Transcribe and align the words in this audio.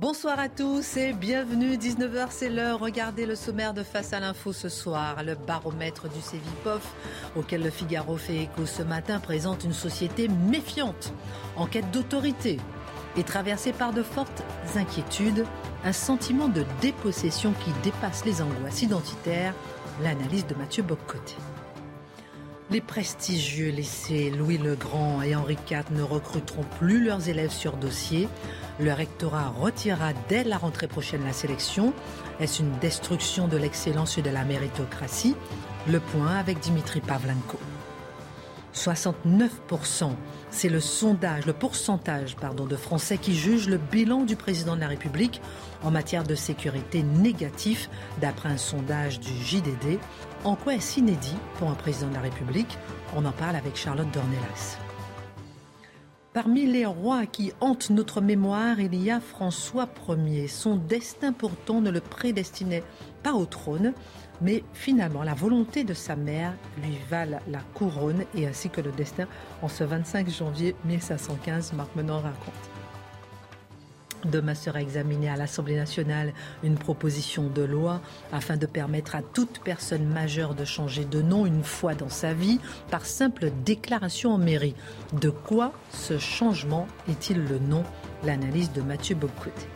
Bonsoir 0.00 0.40
à 0.40 0.48
tous 0.48 0.96
et 0.96 1.12
bienvenue. 1.12 1.76
19h, 1.76 2.28
c'est 2.30 2.48
l'heure. 2.48 2.78
Regardez 2.78 3.26
le 3.26 3.34
sommaire 3.34 3.74
de 3.74 3.82
Face 3.82 4.14
à 4.14 4.20
l'info 4.20 4.50
ce 4.50 4.70
soir. 4.70 5.22
Le 5.22 5.34
baromètre 5.34 6.08
du 6.08 6.22
Cevipof, 6.22 6.94
auquel 7.36 7.62
le 7.62 7.68
Figaro 7.68 8.16
fait 8.16 8.44
écho 8.44 8.64
ce 8.64 8.82
matin, 8.82 9.20
présente 9.20 9.62
une 9.62 9.74
société 9.74 10.28
méfiante, 10.28 11.12
en 11.54 11.66
quête 11.66 11.90
d'autorité 11.90 12.56
et 13.18 13.24
traversée 13.24 13.74
par 13.74 13.92
de 13.92 14.02
fortes 14.02 14.42
inquiétudes, 14.74 15.44
un 15.84 15.92
sentiment 15.92 16.48
de 16.48 16.64
dépossession 16.80 17.52
qui 17.62 17.70
dépasse 17.82 18.24
les 18.24 18.40
angoisses 18.40 18.80
identitaires. 18.80 19.52
L'analyse 20.02 20.46
de 20.46 20.54
Mathieu 20.54 20.82
Boccoté. 20.82 21.36
Les 22.70 22.80
prestigieux 22.80 23.70
lycées 23.70 24.30
Louis 24.30 24.56
le 24.56 24.76
Grand 24.76 25.22
et 25.22 25.34
Henri 25.34 25.58
IV 25.68 25.86
ne 25.90 26.02
recruteront 26.02 26.64
plus 26.78 27.04
leurs 27.04 27.28
élèves 27.28 27.50
sur 27.50 27.76
dossier. 27.76 28.28
Le 28.80 28.94
rectorat 28.94 29.50
retirera 29.50 30.12
dès 30.30 30.42
la 30.42 30.56
rentrée 30.56 30.88
prochaine 30.88 31.22
la 31.24 31.34
sélection. 31.34 31.92
Est-ce 32.40 32.62
une 32.62 32.78
destruction 32.78 33.46
de 33.46 33.58
l'excellence 33.58 34.16
et 34.16 34.22
de 34.22 34.30
la 34.30 34.42
méritocratie? 34.44 35.36
Le 35.86 36.00
point 36.00 36.36
avec 36.36 36.60
Dimitri 36.60 37.00
Pavlenko. 37.00 37.58
69%, 38.74 40.12
c'est 40.50 40.68
le 40.70 40.80
sondage, 40.80 41.44
le 41.44 41.52
pourcentage 41.52 42.36
pardon, 42.36 42.64
de 42.64 42.76
Français 42.76 43.18
qui 43.18 43.34
jugent 43.34 43.68
le 43.68 43.76
bilan 43.76 44.22
du 44.22 44.36
président 44.36 44.76
de 44.76 44.80
la 44.80 44.88
République 44.88 45.42
en 45.82 45.90
matière 45.90 46.24
de 46.24 46.34
sécurité 46.34 47.02
négatif, 47.02 47.90
d'après 48.20 48.48
un 48.48 48.56
sondage 48.56 49.20
du 49.20 49.32
JDD. 49.44 49.98
En 50.44 50.54
quoi 50.54 50.74
est-ce 50.74 51.00
inédit 51.00 51.36
pour 51.58 51.68
un 51.68 51.74
président 51.74 52.08
de 52.08 52.14
la 52.14 52.20
République? 52.20 52.78
On 53.14 53.24
en 53.26 53.32
parle 53.32 53.56
avec 53.56 53.76
Charlotte 53.76 54.10
Dornelas. 54.10 54.78
Parmi 56.32 56.64
les 56.64 56.86
rois 56.86 57.26
qui 57.26 57.52
hantent 57.60 57.90
notre 57.90 58.20
mémoire, 58.20 58.78
il 58.78 58.94
y 58.94 59.10
a 59.10 59.18
François 59.18 59.88
Ier. 60.08 60.46
Son 60.46 60.76
destin 60.76 61.32
pourtant 61.32 61.80
ne 61.80 61.90
le 61.90 62.00
prédestinait 62.00 62.84
pas 63.24 63.32
au 63.32 63.46
trône, 63.46 63.94
mais 64.40 64.62
finalement 64.72 65.24
la 65.24 65.34
volonté 65.34 65.82
de 65.82 65.92
sa 65.92 66.14
mère 66.14 66.54
lui 66.84 66.96
valent 67.10 67.40
la 67.48 67.58
couronne 67.74 68.24
et 68.36 68.46
ainsi 68.46 68.70
que 68.70 68.80
le 68.80 68.92
destin 68.92 69.26
en 69.60 69.66
ce 69.66 69.82
25 69.82 70.30
janvier 70.30 70.76
1515. 70.84 71.72
Marc 71.72 71.96
Menon 71.96 72.20
raconte. 72.20 72.69
Demain 74.24 74.54
sera 74.54 74.82
examinée 74.82 75.28
à 75.28 75.36
l'Assemblée 75.36 75.76
nationale 75.76 76.32
une 76.62 76.76
proposition 76.76 77.48
de 77.48 77.62
loi 77.62 78.00
afin 78.32 78.56
de 78.56 78.66
permettre 78.66 79.14
à 79.14 79.22
toute 79.22 79.60
personne 79.64 80.04
majeure 80.04 80.54
de 80.54 80.64
changer 80.64 81.04
de 81.04 81.22
nom 81.22 81.46
une 81.46 81.64
fois 81.64 81.94
dans 81.94 82.08
sa 82.08 82.34
vie 82.34 82.60
par 82.90 83.06
simple 83.06 83.50
déclaration 83.64 84.32
en 84.32 84.38
mairie. 84.38 84.74
De 85.12 85.30
quoi 85.30 85.72
ce 85.90 86.18
changement 86.18 86.86
est-il 87.08 87.42
le 87.44 87.58
nom? 87.58 87.84
L'analyse 88.24 88.72
de 88.72 88.82
Mathieu 88.82 89.14
Bobcoté. 89.14 89.66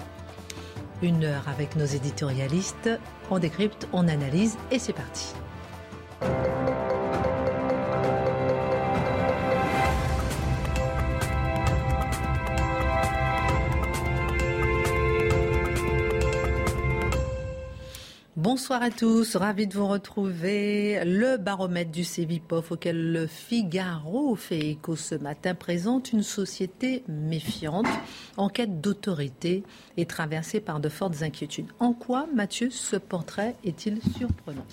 Une 1.02 1.24
heure 1.24 1.48
avec 1.48 1.76
nos 1.76 1.86
éditorialistes, 1.86 2.90
on 3.30 3.38
décrypte, 3.38 3.88
on 3.92 4.06
analyse 4.06 4.56
et 4.70 4.78
c'est 4.78 4.92
parti. 4.92 5.32
Bonsoir 18.44 18.82
à 18.82 18.90
tous, 18.90 19.36
ravi 19.36 19.66
de 19.66 19.72
vous 19.72 19.88
retrouver. 19.88 21.02
Le 21.06 21.38
baromètre 21.38 21.90
du 21.90 22.04
Cevipof 22.04 22.72
auquel 22.72 23.10
le 23.10 23.26
Figaro 23.26 24.36
fait 24.36 24.58
écho 24.58 24.96
ce 24.96 25.14
matin 25.14 25.54
présente 25.54 26.12
une 26.12 26.22
société 26.22 27.04
méfiante, 27.08 27.86
en 28.36 28.50
quête 28.50 28.82
d'autorité 28.82 29.62
et 29.96 30.04
traversée 30.04 30.60
par 30.60 30.78
de 30.78 30.90
fortes 30.90 31.22
inquiétudes. 31.22 31.68
En 31.78 31.94
quoi, 31.94 32.26
Mathieu, 32.34 32.68
ce 32.68 32.96
portrait 32.96 33.56
est-il 33.64 34.02
surprenant? 34.14 34.66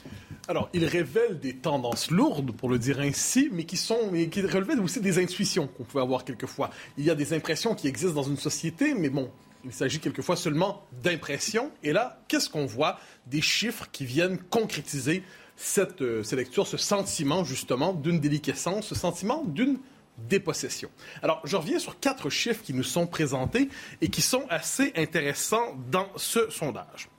Alors, 0.50 0.68
il 0.74 0.84
révèle 0.84 1.40
des 1.40 1.56
tendances 1.56 2.12
lourdes, 2.12 2.52
pour 2.52 2.68
le 2.68 2.78
dire 2.78 3.00
ainsi, 3.00 3.48
mais 3.54 3.64
qui 3.64 3.78
sont, 3.78 4.12
mais 4.12 4.28
qui 4.28 4.42
révèlent 4.42 4.82
aussi 4.82 5.00
des 5.00 5.18
intuitions 5.18 5.68
qu'on 5.68 5.86
pouvait 5.86 6.04
avoir 6.04 6.26
quelquefois. 6.26 6.72
Il 6.98 7.06
y 7.06 7.10
a 7.10 7.16
des 7.16 7.34
impressions 7.34 7.74
qui 7.74 7.88
existent 7.88 8.16
dans 8.16 8.28
une 8.28 8.36
société, 8.36 8.94
mais 8.96 9.08
bon, 9.10 9.30
il 9.66 9.74
s'agit 9.74 10.00
quelquefois 10.00 10.36
seulement 10.36 10.86
d'impressions. 11.04 11.72
Et 11.84 11.94
là, 11.94 12.22
qu'est-ce 12.28 12.50
qu'on 12.50 12.66
voit? 12.66 13.00
Des 13.28 13.42
chiffres 13.42 13.88
qui 13.92 14.06
viennent 14.06 14.38
concrétiser 14.38 15.24
cette, 15.56 16.02
euh, 16.02 16.24
lecture, 16.32 16.66
ce 16.68 16.78
sentiment 16.78 17.44
justement 17.44 17.94
d'une 17.94 18.20
déliquescence, 18.20 18.88
ce 18.88 18.96
sentiment 18.96 19.44
d'une 19.46 19.78
dépossession. 20.18 20.90
Alors, 21.22 21.42
je 21.46 21.56
reviens 21.56 21.80
sur 21.80 22.00
quatre 22.00 22.30
chiffres 22.30 22.62
qui 22.64 22.74
nous 22.74 22.84
sont 22.84 23.08
présentés 23.08 23.70
et 24.02 24.10
qui 24.10 24.22
sont 24.22 24.46
assez 24.50 24.92
intéressants 24.96 25.78
dans 25.90 26.08
ce 26.16 26.50
sondage. 26.50 27.10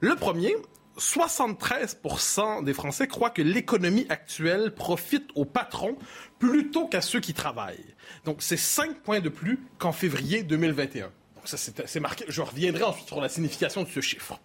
Le 0.00 0.16
premier, 0.16 0.54
73% 0.98 2.64
des 2.64 2.74
Français 2.74 3.06
croient 3.06 3.30
que 3.30 3.42
l'économie 3.42 4.06
actuelle 4.08 4.74
profite 4.74 5.28
aux 5.34 5.44
patrons 5.44 5.96
plutôt 6.38 6.86
qu'à 6.88 7.00
ceux 7.00 7.20
qui 7.20 7.34
travaillent. 7.34 7.94
Donc, 8.24 8.38
c'est 8.40 8.56
5 8.56 9.00
points 9.00 9.20
de 9.20 9.28
plus 9.28 9.60
qu'en 9.78 9.92
février 9.92 10.42
2021. 10.42 11.10
C'est 11.56 12.00
marqué. 12.00 12.24
Je 12.28 12.42
reviendrai 12.42 12.82
ensuite 12.82 13.06
sur 13.06 13.20
la 13.20 13.28
signification 13.28 13.82
de 13.82 13.88
ce 13.88 14.00
chiffre. 14.00 14.40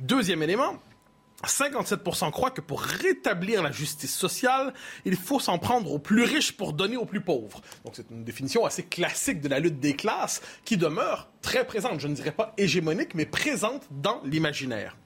Deuxième 0.00 0.42
élément, 0.42 0.80
57% 1.46 2.30
croient 2.30 2.50
que 2.50 2.60
pour 2.60 2.82
rétablir 2.82 3.62
la 3.62 3.72
justice 3.72 4.14
sociale, 4.14 4.74
il 5.04 5.16
faut 5.16 5.40
s'en 5.40 5.58
prendre 5.58 5.92
aux 5.92 5.98
plus 5.98 6.22
riches 6.22 6.52
pour 6.52 6.72
donner 6.72 6.96
aux 6.96 7.06
plus 7.06 7.22
pauvres. 7.22 7.60
Donc 7.84 7.94
c'est 7.96 8.10
une 8.10 8.24
définition 8.24 8.64
assez 8.64 8.84
classique 8.84 9.40
de 9.40 9.48
la 9.48 9.58
lutte 9.58 9.80
des 9.80 9.96
classes 9.96 10.42
qui 10.64 10.76
demeure 10.76 11.28
très 11.40 11.66
présente, 11.66 12.00
je 12.00 12.08
ne 12.08 12.14
dirais 12.14 12.32
pas 12.32 12.52
hégémonique, 12.58 13.14
mais 13.14 13.26
présente 13.26 13.86
dans 13.90 14.20
l'imaginaire. 14.24 14.96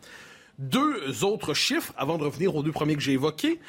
Deux 0.59 1.25
autres 1.25 1.55
chiffres, 1.55 1.93
avant 1.97 2.19
de 2.19 2.25
revenir 2.25 2.55
aux 2.55 2.63
deux 2.63 2.73
premiers 2.73 2.95
que 2.95 3.03
j'ai 3.03 3.13
évoqués. 3.13 3.61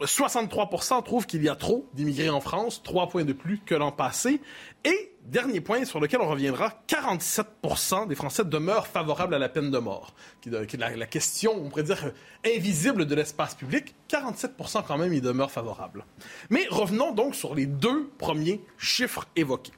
63% 0.00 1.02
trouvent 1.02 1.26
qu'il 1.26 1.42
y 1.42 1.48
a 1.48 1.56
trop 1.56 1.88
d'immigrés 1.94 2.28
en 2.28 2.40
France, 2.40 2.82
trois 2.82 3.08
points 3.08 3.24
de 3.24 3.32
plus 3.32 3.58
que 3.64 3.74
l'an 3.74 3.92
passé. 3.92 4.42
Et 4.84 5.15
dernier 5.26 5.60
point 5.60 5.84
sur 5.84 6.00
lequel 6.00 6.20
on 6.20 6.28
reviendra, 6.28 6.82
47% 6.88 8.08
des 8.08 8.14
Français 8.14 8.44
demeurent 8.44 8.86
favorables 8.86 9.34
à 9.34 9.38
la 9.38 9.48
peine 9.48 9.70
de 9.70 9.78
mort, 9.78 10.14
qui 10.40 10.48
est 10.48 10.76
la, 10.76 11.06
question, 11.06 11.52
on 11.54 11.68
pourrait 11.68 11.82
dire, 11.82 12.12
invisible 12.44 13.06
de 13.06 13.14
l'espace 13.14 13.54
public. 13.54 13.94
47% 14.08 14.84
quand 14.86 14.98
même 14.98 15.12
y 15.12 15.20
demeurent 15.20 15.50
favorables. 15.50 16.04
Mais 16.50 16.66
revenons 16.70 17.12
donc 17.12 17.34
sur 17.34 17.54
les 17.54 17.66
deux 17.66 18.08
premiers 18.18 18.60
chiffres 18.78 19.26
évoqués. 19.36 19.72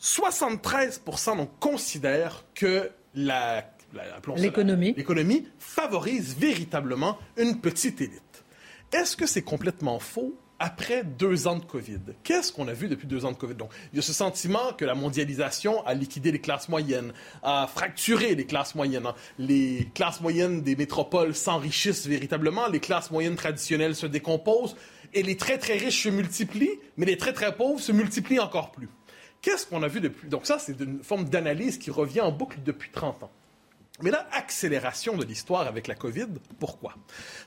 73% 0.00 1.36
donc 1.36 1.50
considèrent 1.58 2.44
que 2.54 2.90
l'économie 4.96 5.48
favorise 5.58 6.36
véritablement 6.36 7.18
une 7.36 7.60
petite 7.60 8.00
élite. 8.00 8.44
Est-ce 8.92 9.16
que 9.16 9.26
c'est 9.26 9.42
complètement 9.42 9.98
faux 9.98 10.34
après 10.60 11.02
deux 11.02 11.48
ans 11.48 11.56
de 11.56 11.64
COVID. 11.64 12.00
Qu'est-ce 12.22 12.52
qu'on 12.52 12.68
a 12.68 12.72
vu 12.74 12.86
depuis 12.86 13.08
deux 13.08 13.24
ans 13.24 13.32
de 13.32 13.36
COVID? 13.36 13.54
Donc, 13.54 13.70
il 13.92 13.96
y 13.96 13.98
a 13.98 14.02
ce 14.02 14.12
sentiment 14.12 14.72
que 14.74 14.84
la 14.84 14.94
mondialisation 14.94 15.84
a 15.86 15.94
liquidé 15.94 16.30
les 16.30 16.40
classes 16.40 16.68
moyennes, 16.68 17.12
a 17.42 17.66
fracturé 17.66 18.34
les 18.34 18.44
classes 18.44 18.74
moyennes. 18.74 19.06
Hein. 19.06 19.14
Les 19.38 19.88
classes 19.94 20.20
moyennes 20.20 20.60
des 20.60 20.76
métropoles 20.76 21.34
s'enrichissent 21.34 22.06
véritablement, 22.06 22.68
les 22.68 22.78
classes 22.78 23.10
moyennes 23.10 23.36
traditionnelles 23.36 23.96
se 23.96 24.06
décomposent, 24.06 24.76
et 25.14 25.22
les 25.22 25.36
très 25.36 25.58
très 25.58 25.78
riches 25.78 26.04
se 26.04 26.10
multiplient, 26.10 26.78
mais 26.96 27.06
les 27.06 27.16
très 27.16 27.32
très 27.32 27.56
pauvres 27.56 27.80
se 27.80 27.90
multiplient 27.90 28.38
encore 28.38 28.70
plus. 28.70 28.88
Qu'est-ce 29.40 29.66
qu'on 29.66 29.82
a 29.82 29.88
vu 29.88 30.00
depuis? 30.00 30.28
Donc 30.28 30.46
ça, 30.46 30.58
c'est 30.58 30.78
une 30.78 31.02
forme 31.02 31.24
d'analyse 31.24 31.78
qui 31.78 31.90
revient 31.90 32.20
en 32.20 32.30
boucle 32.30 32.58
depuis 32.62 32.90
30 32.90 33.22
ans. 33.22 33.30
Mais 34.02 34.10
là, 34.10 34.26
accélération 34.32 35.16
de 35.16 35.24
l'histoire 35.24 35.66
avec 35.66 35.86
la 35.86 35.94
COVID, 35.94 36.28
pourquoi? 36.58 36.94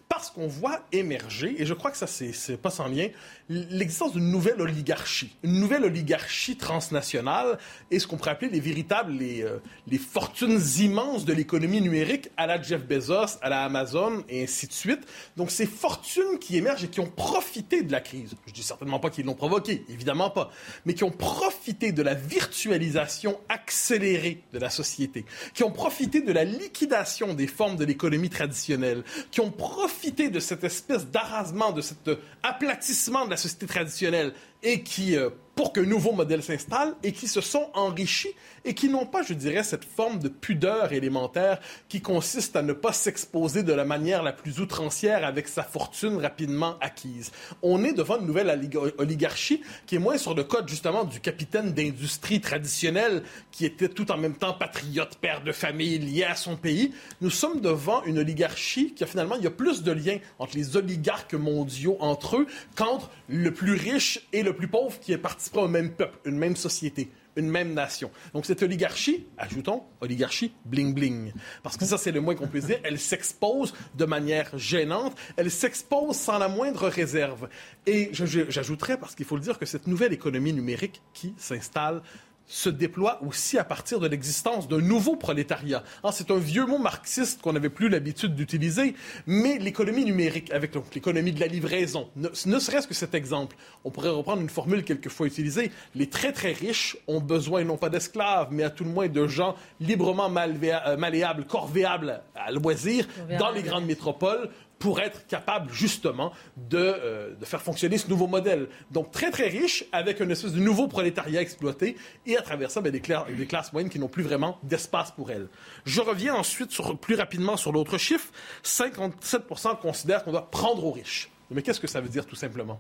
Parce 0.10 0.30
qu'on 0.30 0.48
voit 0.48 0.82
émerger, 0.92 1.56
et 1.58 1.66
je 1.66 1.74
crois 1.74 1.90
que 1.90 1.98
ça, 1.98 2.08
c'est 2.08 2.58
pas 2.58 2.70
sans 2.70 2.88
lien, 2.88 3.08
l'existence 3.50 4.14
d'une 4.14 4.30
nouvelle 4.30 4.62
oligarchie. 4.62 5.36
Une 5.44 5.60
nouvelle 5.60 5.86
oligarchie 5.86 6.56
transnationale 6.56 7.58
et 7.90 8.00
ce 8.00 8.06
qu'on 8.06 8.18
pourrait 8.18 8.32
appeler 8.32 8.52
les 8.52 8.60
véritables, 8.60 9.12
les, 9.14 9.42
euh, 9.42 9.58
les 9.88 9.98
fortunes 9.98 10.60
immenses 10.80 11.26
de 11.26 11.34
l'économie 11.34 11.82
numérique 11.82 12.30
à 12.38 12.48
la 12.48 12.62
Jeff 12.62 12.86
Bezos, 12.86 13.38
à 13.42 13.50
la 13.50 13.64
Amazon 13.64 14.24
et 14.30 14.44
ainsi 14.44 14.68
de 14.68 14.74
suite. 14.74 15.02
Donc, 15.36 15.50
ces 15.52 15.66
fortunes 15.66 16.38
qui 16.40 16.58
émergent 16.58 16.84
et 16.84 16.90
qui 16.90 17.00
ont 17.00 17.10
profité 17.10 17.82
de 17.82 17.92
la 17.92 18.00
crise. 18.00 18.36
Je 18.46 18.54
dis 18.54 18.64
certainement 18.64 19.00
pas 19.00 19.10
qu'ils 19.10 19.26
l'ont 19.26 19.34
provoquée, 19.34 19.84
évidemment 19.90 20.30
pas, 20.30 20.52
mais 20.86 20.94
qui 20.94 21.04
ont 21.04 21.12
profité 21.12 21.92
de 21.92 22.04
la 22.04 22.14
virtualisation 22.14 23.40
accélérée 23.50 24.44
de 24.54 24.60
la 24.60 24.70
société, 24.70 25.26
qui 25.54 25.64
ont 25.64 25.72
profité 25.72 26.22
de 26.22 26.32
la 26.32 26.44
liquidation 26.44 27.34
des 27.34 27.48
formes 27.48 27.78
de 27.78 27.86
l'économie 27.86 28.30
traditionnelle, 28.30 29.04
qui 29.32 29.42
ont 29.42 29.52
profité 29.52 29.93
de 30.30 30.40
cette 30.40 30.64
espèce 30.64 31.08
d'arrasement, 31.08 31.72
de 31.72 31.82
cet 31.82 32.10
aplatissement 32.42 33.26
de 33.26 33.32
la 33.32 33.38
société 33.38 33.66
traditionnelle 33.66 34.34
et 34.62 34.84
qui, 34.84 35.16
euh, 35.16 35.30
pour 35.56 35.74
qu'un 35.74 35.84
nouveau 35.84 36.12
modèle 36.14 36.44
s'installe, 36.44 36.96
et 37.04 37.12
qui 37.12 37.28
se 37.28 37.42
sont 37.42 37.70
enrichis 37.74 38.34
et 38.66 38.74
qui 38.74 38.90
n'ont 38.90 39.06
pas, 39.06 39.24
je 39.24 39.34
dirais, 39.34 39.64
cette 39.64 39.86
forme 39.86 40.20
de 40.20 40.30
pudeur 40.30 40.94
élémentaire 40.94 41.60
qui 41.90 42.02
consiste 42.02 42.56
à 42.56 42.62
ne 42.62 42.74
pas 42.74 42.94
s'exposer 42.94 43.64
de 43.64 43.74
la 43.74 43.86
manière 43.86 44.24
la 44.24 44.34
plus 44.34 44.60
outrancière 44.60 45.26
avec 45.26 45.48
sa 45.48 45.64
fortune 45.64 46.18
rapidement 46.18 46.78
acquise. 46.82 47.32
On 47.62 47.84
est 47.84 47.94
devant 47.94 48.20
une 48.20 48.28
nouvelle 48.28 48.70
oligarchie 48.98 49.62
qui 49.86 49.96
est 49.96 50.00
moins 50.00 50.18
sur 50.18 50.36
le 50.36 50.44
code 50.44 50.68
justement 50.68 51.04
du 51.04 51.20
capitaine 51.20 51.74
d'industrie 51.74 52.42
traditionnel 52.42 53.24
qui 53.52 53.66
était 53.66 53.90
tout 53.90 54.12
en 54.12 54.18
même 54.18 54.36
temps 54.36 54.54
patriote, 54.54 55.18
père 55.22 55.44
de 55.44 55.52
famille, 55.52 56.00
lié 56.00 56.24
à 56.24 56.36
son 56.36 56.56
pays. 56.56 56.94
Nous 57.22 57.30
sommes 57.30 57.62
devant 57.62 58.04
une 58.04 58.20
oligarchie 58.20 58.94
qui 58.94 59.04
a 59.04 59.08
finalement, 59.08 59.36
il 59.36 59.44
y 59.44 59.48
a 59.48 59.52
plus 59.52 59.84
de 59.84 59.92
liens 59.92 60.18
entre 60.40 60.56
les 60.56 60.78
oligarques 60.78 61.34
mondiaux 61.34 61.98
entre 62.00 62.38
eux 62.38 62.48
qu'entre 62.76 63.10
le 63.28 63.52
plus 63.52 63.74
riche 63.74 64.28
et 64.34 64.44
le 64.44 64.54
plus 64.54 64.68
pauvre 64.68 65.00
qui 65.00 65.14
participé 65.24 65.60
au 65.60 65.68
même 65.68 65.92
peuple, 65.92 66.18
une 66.26 66.38
même 66.38 66.56
société 66.56 67.10
une 67.36 67.50
même 67.50 67.74
nation. 67.74 68.12
Donc 68.34 68.46
cette 68.46 68.62
oligarchie, 68.64 69.26
ajoutons, 69.38 69.84
oligarchie 70.02 70.54
bling-bling. 70.70 71.34
Parce 71.62 71.78
que 71.78 71.86
ça, 71.86 71.98
c'est 71.98 72.12
le 72.12 72.22
moins 72.22 72.36
qu'on 72.36 72.48
puisse 72.48 72.68
dire, 72.68 72.80
elle 72.84 73.00
s'expose 73.00 73.74
de 73.96 74.06
manière 74.06 74.58
gênante, 74.58 75.18
elle 75.38 75.52
s'expose 75.52 76.16
sans 76.16 76.38
la 76.38 76.48
moindre 76.48 76.88
réserve. 76.88 77.50
Et 77.86 78.12
j'ajouterais, 78.14 78.98
parce 78.98 79.16
qu'il 79.16 79.26
faut 79.26 79.36
le 79.36 79.42
dire, 79.42 79.60
que 79.60 79.66
cette 79.66 79.88
nouvelle 79.88 80.14
économie 80.14 80.54
numérique 80.54 81.02
qui 81.14 81.34
s'installe 81.38 82.02
se 82.48 82.70
déploie 82.70 83.20
aussi 83.24 83.58
à 83.58 83.64
partir 83.64 84.00
de 84.00 84.08
l'existence 84.08 84.68
d'un 84.68 84.82
nouveau 84.82 85.16
prolétariat. 85.16 85.84
Ah, 86.04 86.12
c'est 86.12 86.32
un 86.32 86.38
vieux 86.38 86.66
mot 86.66 86.78
marxiste 86.78 87.42
qu'on 87.42 87.54
n'avait 87.54 87.70
plus 87.70 87.90
l'habitude 87.90 88.36
d'utiliser, 88.36 88.96
mais 89.26 89.58
l'économie 89.60 90.06
numérique, 90.06 90.52
avec 90.52 90.74
l'économie 90.94 91.32
de 91.32 91.40
la 91.40 91.48
livraison, 91.48 92.10
ne, 92.16 92.60
serait-ce 92.60 92.88
que 92.88 92.94
cet 92.94 93.16
exemple, 93.16 93.56
on 93.84 93.92
pourrait 93.92 94.10
reprendre 94.10 94.42
une 94.42 94.50
formule 94.50 94.84
quelquefois 94.84 95.28
utilisée, 95.28 95.72
les 95.96 96.08
très 96.08 96.32
très 96.32 96.52
riches 96.52 96.98
ont 97.08 97.22
besoin 97.22 97.64
non 97.64 97.78
pas 97.78 97.90
d'esclaves, 97.90 98.50
mais 98.52 98.64
à 98.64 98.70
tout 98.70 98.84
le 98.84 98.92
moins 98.92 99.08
de 99.08 99.28
gens 99.28 99.56
librement 99.80 100.32
euh, 100.36 100.98
malléables, 100.98 101.46
corvéables 101.46 102.22
à 102.36 102.52
loisir 102.52 103.08
dans 103.40 103.52
les 103.52 103.64
grandes 103.64 103.86
métropoles 103.86 104.50
pour 104.80 105.00
être 105.00 105.26
capable 105.28 105.72
justement 105.72 106.32
de, 106.58 106.78
euh, 106.78 107.36
de, 107.36 107.46
faire 107.46 107.62
fonctionner 107.62 107.98
ce 107.98 108.10
nouveau 108.10 108.28
modèle. 108.28 108.68
Donc 108.92 109.12
très 109.12 109.32
très 109.32 109.48
riche, 109.48 109.86
avec 109.92 110.20
une 110.20 110.32
espèce 110.32 110.54
de 110.54 110.60
nouveau 110.60 110.88
prolétariat 110.88 111.42
exploité, 111.42 111.96
et 112.26 112.38
à 112.38 112.42
travers 112.42 112.72
ça, 112.72 112.82
ben, 112.82 112.92
des, 112.92 113.00
des, 113.00 113.48
classes 113.48 113.72
moyennes 113.72 113.90
qui 113.90 114.00
n'ont 114.00 114.08
plus 114.08 114.24
vraiment 114.24 114.60
d'espace 114.64 115.12
pour 115.12 115.32
elles. 115.32 115.48
Je 115.86 116.02
reviens 116.02 116.36
ensuite 116.36 116.72
plus 117.02 117.16
rapidement 117.16 117.58
sur 117.58 117.72
l'autre 117.72 117.98
chiffre. 117.98 118.32
57% 118.64 119.80
considèrent 119.80 120.24
qu'on 120.24 120.32
doit 120.32 120.50
prendre 120.50 120.86
aux 120.86 120.92
riches. 120.92 121.30
Mais 121.52 121.62
qu'est-ce 121.62 121.80
que 121.80 121.88
ça 121.88 122.02
veut 122.02 122.10
dire 122.10 122.26
tout 122.26 122.36
simplement? 122.36 122.80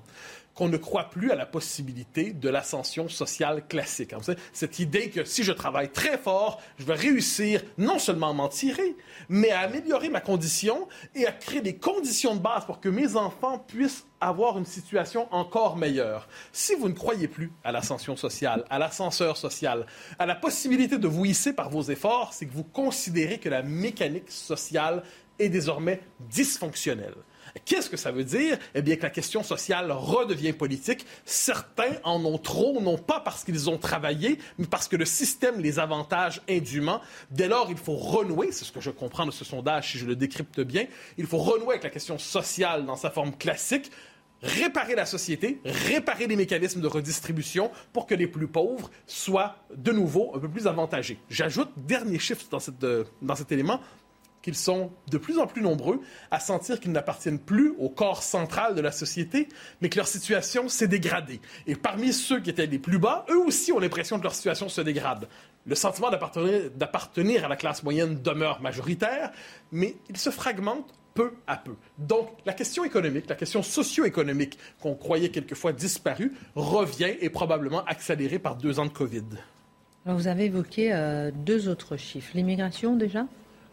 Qu'on 0.56 0.68
ne 0.68 0.78
croit 0.78 1.10
plus 1.10 1.32
à 1.32 1.36
la 1.36 1.46
possibilité 1.46 2.32
de 2.32 2.50
l'ascension 2.50 3.10
sociale 3.10 3.68
classique. 3.68 4.14
Hein. 4.14 4.20
Cette 4.52 4.80
idée 4.80 5.10
que 5.10 5.26
si 5.26 5.44
je 5.44 5.52
travaille 5.52 5.90
très 5.90 6.18
fort, 6.18 6.62
je 6.78 6.86
vais 6.86 6.96
réussir 6.96 7.62
non 7.78 8.00
seulement 8.00 8.30
à 8.30 8.34
m'en 8.34 8.50
tirer, 8.50 8.96
mais 9.30 9.52
à 9.52 9.62
améliorer 9.62 10.10
ma 10.10 10.22
condition 10.22 10.88
et 11.16 11.26
à 11.26 11.32
créer 11.32 11.62
des 11.62 11.76
conditions 11.76 12.36
de 12.36 12.40
base 12.40 12.66
pour 12.66 12.80
que 12.80 12.90
mes 12.90 13.16
enfants 13.16 13.60
puissent 13.60 14.06
avoir 14.22 14.58
une 14.58 14.66
situation 14.66 15.28
encore 15.32 15.76
meilleure. 15.76 16.28
Si 16.52 16.76
vous 16.76 16.88
ne 16.88 16.94
croyez 16.94 17.28
plus 17.28 17.52
à 17.64 17.72
l'ascension 17.72 18.16
sociale, 18.16 18.64
à 18.70 18.80
l'ascenseur 18.80 19.38
social, 19.38 19.86
à 20.18 20.26
la 20.26 20.36
possibilité 20.36 20.98
de 20.98 21.08
vous 21.08 21.26
hisser 21.26 21.54
par 21.54 21.70
vos 21.70 21.84
efforts, 21.84 22.34
c'est 22.34 22.46
que 22.46 22.54
vous 22.54 22.64
considérez 22.64 23.38
que 23.40 23.50
la 23.50 23.64
mécanique 23.64 24.32
sociale 24.32 25.04
est 25.40 25.50
désormais 25.50 26.02
dysfonctionnelle. 26.30 27.16
Qu'est-ce 27.66 27.90
que 27.90 27.98
ça 27.98 28.12
veut 28.12 28.24
dire? 28.24 28.58
Eh 28.74 28.82
bien, 28.82 28.96
que 28.96 29.04
la 29.04 29.10
question 29.10 29.44
sociale 29.44 29.92
redevient 29.92 30.54
politique. 30.54 31.06
Certains 31.26 31.96
en 32.04 32.24
ont 32.26 32.38
trop, 32.38 32.82
non 32.82 32.98
pas 32.98 33.20
parce 33.20 33.44
qu'ils 33.44 33.70
ont 33.70 33.78
travaillé, 33.78 34.40
mais 34.58 34.66
parce 34.66 34.88
que 34.88 34.96
le 34.96 35.06
système 35.06 35.60
les 35.60 35.80
avantage 35.80 36.42
indûment. 36.50 37.02
Dès 37.32 37.48
lors, 37.48 37.68
il 37.70 37.78
faut 37.78 37.96
renouer, 37.96 38.52
c'est 38.52 38.66
ce 38.66 38.72
que 38.72 38.82
je 38.82 38.90
comprends 38.90 39.26
de 39.26 39.32
ce 39.32 39.46
sondage 39.46 39.92
si 39.92 39.98
je 39.98 40.06
le 40.06 40.16
décrypte 40.16 40.60
bien, 40.62 40.86
il 41.18 41.26
faut 41.26 41.38
renouer 41.38 41.72
avec 41.72 41.84
la 41.84 41.90
question 41.90 42.18
sociale 42.18 42.86
dans 42.86 42.96
sa 42.96 43.12
forme 43.12 43.36
classique, 43.36 43.92
réparer 44.42 44.96
la 44.96 45.06
société, 45.06 45.62
réparer 45.64 46.28
les 46.28 46.36
mécanismes 46.36 46.82
de 46.82 46.88
redistribution 46.88 47.72
pour 47.94 48.06
que 48.06 48.16
les 48.16 48.28
plus 48.28 48.48
pauvres 48.48 48.92
soient 49.08 49.56
de 49.76 49.92
nouveau 49.92 50.36
un 50.36 50.40
peu 50.40 50.50
plus 50.50 50.68
avantagés. 50.68 51.20
J'ajoute, 51.30 51.70
dernier 51.78 52.20
chiffre 52.20 52.46
dans, 52.50 52.60
euh, 52.84 53.04
dans 53.22 53.36
cet 53.36 53.52
élément, 53.52 53.80
qu'ils 54.44 54.56
sont 54.56 54.92
de 55.10 55.18
plus 55.18 55.40
en 55.40 55.48
plus 55.48 55.64
nombreux 55.64 56.02
à 56.30 56.40
sentir 56.40 56.80
qu'ils 56.80 56.92
n'appartiennent 56.92 57.40
plus 57.40 57.74
au 57.80 57.90
corps 57.90 58.22
central 58.22 58.76
de 58.76 58.82
la 58.82 58.92
société, 58.92 59.48
mais 59.82 59.90
que 59.90 59.96
leur 59.96 60.08
situation 60.08 60.70
s'est 60.70 60.88
dégradée. 60.88 61.40
Et 61.66 61.76
parmi 61.76 62.14
ceux 62.14 62.40
qui 62.40 62.52
étaient 62.52 62.68
les 62.68 62.78
plus 62.78 63.00
bas, 63.00 63.26
eux 63.32 63.40
aussi 63.40 63.72
ont 63.72 63.80
l'impression 63.80 64.20
que 64.20 64.24
leur 64.24 64.36
situation 64.36 64.70
se 64.70 64.82
dégrade. 64.82 65.28
Le 65.66 65.76
sentiment 65.76 66.12
d'appartenir 66.12 67.46
à 67.46 67.48
la 67.48 67.56
classe 67.56 67.84
moyenne 67.84 68.22
demeure 68.22 68.62
majoritaire, 68.62 69.32
mais 69.72 69.96
il 70.10 70.18
se 70.18 70.30
fragmente 70.30 70.94
peu 71.14 71.32
à 71.48 71.56
peu. 71.56 71.76
Donc, 71.98 72.30
la 72.46 72.54
question 72.54 72.84
économique, 72.84 73.30
la 73.30 73.36
question 73.36 73.64
socio-économique 73.64 74.58
qu'on 74.82 74.96
croyait 74.96 75.30
quelquefois 75.30 75.72
disparue, 75.72 76.34
revient 76.56 77.14
et 77.22 77.30
probablement 77.30 77.86
accélérée 77.86 78.40
par 78.40 78.56
deux 78.56 78.80
ans 78.80 78.86
de 78.86 78.92
COVID. 78.92 79.24
vous 80.06 80.28
avez 80.28 80.46
évoqué 80.46 80.92
euh, 80.92 81.32
deux 81.32 81.70
autres 81.70 81.96
chiffres. 81.96 82.32
L'immigration, 82.34 82.96
déjà? 82.98 83.26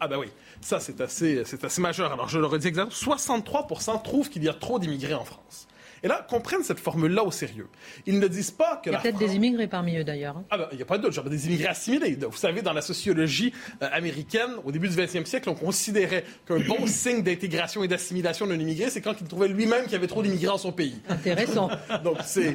Ah 0.03 0.07
ben 0.07 0.17
oui. 0.17 0.27
Ça, 0.61 0.79
c'est 0.79 0.99
assez, 0.99 1.43
assez 1.61 1.81
majeur. 1.81 2.11
Alors, 2.11 2.27
je 2.27 2.39
le 2.39 2.47
redis 2.47 2.67
exactement, 2.67 3.15
63% 3.15 4.01
trouvent 4.01 4.29
qu'il 4.29 4.43
y 4.43 4.49
a 4.49 4.53
trop 4.53 4.79
d'immigrés 4.79 5.13
en 5.13 5.23
France. 5.23 5.67
Et 6.03 6.07
là, 6.07 6.25
qu'on 6.27 6.41
prenne 6.41 6.63
cette 6.63 6.79
formule-là 6.79 7.23
au 7.23 7.31
sérieux. 7.31 7.67
Ils 8.07 8.19
ne 8.19 8.27
disent 8.27 8.51
pas 8.51 8.81
que. 8.83 8.89
Il 8.89 8.93
y 8.93 8.95
a 8.95 8.99
peut-être 8.99 9.19
des 9.19 9.35
immigrés 9.35 9.67
parmi 9.67 9.97
eux 9.97 10.03
d'ailleurs. 10.03 10.37
Hein. 10.37 10.45
Ah 10.49 10.57
ben, 10.57 10.67
il 10.71 10.77
n'y 10.77 10.81
a 10.81 10.85
pas 10.85 10.97
d'autres, 10.97 11.13
genre 11.13 11.29
des 11.29 11.47
immigrés 11.47 11.67
assimilés. 11.67 12.17
Vous 12.29 12.37
savez, 12.37 12.61
dans 12.61 12.73
la 12.73 12.81
sociologie 12.81 13.53
euh, 13.81 13.87
américaine, 13.91 14.51
au 14.65 14.71
début 14.71 14.89
du 14.89 14.95
20e 14.95 15.25
siècle, 15.25 15.49
on 15.49 15.53
considérait 15.53 16.25
qu'un 16.47 16.59
bon 16.59 16.85
signe 16.87 17.21
d'intégration 17.21 17.83
et 17.83 17.87
d'assimilation 17.87 18.47
d'un 18.47 18.59
immigré, 18.59 18.89
c'est 18.89 19.01
quand 19.01 19.13
il 19.19 19.27
trouvait 19.27 19.47
lui-même 19.47 19.83
qu'il 19.83 19.93
y 19.93 19.95
avait 19.95 20.07
trop 20.07 20.23
d'immigrés 20.23 20.47
dans 20.47 20.57
son 20.57 20.71
pays. 20.71 20.95
Intéressant. 21.07 21.69
donc, 22.03 22.17
c'est, 22.25 22.53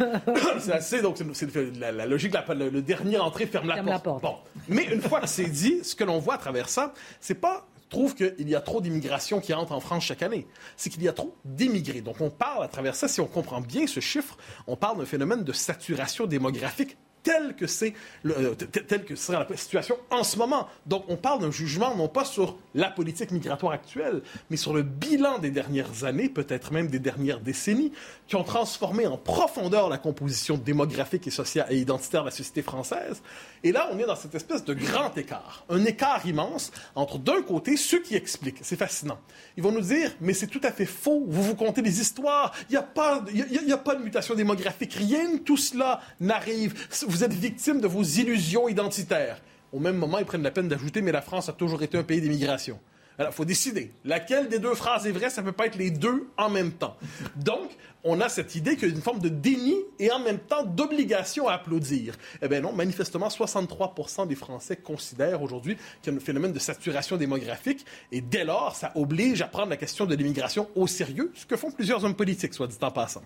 assez. 0.73 1.03
Donc, 1.03 1.17
c'est 1.33 1.55
la, 1.79 1.93
la, 1.93 2.07
logique, 2.07 2.33
la, 2.33 2.45
le, 2.55 2.83
dernier 2.83 3.19
entrée 3.19 3.47
ferme, 3.47 3.69
la, 3.69 3.77
porte. 3.77 3.89
la 3.89 3.99
porte. 4.01 4.23
Bon. 4.23 4.35
Mais 4.69 4.85
une 4.93 5.01
fois 5.01 5.21
que 5.21 5.29
c'est 5.29 5.47
dit, 5.47 5.81
ce 5.85 5.95
que 5.95 6.03
l'on 6.03 6.19
voit 6.19 6.35
à 6.35 6.39
travers 6.39 6.69
ça, 6.69 6.93
c'est 7.21 7.35
pas 7.35 7.67
trouve 7.89 8.15
qu'il 8.15 8.49
y 8.49 8.55
a 8.55 8.61
trop 8.61 8.81
d'immigration 8.81 9.41
qui 9.41 9.53
entre 9.55 9.73
en 9.73 9.81
France 9.81 10.05
chaque 10.05 10.23
année. 10.23 10.47
C'est 10.77 10.91
qu'il 10.91 11.03
y 11.03 11.09
a 11.09 11.13
trop 11.13 11.35
d'immigrés. 11.45 12.01
Donc 12.01 12.21
on 12.21 12.31
parle 12.31 12.65
à 12.65 12.69
travers 12.69 12.95
ça, 12.95 13.09
si 13.09 13.21
on 13.21 13.27
comprend 13.27 13.61
bien 13.61 13.87
ce 13.87 14.01
chiffre, 14.01 14.37
on 14.67 14.77
parle 14.77 14.99
d'un 14.99 15.05
phénomène 15.05 15.45
de 15.45 15.53
saturation 15.53 16.27
démographique 16.27 16.97
tel 17.27 17.57
que 17.57 17.67
c'est 17.67 17.93
euh, 18.27 18.55
tel 18.55 19.05
que 19.05 19.17
sera 19.17 19.45
la 19.51 19.57
situation 19.57 19.99
en 20.11 20.23
ce 20.23 20.39
moment. 20.39 20.69
Donc 20.87 21.05
on 21.09 21.17
parle 21.17 21.41
d'un 21.41 21.51
jugement 21.51 21.97
non 21.97 22.07
pas 22.07 22.25
sur 22.25 22.57
la 22.73 22.89
politique 22.89 23.33
migratoire 23.33 23.73
actuelle, 23.73 24.23
mais 24.49 24.57
sur 24.57 24.73
le 24.73 24.83
bilan 24.83 25.39
des 25.39 25.51
dernières 25.51 26.05
années, 26.05 26.29
peut-être 26.29 26.73
même 26.73 26.87
des 26.87 27.01
dernières 27.01 27.41
décennies, 27.41 27.91
qui 28.27 28.37
ont 28.37 28.45
transformé 28.45 29.07
en 29.07 29.17
profondeur 29.17 29.89
la 29.89 29.99
composition 29.99 30.57
démographique 30.57 31.27
et 31.27 31.31
sociale 31.31 31.67
et 31.71 31.79
identitaire 31.79 32.23
de 32.23 32.27
la 32.27 32.33
société 32.33 32.63
française. 32.63 33.23
Et 33.63 33.73
là, 33.73 33.89
on 33.93 33.99
est 33.99 34.07
dans 34.07 34.17
cette 34.17 34.35
espèce 34.35 34.65
de 34.65 34.75
grand 34.75 35.17
écart, 35.17 35.65
un 35.69 35.85
écart 35.85 36.27
immense 36.27 36.73
entre 36.95 37.19
d'un 37.19 37.43
côté 37.43 37.77
ceux 37.77 38.01
qui 38.01 38.15
expliquent, 38.17 38.59
c'est 38.63 38.77
fascinant. 38.77 39.19
Ils 39.57 39.63
vont 39.63 39.73
nous 39.73 39.81
dire, 39.81 40.13
mais 40.21 40.33
c'est 40.33 40.47
tout 40.47 40.61
à 40.63 40.73
fait 40.73 40.87
faux, 40.87 41.25
vous 41.27 41.43
vous 41.43 41.55
comptez 41.55 41.83
des 41.83 42.01
histoires, 42.01 42.53
il 42.69 42.73
n'y 42.73 42.79
a, 42.79 42.83
pas, 42.83 43.23
a 43.23 43.77
pas 43.77 43.95
de 43.95 44.03
mutation 44.03 44.35
démographique, 44.35 44.95
rien 44.95 45.35
de 45.35 45.39
tout 45.39 45.57
cela 45.57 46.01
n'arrive 46.21 46.75
vous 47.07 47.25
êtes 47.25 47.33
victime 47.33 47.81
de 47.81 47.87
vos 47.87 48.03
illusions 48.03 48.69
identitaires. 48.69 49.41
Au 49.73 49.79
même 49.79 49.97
moment, 49.97 50.19
ils 50.19 50.25
prennent 50.25 50.43
la 50.43 50.51
peine 50.51 50.69
d'ajouter, 50.69 51.03
mais 51.03 51.13
la 51.13 51.23
France 51.23 51.49
a 51.49 51.53
toujours 51.53 51.83
été 51.83 51.99
un 51.99 52.03
pays 52.03 52.21
d'immigration. 52.21 52.79
Il 53.19 53.33
faut 53.33 53.45
décider. 53.45 53.93
Laquelle 54.05 54.49
des 54.49 54.59
deux 54.59 54.75
phrases 54.75 55.07
est 55.07 55.13
vraie, 55.13 55.31
ça 55.31 55.41
ne 55.41 55.47
peut 55.47 55.53
pas 55.53 55.67
être 55.67 55.77
les 55.77 55.91
deux 55.91 56.29
en 56.37 56.51
même 56.51 56.73
temps. 56.73 56.97
Donc, 57.37 57.71
on 58.05 58.21
a 58.21 58.29
cette 58.29 58.55
idée 58.55 58.77
qu'il 58.77 58.89
y 58.89 58.93
a 58.93 58.95
une 58.95 59.03
forme 59.03 59.19
de 59.19 59.29
déni 59.29 59.75
et 59.99 60.13
en 60.13 60.21
même 60.21 60.39
temps 60.39 60.63
d'obligation 60.63 61.49
à 61.49 61.55
applaudir. 61.55 62.15
Eh 62.41 62.47
bien 62.47 62.61
non, 62.61 62.73
manifestement, 62.73 63.29
63% 63.29 64.29
des 64.29 64.37
Français 64.37 64.77
considèrent 64.77 65.43
aujourd'hui 65.43 65.77
qu'il 66.03 66.13
y 66.13 66.17
a 66.17 66.19
un 66.19 66.23
phénomène 66.23 66.53
de 66.53 66.59
saturation 66.59 67.17
démographique 67.17 67.85
et 68.13 68.21
dès 68.21 68.45
lors, 68.45 68.77
ça 68.77 68.93
oblige 68.95 69.43
à 69.43 69.49
prendre 69.49 69.71
la 69.71 69.77
question 69.77 70.07
de 70.07 70.15
l'immigration 70.15 70.69
au 70.77 70.87
sérieux, 70.87 71.33
ce 71.35 71.47
que 71.47 71.57
font 71.57 71.73
plusieurs 71.73 72.05
hommes 72.05 72.15
politiques, 72.15 72.55
soit 72.55 72.69
dit 72.69 72.79
en 72.81 72.93
passant. 72.93 73.23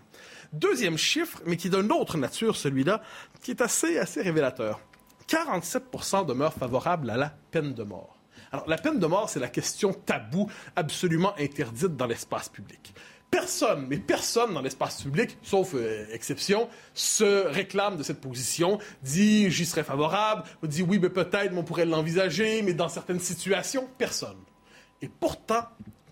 Deuxième 0.52 0.96
chiffre, 0.96 1.42
mais 1.44 1.56
qui 1.56 1.66
est 1.66 1.70
d'une 1.70 1.92
autre 1.92 2.16
nature, 2.16 2.56
celui-là, 2.56 3.02
qui 3.42 3.50
est 3.50 3.60
assez, 3.60 3.98
assez 3.98 4.22
révélateur. 4.22 4.80
47 5.26 5.84
demeurent 6.26 6.54
favorables 6.54 7.10
à 7.10 7.16
la 7.16 7.34
peine 7.50 7.74
de 7.74 7.82
mort. 7.82 8.19
Alors, 8.52 8.68
la 8.68 8.76
peine 8.76 8.98
de 8.98 9.06
mort, 9.06 9.30
c'est 9.30 9.40
la 9.40 9.48
question 9.48 9.92
taboue, 9.92 10.50
absolument 10.76 11.34
interdite 11.38 11.96
dans 11.96 12.06
l'espace 12.06 12.48
public. 12.48 12.94
Personne, 13.30 13.86
mais 13.88 13.98
personne 13.98 14.54
dans 14.54 14.60
l'espace 14.60 15.02
public, 15.02 15.38
sauf 15.42 15.74
euh, 15.74 16.04
exception, 16.12 16.68
se 16.94 17.46
réclame 17.46 17.96
de 17.96 18.02
cette 18.02 18.20
position, 18.20 18.78
dit 19.02 19.50
j'y 19.52 19.66
serais 19.66 19.84
favorable, 19.84 20.42
dit 20.64 20.82
oui, 20.82 20.98
mais 20.98 21.10
peut-être, 21.10 21.56
on 21.56 21.62
pourrait 21.62 21.84
l'envisager, 21.84 22.62
mais 22.62 22.74
dans 22.74 22.88
certaines 22.88 23.20
situations, 23.20 23.88
personne. 23.98 24.38
Et 25.00 25.08
pourtant, 25.08 25.62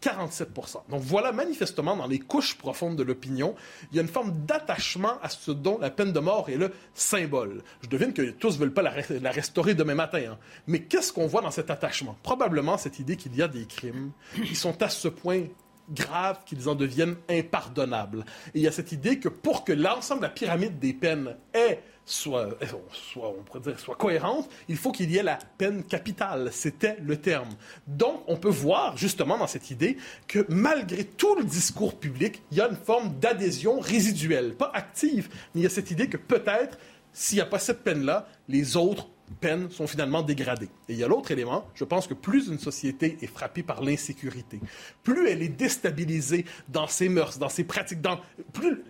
47 0.01 0.51
Donc 0.89 1.03
voilà 1.03 1.33
manifestement 1.33 1.97
dans 1.97 2.07
les 2.07 2.19
couches 2.19 2.57
profondes 2.57 2.97
de 2.97 3.03
l'opinion, 3.03 3.55
il 3.91 3.97
y 3.97 3.99
a 3.99 4.03
une 4.03 4.09
forme 4.09 4.33
d'attachement 4.47 5.19
à 5.23 5.29
ce 5.29 5.51
dont 5.51 5.79
la 5.79 5.91
peine 5.91 6.13
de 6.13 6.21
mort 6.21 6.49
est 6.49 6.57
le 6.57 6.73
symbole. 6.95 7.63
Je 7.83 7.89
devine 7.89 8.13
que 8.13 8.31
tous 8.31 8.55
ne 8.55 8.59
veulent 8.59 8.75
pas 8.75 8.83
la, 8.83 9.31
restaurer 9.31 9.75
demain 9.75 9.95
matin. 9.95 10.33
Hein. 10.33 10.39
Mais 10.67 10.81
qu'est-ce 10.81 11.13
qu'on 11.13 11.27
voit 11.27 11.43
dans 11.43 11.51
cet 11.51 11.71
attachement? 11.71 12.17
Probablement 12.23 12.79
cette 12.79 12.99
idée 12.99 13.17
qu'il 13.17 13.35
y 13.37 13.43
a 13.43 13.49
des 13.49 13.67
crimes 13.67 14.13
qui 14.45 14.55
sont 14.55 14.83
à 14.83 14.89
ce 14.89 15.09
point 15.09 15.45
graves 15.91 16.41
qu'ils 16.45 16.69
en 16.69 16.75
deviennent 16.75 17.17
impardonnables. 17.31 18.25
Et 18.55 18.59
il 18.59 18.63
y 18.63 18.69
a 18.69 18.73
cette 18.73 18.93
idée 18.93 19.19
que 19.19 19.29
pour 19.29 19.65
que 19.65 19.73
l'ensemble 19.73 20.21
de 20.21 20.27
la 20.27 20.33
pyramide 20.33 20.79
des 20.79 20.93
peines 20.93 21.37
ait 21.55 21.81
soit, 22.09 22.59
soit, 22.93 23.29
on 23.29 23.43
pourrait 23.43 23.61
dire, 23.61 23.79
soit 23.79 23.95
cohérente, 23.95 24.49
il 24.69 24.77
faut 24.77 24.93
qu'il 24.93 25.11
y 25.11 25.19
ait 25.19 25.23
la 25.23 25.39
peine 25.59 25.85
capitale. 25.85 26.51
C'était 26.53 26.97
le 27.03 27.17
terme. 27.17 27.51
Donc, 27.87 28.23
on 28.27 28.37
peut 28.37 28.49
voir 28.49 28.97
justement 28.97 29.39
dans 29.39 29.47
cette 29.47 29.71
idée 29.71 29.97
que 30.27 30.45
malgré 30.49 31.05
tout 31.05 31.35
le 31.37 31.45
discours 31.45 31.99
public, 31.99 32.43
il 32.51 32.59
y 32.59 32.61
a 32.61 32.69
une 32.69 32.77
forme 32.77 33.19
d'adhésion 33.19 33.79
résiduelle, 33.81 34.55
pas 34.55 34.71
active, 34.75 35.29
mais 35.55 35.61
il 35.61 35.63
y 35.63 35.67
a 35.67 35.71
cette 35.71 35.91
idée 35.91 36.09
que 36.09 36.17
peut-être, 36.17 36.79
s'il 37.13 37.37
n'y 37.37 37.43
a 37.43 37.47
pas 37.47 37.59
cette 37.59 37.83
peine-là, 37.85 38.29
les 38.49 38.77
autres 38.77 39.09
peines 39.41 39.71
sont 39.71 39.87
finalement 39.87 40.23
dégradées. 40.23 40.69
Et 40.89 40.95
il 40.95 40.99
y 40.99 41.05
a 41.05 41.09
l'autre 41.09 41.31
élément, 41.31 41.67
je 41.75 41.85
pense 41.85 42.07
que 42.07 42.15
plus 42.15 42.49
une 42.49 42.59
société 42.59 43.19
est 43.23 43.27
frappée 43.27 43.63
par 43.63 43.83
l'insécurité, 43.83 44.61
plus 45.03 45.29
elle 45.29 45.43
est 45.43 45.49
déstabilisée 45.49 46.45
dans 46.69 46.87
ses 46.87 47.09
mœurs, 47.09 47.39
dans 47.39 47.49
ses 47.49 47.65
pratiques, 47.65 48.01
dans, 48.01 48.21
plus 48.53 48.83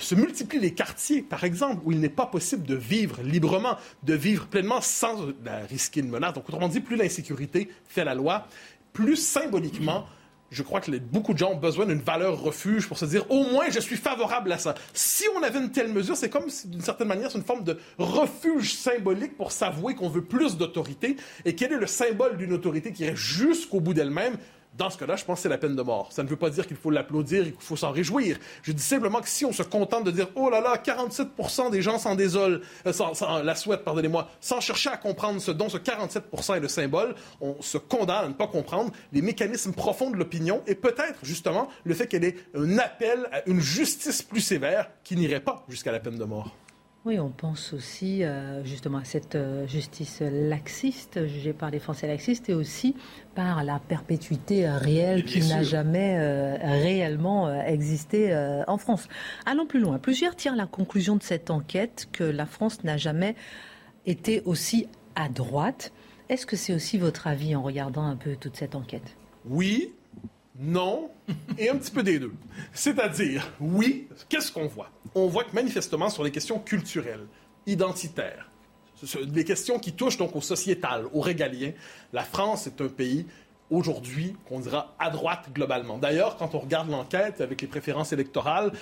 se 0.00 0.14
multiplient 0.14 0.60
les 0.60 0.74
quartiers, 0.74 1.22
par 1.22 1.44
exemple, 1.44 1.82
où 1.84 1.92
il 1.92 2.00
n'est 2.00 2.08
pas 2.08 2.26
possible 2.26 2.64
de 2.64 2.74
vivre 2.74 3.22
librement, 3.22 3.76
de 4.02 4.14
vivre 4.14 4.46
pleinement 4.46 4.80
sans 4.80 5.16
risquer 5.68 6.00
une 6.00 6.08
menace. 6.08 6.34
Donc, 6.34 6.48
autrement 6.48 6.68
dit, 6.68 6.80
plus 6.80 6.96
l'insécurité 6.96 7.68
fait 7.86 8.04
la 8.04 8.14
loi, 8.14 8.46
plus 8.92 9.16
symboliquement, 9.16 10.06
je 10.50 10.62
crois 10.62 10.80
que 10.80 10.90
beaucoup 10.98 11.32
de 11.32 11.38
gens 11.38 11.52
ont 11.52 11.56
besoin 11.56 11.86
d'une 11.86 12.00
valeur 12.00 12.40
refuge 12.40 12.86
pour 12.88 12.98
se 12.98 13.04
dire 13.04 13.28
au 13.30 13.44
moins 13.44 13.68
je 13.70 13.80
suis 13.80 13.96
favorable 13.96 14.52
à 14.52 14.58
ça. 14.58 14.74
Si 14.92 15.24
on 15.36 15.42
avait 15.42 15.58
une 15.58 15.70
telle 15.70 15.92
mesure, 15.92 16.16
c'est 16.16 16.30
comme 16.30 16.48
si 16.48 16.68
d'une 16.68 16.80
certaine 16.80 17.08
manière 17.08 17.30
c'est 17.30 17.38
une 17.38 17.44
forme 17.44 17.64
de 17.64 17.78
refuge 17.98 18.74
symbolique 18.74 19.36
pour 19.36 19.52
s'avouer 19.52 19.94
qu'on 19.94 20.08
veut 20.08 20.24
plus 20.24 20.56
d'autorité. 20.56 21.16
Et 21.44 21.54
quel 21.54 21.72
est 21.72 21.78
le 21.78 21.86
symbole 21.86 22.36
d'une 22.36 22.52
autorité 22.52 22.92
qui 22.92 23.04
irait 23.04 23.16
jusqu'au 23.16 23.80
bout 23.80 23.94
d'elle-même? 23.94 24.36
Dans 24.76 24.90
ce 24.90 24.98
cas-là, 24.98 25.16
je 25.16 25.24
pense 25.24 25.38
que 25.38 25.42
c'est 25.42 25.48
la 25.48 25.58
peine 25.58 25.76
de 25.76 25.82
mort. 25.82 26.12
Ça 26.12 26.22
ne 26.22 26.28
veut 26.28 26.36
pas 26.36 26.50
dire 26.50 26.66
qu'il 26.66 26.76
faut 26.76 26.90
l'applaudir 26.90 27.46
et 27.46 27.52
qu'il 27.52 27.62
faut 27.62 27.76
s'en 27.76 27.90
réjouir. 27.90 28.38
Je 28.62 28.72
dis 28.72 28.82
simplement 28.82 29.20
que 29.20 29.28
si 29.28 29.44
on 29.44 29.52
se 29.52 29.62
contente 29.62 30.04
de 30.04 30.10
dire 30.10 30.28
oh 30.34 30.50
là 30.50 30.60
là, 30.60 30.76
47% 30.76 31.70
des 31.70 31.82
gens 31.82 31.98
s'en 31.98 32.14
désolent, 32.14 32.60
euh, 32.86 33.42
la 33.42 33.54
souhaitent, 33.54 33.84
pardonnez-moi, 33.84 34.28
sans 34.40 34.60
chercher 34.60 34.90
à 34.90 34.96
comprendre 34.96 35.40
ce 35.40 35.50
dont 35.50 35.68
ce 35.68 35.78
47% 35.78 36.56
est 36.56 36.60
le 36.60 36.68
symbole, 36.68 37.14
on 37.40 37.60
se 37.60 37.78
condamne 37.78 38.24
à 38.24 38.28
ne 38.28 38.34
pas 38.34 38.46
comprendre 38.46 38.92
les 39.12 39.22
mécanismes 39.22 39.72
profonds 39.72 40.10
de 40.10 40.16
l'opinion 40.16 40.62
et 40.66 40.74
peut-être 40.74 41.18
justement 41.22 41.68
le 41.84 41.94
fait 41.94 42.06
qu'elle 42.06 42.24
ait 42.24 42.36
un 42.54 42.78
appel 42.78 43.28
à 43.32 43.48
une 43.48 43.60
justice 43.60 44.22
plus 44.22 44.40
sévère 44.40 44.90
qui 45.04 45.16
n'irait 45.16 45.40
pas 45.40 45.64
jusqu'à 45.68 45.92
la 45.92 46.00
peine 46.00 46.18
de 46.18 46.24
mort. 46.24 46.54
Oui, 47.06 47.20
on 47.20 47.30
pense 47.30 47.72
aussi 47.72 48.24
euh, 48.24 48.64
justement 48.64 48.98
à 48.98 49.04
cette 49.04 49.36
euh, 49.36 49.64
justice 49.68 50.20
laxiste, 50.20 51.24
jugée 51.28 51.52
par 51.52 51.70
les 51.70 51.78
Français 51.78 52.08
laxistes, 52.08 52.48
et 52.48 52.54
aussi 52.54 52.96
par 53.36 53.62
la 53.62 53.78
perpétuité 53.78 54.68
réelle 54.68 55.24
qui 55.24 55.38
n'a 55.46 55.62
jamais 55.62 56.16
euh, 56.18 56.56
réellement 56.60 57.62
existé 57.62 58.34
en 58.66 58.76
France. 58.76 59.06
Allons 59.44 59.66
plus 59.66 59.78
loin. 59.78 60.00
Plusieurs 60.00 60.34
tirent 60.34 60.56
la 60.56 60.66
conclusion 60.66 61.14
de 61.14 61.22
cette 61.22 61.50
enquête 61.50 62.08
que 62.10 62.24
la 62.24 62.44
France 62.44 62.82
n'a 62.82 62.96
jamais 62.96 63.36
été 64.04 64.42
aussi 64.44 64.88
à 65.14 65.28
droite. 65.28 65.92
Est-ce 66.28 66.44
que 66.44 66.56
c'est 66.56 66.74
aussi 66.74 66.98
votre 66.98 67.28
avis 67.28 67.54
en 67.54 67.62
regardant 67.62 68.04
un 68.04 68.16
peu 68.16 68.34
toute 68.34 68.56
cette 68.56 68.74
enquête? 68.74 69.16
Oui, 69.48 69.92
non, 70.58 71.10
et 71.58 71.68
un 71.68 71.76
petit 71.76 71.90
peu 71.90 72.02
des 72.02 72.18
deux. 72.18 72.32
C'est-à-dire, 72.72 73.52
oui, 73.60 74.08
qu'est-ce 74.28 74.50
qu'on 74.50 74.66
voit? 74.66 74.90
On 75.14 75.26
voit 75.26 75.44
que 75.44 75.54
manifestement 75.54 76.08
sur 76.10 76.24
les 76.24 76.30
questions 76.30 76.58
culturelles, 76.58 77.26
identitaires, 77.66 78.50
les 79.32 79.44
questions 79.44 79.78
qui 79.78 79.92
touchent 79.92 80.16
donc 80.16 80.34
au 80.36 80.40
sociétal, 80.40 81.04
au 81.12 81.20
régalien, 81.20 81.72
la 82.12 82.24
France 82.24 82.66
est 82.66 82.80
un 82.80 82.88
pays 82.88 83.26
aujourd'hui 83.70 84.36
qu'on 84.48 84.60
dira 84.60 84.94
à 84.98 85.10
droite 85.10 85.48
globalement. 85.52 85.98
D'ailleurs, 85.98 86.36
quand 86.36 86.54
on 86.54 86.60
regarde 86.60 86.88
l'enquête 86.88 87.40
avec 87.40 87.60
les 87.60 87.68
préférences 87.68 88.12
électorales, 88.12 88.72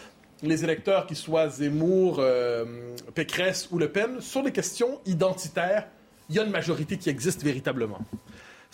les 0.43 0.62
électeurs 0.62 1.07
qui 1.07 1.14
soient 1.14 1.49
Zemmour, 1.49 2.16
euh, 2.19 2.95
Pécresse 3.14 3.69
ou 3.71 3.78
Le 3.78 3.90
Pen, 3.90 4.21
sur 4.21 4.43
les 4.43 4.52
questions 4.52 5.00
identitaires, 5.07 5.88
il 6.28 6.37
y 6.37 6.38
a 6.38 6.45
une 6.45 6.50
majorité 6.50 6.97
qui 6.99 7.09
existe 7.09 7.43
véritablement. 7.43 8.00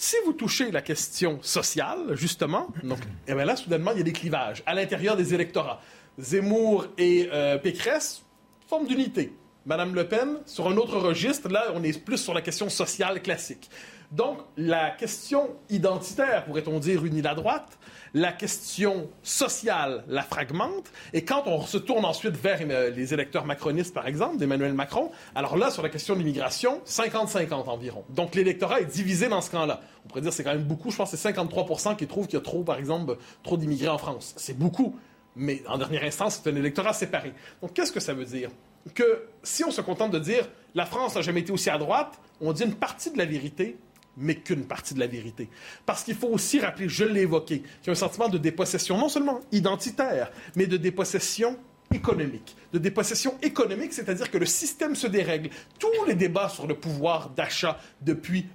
Si 0.03 0.17
vous 0.25 0.33
touchez 0.33 0.71
la 0.71 0.81
question 0.81 1.41
sociale, 1.43 2.15
justement, 2.15 2.69
donc, 2.83 3.01
eh 3.29 3.35
bien 3.35 3.45
là, 3.45 3.55
soudainement, 3.55 3.91
il 3.93 3.99
y 3.99 4.01
a 4.01 4.05
des 4.05 4.15
clivages 4.15 4.63
à 4.65 4.73
l'intérieur 4.73 5.15
des 5.15 5.35
électorats. 5.35 5.83
Zemmour 6.19 6.87
et 6.97 7.29
euh, 7.31 7.59
Pécresse, 7.59 8.23
forme 8.67 8.87
d'unité. 8.87 9.35
Madame 9.67 9.95
Le 9.95 10.09
Pen, 10.09 10.39
sur 10.47 10.69
un 10.69 10.79
autre 10.79 10.99
registre, 10.99 11.51
là, 11.51 11.67
on 11.75 11.83
est 11.83 12.03
plus 12.03 12.17
sur 12.17 12.33
la 12.33 12.41
question 12.41 12.71
sociale 12.71 13.21
classique. 13.21 13.69
Donc, 14.11 14.39
la 14.57 14.91
question 14.91 15.51
identitaire, 15.69 16.45
pourrait-on 16.45 16.81
dire, 16.81 17.05
unie 17.05 17.23
la 17.23 17.35
droite, 17.35 17.79
la 18.13 18.33
question 18.33 19.09
sociale 19.23 20.03
la 20.09 20.23
fragmente. 20.23 20.91
Et 21.13 21.25
quand 21.25 21.45
on 21.47 21.63
se 21.63 21.79
tourne 21.79 22.05
ensuite 22.05 22.37
vers 22.37 22.59
euh, 22.63 22.91
les 22.91 23.15
électeurs 23.15 23.47
macronistes, 23.47 23.95
par 23.95 24.09
exemple, 24.09 24.37
d'Emmanuel 24.37 24.73
Macron, 24.73 25.13
alors 25.37 25.57
là, 25.57 25.71
sur 25.71 25.83
la 25.83 25.91
question 25.91 26.15
de 26.15 26.19
l'immigration, 26.19 26.81
50-50 26.87 27.69
environ. 27.69 28.05
Donc 28.09 28.35
l'électorat 28.35 28.81
est 28.81 28.87
divisé 28.87 29.29
dans 29.29 29.41
ce 29.41 29.51
camp-là. 29.51 29.81
On 30.05 30.09
pourrait 30.09 30.23
dire 30.23 30.33
c'est 30.33 30.43
quand 30.43 30.55
même 30.55 30.65
beaucoup. 30.65 30.91
Je 30.91 30.97
pense 30.97 31.13
que 31.13 31.17
c'est 31.17 31.23
53 31.23 31.95
qui 31.95 32.09
trouvent 32.09 32.27
qu'il 32.27 32.39
y 32.39 32.43
a 32.43 32.45
trop, 32.45 32.65
par 32.65 32.79
exemple, 32.79 33.17
trop 33.45 33.57
d'immigrés 33.57 33.89
en 33.89 33.99
France. 33.99 34.35
C'est 34.37 34.59
beaucoup. 34.59 34.97
Mais 35.37 35.63
en 35.69 35.79
dernière 35.79 36.03
instance, 36.03 36.41
c'est 36.43 36.51
un 36.51 36.57
électorat 36.57 36.93
séparé. 36.93 37.33
Donc 37.63 37.75
qu'est-ce 37.75 37.93
que 37.93 38.01
ça 38.01 38.13
veut 38.13 38.25
dire? 38.25 38.51
Que 38.95 39.27
si 39.45 39.63
on 39.63 39.71
se 39.71 39.81
contente 39.81 40.11
de 40.11 40.19
dire 40.19 40.49
la 40.75 40.87
France 40.87 41.15
n'a 41.15 41.23
jamais 41.23 41.41
été 41.41 41.53
aussi 41.53 41.71
à 41.71 41.79
droite, 41.79 42.19
on 42.41 42.53
dit 42.53 42.65
une 42.65 42.75
partie 42.75 43.13
de 43.13 43.19
la 43.19 43.25
vérité 43.25 43.77
mais 44.17 44.37
qu'une 44.37 44.65
partie 44.65 44.95
de 44.95 45.01
la 45.01 45.07
vérité. 45.07 45.49
Parce 45.87 46.05
qu'il 46.05 46.15
faut 46.17 46.29
aussi 46.29 46.61
rappeler, 46.61 46.89
je 46.89 47.05
l'ai 47.05 47.23
évoqué, 47.23 47.61
qu'il 47.61 47.87
y 47.87 47.91
a 47.91 47.93
un 47.93 47.95
sentiment 47.95 48.29
de 48.29 48.39
dépossession, 48.39 48.99
non 48.99 49.09
seulement 49.09 49.41
identitaire, 49.53 50.31
mais 50.57 50.67
de 50.67 50.77
dépossession 50.77 51.57
économique. 51.93 52.57
De 52.73 52.79
dépossession 52.79 53.35
économique, 53.43 53.93
c'est-à-dire 53.93 54.31
que 54.31 54.39
le 54.39 54.47
système 54.47 54.95
se 54.95 55.07
dérègle. 55.07 55.51
Tous 55.79 56.05
les 56.07 56.15
débats 56.15 56.49
sur 56.49 56.67
le 56.67 56.75
pouvoir 56.75 57.31
d'achat 57.31 57.79
depuis 58.01 58.47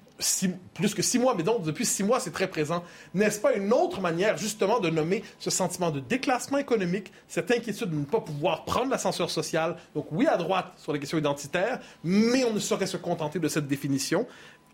plus 0.74 0.94
que 0.94 1.02
six 1.02 1.20
mois, 1.20 1.36
mais 1.36 1.44
donc 1.44 1.64
depuis 1.64 1.86
six 1.86 2.04
mois, 2.04 2.20
c'est 2.20 2.32
très 2.32 2.48
présent. 2.48 2.84
N'est-ce 3.14 3.40
pas 3.40 3.54
une 3.54 3.74
autre 3.74 4.00
manière, 4.00 4.38
justement, 4.38 4.80
de 4.80 4.90
nommer 4.90 5.24
ce 5.40 5.50
sentiment 5.50 5.92
de 5.92 6.00
déclassement 6.00 6.58
économique, 6.58 7.12
cette 7.28 7.52
inquiétude 7.52 7.90
de 7.90 7.96
ne 7.96 8.06
pas 8.06 8.22
pouvoir 8.22 8.64
prendre 8.64 8.90
l'ascenseur 8.90 9.30
social? 9.30 9.76
Donc 9.94 10.08
oui, 10.12 10.26
à 10.28 10.38
droite 10.38 10.72
sur 10.78 10.94
les 10.94 11.00
questions 11.00 11.18
identitaires, 11.18 11.82
mais 12.04 12.46
on 12.46 12.54
ne 12.54 12.60
saurait 12.60 12.88
se 12.88 12.98
contenter 12.98 13.40
de 13.40 13.48
cette 13.50 13.68
définition 13.68 14.26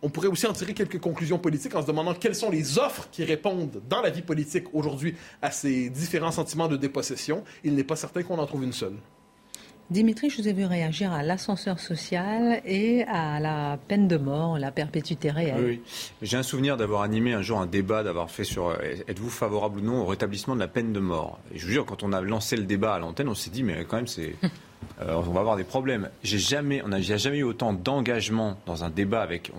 on 0.02 0.10
pourrait 0.10 0.28
aussi 0.28 0.48
en 0.48 0.54
tirer 0.54 0.74
quelques 0.74 1.00
conclusions 1.00 1.38
politiques 1.38 1.76
en 1.76 1.82
se 1.82 1.88
demandant 1.88 2.14
quelles 2.14 2.36
sont 2.36 2.50
les 2.50 2.80
offres 2.80 3.08
qui 3.12 3.24
répondent 3.24 3.82
dans 3.90 4.02
la 4.02 4.10
vie 4.10 4.22
politique 4.22 4.66
aujourd'hui 4.74 5.16
à 5.42 5.52
ces 5.52 5.90
différents 5.90 6.32
sentiments 6.32 6.68
de 6.68 6.78
dépossession. 6.78 7.44
Il 7.64 7.76
n'est 7.76 7.84
pas 7.84 7.96
certain 7.96 8.24
qu'on 8.24 8.40
en 8.40 8.46
trouve 8.46 8.64
une 8.64 8.74
seule. 8.74 8.96
Dimitri, 9.92 10.30
je 10.30 10.42
vous 10.42 10.48
ai 10.48 10.54
vu 10.54 10.64
réagir 10.64 11.12
à 11.12 11.22
l'ascenseur 11.22 11.78
social 11.78 12.62
et 12.66 13.04
à 13.04 13.42
la 13.42 13.78
peine 13.90 14.08
de 14.08 14.16
mort, 14.16 14.58
la 14.58 14.72
perpétuité 14.72 15.30
réelle. 15.30 15.66
Oui, 15.66 15.82
J'ai 16.22 16.38
un 16.38 16.44
souvenir 16.44 16.78
d'avoir 16.78 17.02
animé 17.02 17.34
un 17.34 17.42
jour 17.42 17.60
un 17.60 17.66
débat, 17.66 18.02
d'avoir 18.02 18.32
fait 18.32 18.46
sur 18.46 18.70
euh, 18.70 18.78
êtes-vous 19.10 19.30
favorable 19.30 19.80
ou 19.80 19.82
non 19.82 20.02
au 20.04 20.06
rétablissement 20.06 20.56
de 20.56 20.62
la 20.62 20.70
peine 20.70 20.94
de 20.94 21.02
mort? 21.02 21.40
Et 21.54 21.60
je 21.60 21.66
vous 21.66 21.74
jure, 21.74 21.86
quand 21.86 22.04
on 22.04 22.14
a 22.14 22.22
lancé 22.22 22.56
le 22.56 22.64
débat 22.64 22.94
à 22.94 23.00
l'antenne, 23.00 23.28
on 23.28 23.36
s'est 23.36 23.50
dit, 23.50 23.64
mais 23.64 23.84
quand 23.84 23.98
même, 23.98 24.08
c'est 24.08 24.36
euh, 25.02 25.16
on 25.16 25.32
va 25.32 25.40
avoir 25.40 25.58
des 25.58 25.64
problèmes. 25.64 26.10
J'ai 26.24 26.38
jamais, 26.38 26.82
on 26.84 26.90
n'a 26.90 27.02
jamais 27.02 27.38
eu 27.38 27.44
autant 27.44 27.74
d'engagement 27.74 28.58
dans 28.66 28.84
un 28.84 28.90
débat 28.90 29.22
avec. 29.22 29.52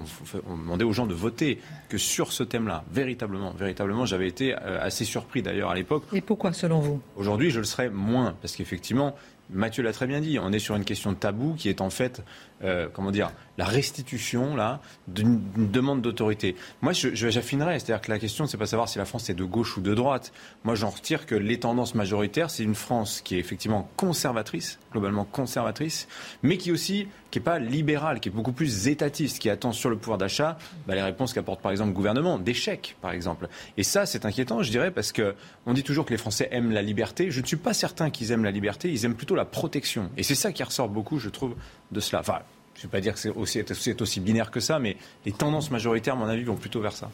On, 0.47 0.57
demandait 0.57 0.85
aux 0.85 0.93
gens 0.93 1.07
de 1.07 1.15
voter 1.15 1.59
que 1.89 1.99
sur 1.99 2.33
ce 2.33 2.43
thème-là. 2.43 2.85
Véritablement, 2.93 3.53
véritablement, 3.53 4.07
j'avais 4.07 4.29
été 4.29 4.55
euh, 4.55 4.79
assez 4.81 5.05
surpris 5.05 5.43
d'ailleurs 5.43 5.71
à 5.71 5.75
l'époque. 5.75 6.05
Et 6.13 6.21
pourquoi, 6.21 6.53
selon 6.53 6.81
vous? 6.81 7.01
Aujourd'hui, 7.17 7.51
je 7.51 7.59
le 7.59 7.65
serais 7.65 7.91
moins 7.91 8.35
parce 8.41 8.55
qu'effectivement, 8.55 9.15
Mathieu 9.51 9.83
l'a 9.83 9.93
très 9.93 10.07
bien 10.07 10.21
dit, 10.21 10.39
on 10.39 10.53
est 10.53 10.59
sur 10.59 10.77
une 10.77 10.85
question 10.85 11.13
de 11.13 11.17
tabou 11.17 11.55
qui 11.55 11.69
est 11.69 11.81
en 11.81 11.91
fait, 11.91 12.23
euh, 12.65 12.89
comment 12.93 13.11
dire, 13.11 13.31
la 13.59 13.65
restitution 13.65 14.57
là 14.57 14.81
d'une 15.09 15.41
demande 15.57 16.01
d'autorité. 16.03 16.57
Moi, 16.81 16.93
j'affinerais, 16.93 17.79
c'est-à-dire 17.79 18.01
que 18.01 18.11
la 18.11 18.19
question, 18.19 18.47
c'est 18.47 18.57
pas 18.57 18.67
savoir 18.67 18.89
si 18.89 18.99
la 18.99 19.05
France 19.05 19.29
est 19.31 19.35
de 19.35 19.45
gauche 19.45 19.77
ou 19.77 19.81
de 19.81 19.95
droite. 19.95 20.33
Moi, 20.65 20.75
j'en 20.75 20.91
retire 20.91 21.27
que 21.27 21.35
les 21.35 21.59
tendances 21.61 21.95
majoritaires, 21.95 22.51
c'est 22.51 22.63
une 22.63 22.75
France 22.75 23.21
qui 23.23 23.37
est 23.37 23.39
effectivement 23.39 23.89
conservatrice, 23.97 24.79
globalement 24.93 25.25
conservatrice, 25.25 26.09
mais 26.43 26.57
qui 26.57 26.73
aussi 26.73 27.07
qui 27.33 27.39
n'est 27.39 27.45
pas 27.45 27.59
libérale, 27.59 28.21
qui 28.21 28.29
est 28.29 28.33
beaucoup 28.33 28.53
plus 28.53 28.89
étatiste, 28.89 29.39
qui 29.39 29.49
attend 29.49 29.73
sur 29.73 29.89
le 29.89 29.97
pouvoir 29.97 30.19
d'achat 30.19 30.59
bah, 30.87 30.95
les 30.95 31.03
réponses 31.03 31.33
qu'apporte 31.33 31.63
par 31.63 31.73
exemple 31.73 31.89
le 31.89 31.95
gouvernement, 31.95 32.39
des 32.39 32.53
chèques 32.53 32.97
par 33.01 33.13
exemple. 33.13 33.49
Et 33.79 33.83
ça, 33.83 34.05
c'est 34.05 34.27
inquiétant, 34.27 34.63
je 34.63 34.71
dirais, 34.71 34.91
parce 34.91 35.13
que 35.13 35.35
on 35.65 35.73
dit 35.73 35.83
toujours 35.83 36.05
que 36.05 36.11
les 36.11 36.19
Français 36.19 36.49
aiment 36.53 36.73
la 36.73 36.83
liberté. 36.83 37.31
Je 37.31 37.41
ne 37.41 37.47
suis 37.47 37.57
pas 37.57 37.73
certain 37.73 38.11
qu'ils 38.11 38.33
aiment 38.33 38.45
la 38.45 38.51
liberté, 38.51 38.93
ils 38.93 39.05
aiment 39.07 39.15
plutôt 39.15 39.35
la 39.35 39.47
protection. 39.47 40.11
Et 40.19 40.23
c'est 40.23 40.35
ça 40.35 40.53
qui 40.53 40.63
ressort 40.63 40.91
beaucoup, 40.91 41.19
je 41.19 41.31
trouve, 41.31 41.55
de 41.93 42.01
cela. 42.01 42.21
Enfin, 42.21 42.41
je 42.75 42.81
ne 42.81 42.83
vais 42.85 42.89
pas 42.89 43.01
dire 43.01 43.15
que 43.15 43.21
c'est 43.21 44.01
aussi, 44.01 44.21
binaire 44.21 44.51
que 44.51 44.61
ça, 44.61 44.79
mais 44.79 44.97
les 45.25 45.33
tendances 45.33 45.71
majoritaires, 45.71 46.15
à 46.15 46.17
mon 46.17 46.27
avis, 46.27 46.45
vont 46.45 46.57
plutôt 46.57 46.81
vers 46.81 46.93
ça. 46.93 47.11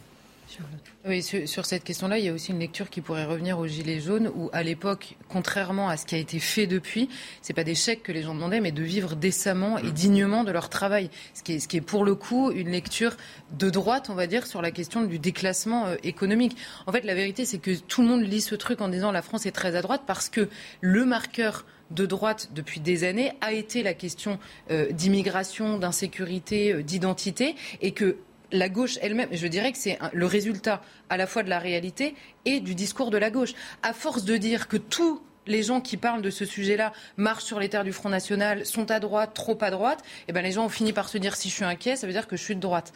Sur, 1.46 1.66
cette 1.66 1.84
question-là, 1.84 2.18
il 2.18 2.24
y 2.24 2.28
a 2.28 2.32
aussi 2.32 2.52
une 2.52 2.58
lecture 2.58 2.88
qui 2.88 3.02
pourrait 3.02 3.26
revenir 3.26 3.58
aux 3.58 3.66
Gilets 3.66 4.00
jaunes, 4.00 4.30
où 4.34 4.48
à 4.52 4.62
l'époque, 4.62 5.16
contrairement 5.28 5.90
à 5.90 5.96
ce 5.96 6.06
qui 6.06 6.14
a 6.14 6.18
été 6.18 6.38
fait 6.38 6.66
depuis, 6.66 7.08
c'est 7.42 7.52
pas 7.52 7.64
des 7.64 7.74
chèques 7.74 8.02
que 8.02 8.12
les 8.12 8.22
gens 8.22 8.34
demandaient, 8.34 8.60
mais 8.60 8.72
de 8.72 8.82
vivre 8.82 9.14
décemment 9.14 9.78
et 9.78 9.90
dignement 9.90 10.44
de 10.44 10.50
leur 10.50 10.70
travail. 10.70 11.10
Ce 11.34 11.42
qui 11.42 11.52
est, 11.52 11.58
ce 11.60 11.68
qui 11.68 11.76
est 11.76 11.82
pour 11.82 12.04
le 12.04 12.14
coup 12.14 12.50
une 12.50 12.70
lecture 12.70 13.16
de 13.58 13.68
droite, 13.68 14.08
on 14.10 14.14
va 14.14 14.26
dire, 14.26 14.46
sur 14.46 14.62
la 14.62 14.70
question 14.70 15.02
du 15.02 15.18
déclassement 15.18 15.86
euh, 15.86 15.96
économique. 16.02 16.56
En 16.86 16.92
fait, 16.92 17.04
la 17.04 17.14
vérité, 17.14 17.44
c'est 17.44 17.58
que 17.58 17.74
tout 17.74 18.00
le 18.00 18.08
monde 18.08 18.22
lit 18.22 18.40
ce 18.40 18.54
truc 18.54 18.80
en 18.80 18.88
disant 18.88 19.12
la 19.12 19.22
France 19.22 19.44
est 19.44 19.52
très 19.52 19.76
à 19.76 19.82
droite 19.82 20.02
parce 20.06 20.30
que 20.30 20.48
le 20.80 21.04
marqueur 21.04 21.66
de 21.90 22.06
droite 22.06 22.50
depuis 22.54 22.80
des 22.80 23.04
années 23.04 23.32
a 23.40 23.52
été 23.52 23.82
la 23.82 23.94
question 23.94 24.38
euh, 24.70 24.90
d'immigration, 24.90 25.78
d'insécurité, 25.78 26.72
euh, 26.72 26.82
d'identité, 26.82 27.54
et 27.80 27.92
que 27.92 28.16
la 28.50 28.68
gauche 28.68 28.98
elle-même, 29.02 29.28
je 29.32 29.46
dirais 29.46 29.72
que 29.72 29.78
c'est 29.78 29.98
le 30.12 30.26
résultat 30.26 30.82
à 31.10 31.16
la 31.16 31.26
fois 31.26 31.42
de 31.42 31.50
la 31.50 31.58
réalité 31.58 32.14
et 32.44 32.60
du 32.60 32.74
discours 32.74 33.10
de 33.10 33.18
la 33.18 33.30
gauche. 33.30 33.52
À 33.82 33.92
force 33.92 34.24
de 34.24 34.36
dire 34.36 34.68
que 34.68 34.78
tous 34.78 35.20
les 35.48 35.62
gens 35.62 35.80
qui 35.80 35.96
parlent 35.96 36.22
de 36.22 36.30
ce 36.30 36.44
sujet-là 36.44 36.92
marchent 37.16 37.44
sur 37.44 37.58
les 37.58 37.68
terres 37.68 37.84
du 37.84 37.92
Front 37.92 38.08
National, 38.10 38.64
sont 38.64 38.90
à 38.90 39.00
droite, 39.00 39.32
trop 39.34 39.58
à 39.60 39.70
droite, 39.70 40.00
et 40.00 40.24
eh 40.28 40.32
ben 40.32 40.42
les 40.42 40.52
gens 40.52 40.66
ont 40.66 40.68
fini 40.68 40.92
par 40.92 41.08
se 41.08 41.18
dire 41.18 41.34
si 41.34 41.48
je 41.48 41.54
suis 41.54 41.64
inquiet, 41.64 41.96
ça 41.96 42.06
veut 42.06 42.12
dire 42.12 42.28
que 42.28 42.36
je 42.36 42.42
suis 42.42 42.54
de 42.54 42.60
droite. 42.60 42.92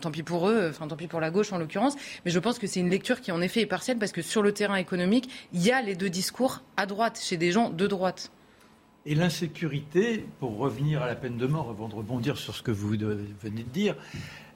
Tant 0.00 0.10
pis 0.10 0.22
pour 0.22 0.48
eux, 0.48 0.68
enfin 0.70 0.88
tant 0.88 0.96
pis 0.96 1.06
pour 1.06 1.20
la 1.20 1.30
gauche 1.30 1.52
en 1.52 1.58
l'occurrence, 1.58 1.94
mais 2.24 2.30
je 2.30 2.38
pense 2.38 2.58
que 2.58 2.66
c'est 2.66 2.80
une 2.80 2.90
lecture 2.90 3.20
qui 3.20 3.30
en 3.30 3.40
effet 3.40 3.60
est 3.60 3.66
partielle 3.66 3.98
parce 3.98 4.12
que 4.12 4.22
sur 4.22 4.42
le 4.42 4.52
terrain 4.52 4.76
économique, 4.76 5.30
il 5.52 5.62
y 5.62 5.70
a 5.70 5.82
les 5.82 5.94
deux 5.94 6.10
discours 6.10 6.62
à 6.76 6.86
droite 6.86 7.20
chez 7.22 7.36
des 7.36 7.52
gens 7.52 7.70
de 7.70 7.86
droite. 7.86 8.32
Et 9.06 9.14
l'insécurité, 9.14 10.26
pour 10.40 10.58
revenir 10.58 11.02
à 11.02 11.06
la 11.06 11.14
peine 11.14 11.38
de 11.38 11.46
mort, 11.46 11.70
avant 11.70 11.88
de 11.88 11.94
rebondir 11.94 12.36
sur 12.36 12.54
ce 12.54 12.62
que 12.62 12.70
vous 12.70 12.90
venez 12.90 13.62
de 13.62 13.70
dire, 13.70 13.96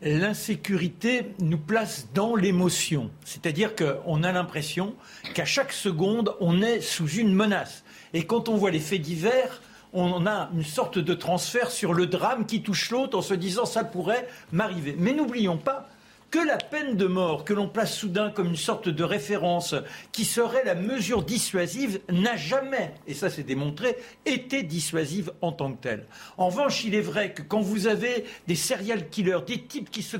l'insécurité 0.03 1.35
nous 1.39 1.59
place 1.59 2.09
dans 2.15 2.37
l'émotion. 2.37 3.11
C'est-à-dire 3.25 3.75
qu'on 3.75 4.23
a 4.23 4.33
l'impression 4.33 4.95
qu'à 5.35 5.45
chaque 5.45 5.73
seconde, 5.73 6.35
on 6.41 6.63
est 6.63 6.81
sous 6.81 7.09
une 7.09 7.35
menace. 7.35 7.85
Et 8.13 8.25
quand 8.25 8.49
on 8.49 8.57
voit 8.57 8.71
les 8.71 8.81
faits 8.81 9.03
divers, 9.03 9.61
on 9.93 10.27
a 10.27 10.51
une 10.53 10.65
sorte 10.65 10.99
de 10.99 11.15
transfert 11.15 11.71
sur 11.71 11.95
le 11.95 12.07
drame 12.07 12.47
qui 12.47 12.63
touche 12.63 12.91
l'autre 12.91 13.17
en 13.17 13.23
se 13.23 13.35
disant 13.35 13.65
ça 13.65 13.85
pourrait 13.85 14.29
m'arriver. 14.53 14.97
Mais 14.99 15.13
n'oublions 15.13 15.57
pas 15.57 15.89
que 16.35 16.45
la 16.45 16.59
peine 16.59 16.97
de 16.97 17.07
mort, 17.07 17.45
que 17.45 17.55
l'on 17.55 17.69
place 17.69 17.95
soudain 17.95 18.29
comme 18.29 18.49
une 18.49 18.57
sorte 18.57 18.89
de 18.89 19.05
référence 19.05 19.77
qui 20.11 20.25
serait 20.25 20.65
la 20.65 20.75
mesure 20.75 21.23
dissuasive, 21.23 22.01
n'a 22.09 22.35
jamais, 22.35 22.93
et 23.07 23.15
ça 23.15 23.31
c'est 23.31 23.45
démontré, 23.45 23.97
été 24.27 24.65
dissuasive 24.65 25.31
en 25.43 25.53
tant 25.53 25.73
que 25.73 25.81
telle. 25.81 26.07
En 26.37 26.49
revanche, 26.49 26.83
il 26.83 26.97
est 26.97 27.01
vrai 27.01 27.35
que 27.35 27.43
quand 27.43 27.61
vous 27.61 27.87
avez 27.87 28.25
des 28.49 28.57
serial 28.57 29.09
killers, 29.11 29.45
des 29.47 29.63
types 29.63 29.93
qui 29.93 30.03
se 30.03 30.17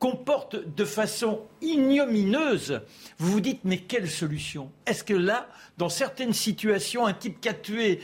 comportent 0.00 0.56
de 0.56 0.84
façon 0.84 1.42
ignomineuse, 1.62 2.80
vous 3.18 3.30
vous 3.30 3.40
dites 3.40 3.60
mais 3.62 3.78
quelle 3.78 4.10
solution? 4.10 4.72
Est-ce 4.84 5.04
que 5.04 5.14
là, 5.14 5.48
dans 5.78 5.90
certaines 5.90 6.32
situations, 6.32 7.06
un 7.06 7.14
type 7.14 7.40
qui 7.40 7.48
a 7.48 7.54
tué 7.54 8.00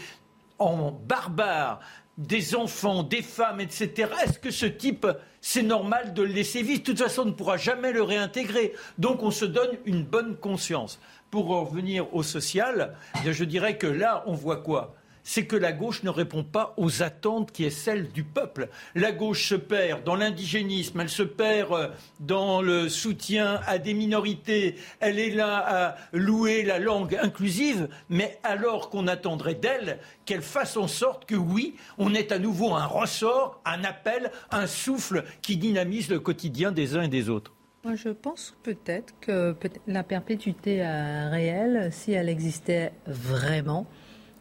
en 0.61 0.93
barbare 0.93 1.81
des 2.19 2.55
enfants, 2.55 3.03
des 3.03 3.23
femmes, 3.23 3.61
etc., 3.61 4.11
est-ce 4.25 4.39
que 4.39 4.51
ce 4.51 4.67
type 4.67 5.07
c'est 5.41 5.63
normal 5.63 6.13
de 6.13 6.23
le 6.23 6.33
laisser 6.33 6.63
vivre? 6.63 6.81
De 6.81 6.85
toute 6.85 6.99
façon, 6.99 7.23
on 7.23 7.27
ne 7.27 7.31
pourra 7.31 7.57
jamais 7.57 7.93
le 7.93 8.03
réintégrer. 8.03 8.75
Donc 8.99 9.23
on 9.23 9.31
se 9.31 9.47
donne 9.47 9.71
une 9.87 10.05
bonne 10.05 10.37
conscience. 10.37 11.01
Pour 11.31 11.47
revenir 11.47 12.13
au 12.15 12.23
social, 12.23 12.95
je 13.25 13.45
dirais 13.45 13.79
que 13.79 13.87
là, 13.87 14.25
on 14.27 14.35
voit 14.35 14.59
quoi? 14.59 14.95
C'est 15.25 15.47
que 15.47 15.57
la 15.57 15.73
gauche 15.73 16.03
ne 16.03 16.11
répond 16.11 16.45
pas 16.45 16.75
aux 16.77 17.03
attentes 17.03 17.53
qui 17.53 17.65
est 17.65 17.71
celle 17.71 18.11
du 18.11 18.25
peuple. 18.25 18.69
La 18.95 19.13
gauche 19.13 19.49
se 19.49 19.55
perd 19.55 20.05
dans 20.05 20.17
l'indigénisme, 20.17 21.01
elle 21.01 21.09
se 21.09 21.23
perd 21.23 21.73
euh, 21.73 21.89
dans 22.21 22.63
le 22.63 22.89
soutien 22.89 23.61
à 23.67 23.79
des 23.79 23.95
minorités, 23.95 24.77
elle 25.01 25.19
est 25.19 25.31
là 25.31 25.59
à 25.59 25.97
louer 26.13 26.63
la 26.63 26.79
langue 26.79 27.19
inclusive, 27.21 27.89
mais 28.09 28.39
alors 28.43 28.91
qu'on 28.91 29.07
attendrait 29.07 29.55
d'elle 29.55 29.99
qu'elle 30.25 30.43
fasse 30.43 30.77
en 30.77 30.89
sorte 30.89 31.27
que 31.27 31.35
oui, 31.35 31.77
on 31.99 32.15
ait 32.15 32.33
à 32.33 32.39
nouveau 32.39 32.75
un 32.75 32.87
ressort, 32.87 33.61
un 33.65 33.85
appel, 33.85 34.31
un 34.51 34.67
souffle 34.67 35.25
qui 35.43 35.57
dynamise 35.57 36.09
le 36.09 36.21
quotidien 36.21 36.73
des 36.73 36.97
uns 36.97 37.03
et 37.03 37.09
des 37.09 37.29
autres. 37.29 37.53
Moi, 37.85 37.95
je 37.95 38.11
pense 38.11 38.55
peut-être 38.63 39.15
que 39.21 39.57
la 39.87 40.03
perpétuité 40.03 40.85
euh, 40.85 41.31
réelle, 41.31 41.89
si 41.91 42.13
elle 42.13 42.29
existait 42.29 42.93
vraiment, 43.07 43.87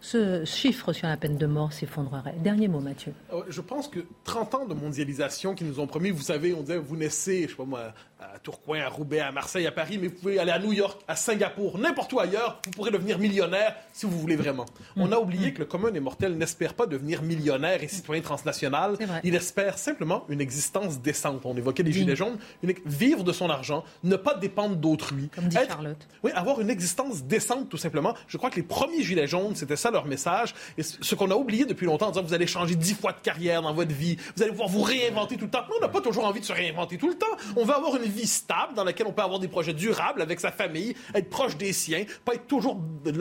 ce 0.01 0.45
chiffre 0.45 0.93
sur 0.93 1.07
la 1.07 1.17
peine 1.17 1.37
de 1.37 1.45
mort 1.45 1.73
s'effondrerait. 1.73 2.35
Dernier 2.41 2.67
mot, 2.67 2.79
Mathieu. 2.79 3.13
Euh, 3.33 3.41
je 3.49 3.61
pense 3.61 3.87
que 3.87 3.99
30 4.23 4.55
ans 4.55 4.65
de 4.65 4.73
mondialisation 4.73 5.55
qui 5.55 5.63
nous 5.63 5.79
ont 5.79 5.87
promis, 5.87 6.11
vous 6.11 6.21
savez, 6.21 6.53
on 6.53 6.61
disait, 6.61 6.77
vous 6.77 6.95
naissez, 6.95 7.43
je 7.43 7.49
sais 7.49 7.55
pas 7.55 7.65
moi, 7.65 7.93
à 8.19 8.37
Tourcoing, 8.39 8.81
à 8.81 8.89
Roubaix, 8.89 9.19
à 9.21 9.31
Marseille, 9.31 9.65
à 9.65 9.71
Paris, 9.71 9.97
mais 9.99 10.07
vous 10.07 10.15
pouvez 10.15 10.39
aller 10.39 10.51
à 10.51 10.59
New 10.59 10.73
York, 10.73 11.01
à 11.07 11.15
Singapour, 11.15 11.77
n'importe 11.77 12.11
où 12.13 12.19
ailleurs, 12.19 12.61
vous 12.65 12.71
pourrez 12.71 12.91
devenir 12.91 13.17
millionnaire 13.17 13.75
si 13.93 14.05
vous 14.05 14.19
voulez 14.19 14.35
vraiment. 14.35 14.65
Mm. 14.95 15.01
On 15.01 15.11
a 15.11 15.17
oublié 15.17 15.53
que 15.53 15.59
le 15.59 15.65
commun 15.65 15.91
des 15.91 15.99
mortels 15.99 16.37
n'espère 16.37 16.73
pas 16.73 16.85
devenir 16.85 17.21
millionnaire 17.21 17.81
et 17.81 17.87
citoyen 17.87 18.21
transnational. 18.21 18.97
Il 19.23 19.35
espère 19.35 19.77
simplement 19.77 20.25
une 20.29 20.41
existence 20.41 20.99
décente. 20.99 21.41
On 21.45 21.55
évoquait 21.55 21.83
les 21.83 21.93
gilets 21.93 22.15
jaunes, 22.15 22.37
vivre 22.85 23.23
de 23.23 23.31
son 23.31 23.49
argent, 23.49 23.83
ne 24.03 24.15
pas 24.15 24.35
dépendre 24.35 24.75
d'autrui. 24.75 25.29
Comme 25.33 25.47
dit 25.47 25.55
Charlotte. 25.55 26.07
Oui, 26.23 26.31
avoir 26.33 26.59
une 26.59 26.69
existence 26.69 27.23
décente, 27.23 27.69
tout 27.69 27.77
simplement. 27.77 28.15
Je 28.27 28.37
crois 28.37 28.49
que 28.49 28.57
les 28.57 28.63
premiers 28.63 29.03
gilets 29.03 29.27
jaunes, 29.27 29.55
c'était 29.55 29.75
ça 29.75 29.91
leur 29.91 30.05
message. 30.05 30.53
Et 30.77 30.83
ce 30.83 31.15
qu'on 31.15 31.31
a 31.31 31.35
oublié 31.35 31.65
depuis 31.65 31.85
longtemps, 31.85 32.07
en 32.07 32.11
disant 32.11 32.23
vous 32.23 32.33
allez 32.33 32.47
changer 32.47 32.75
dix 32.75 32.95
fois 32.95 33.13
de 33.13 33.19
carrière 33.19 33.61
dans 33.61 33.73
votre 33.73 33.93
vie, 33.93 34.17
vous 34.35 34.43
allez 34.43 34.51
pouvoir 34.51 34.69
vous 34.69 34.81
réinventer 34.81 35.37
tout 35.37 35.45
le 35.45 35.51
temps. 35.51 35.63
on 35.77 35.81
n'a 35.81 35.87
pas 35.87 36.01
toujours 36.01 36.25
envie 36.25 36.41
de 36.41 36.45
se 36.45 36.53
réinventer 36.53 36.97
tout 36.97 37.07
le 37.07 37.15
temps. 37.15 37.25
On 37.55 37.63
veut 37.63 37.73
avoir 37.73 37.95
une 37.95 38.08
vie 38.09 38.27
stable 38.27 38.73
dans 38.75 38.83
laquelle 38.83 39.07
on 39.07 39.13
peut 39.13 39.21
avoir 39.21 39.39
des 39.39 39.47
projets 39.47 39.73
durables 39.73 40.21
avec 40.21 40.39
sa 40.39 40.51
famille, 40.51 40.95
être 41.13 41.29
proche 41.29 41.57
des 41.57 41.73
siens, 41.73 42.03
pas 42.25 42.35
être 42.35 42.47
toujours 42.47 42.79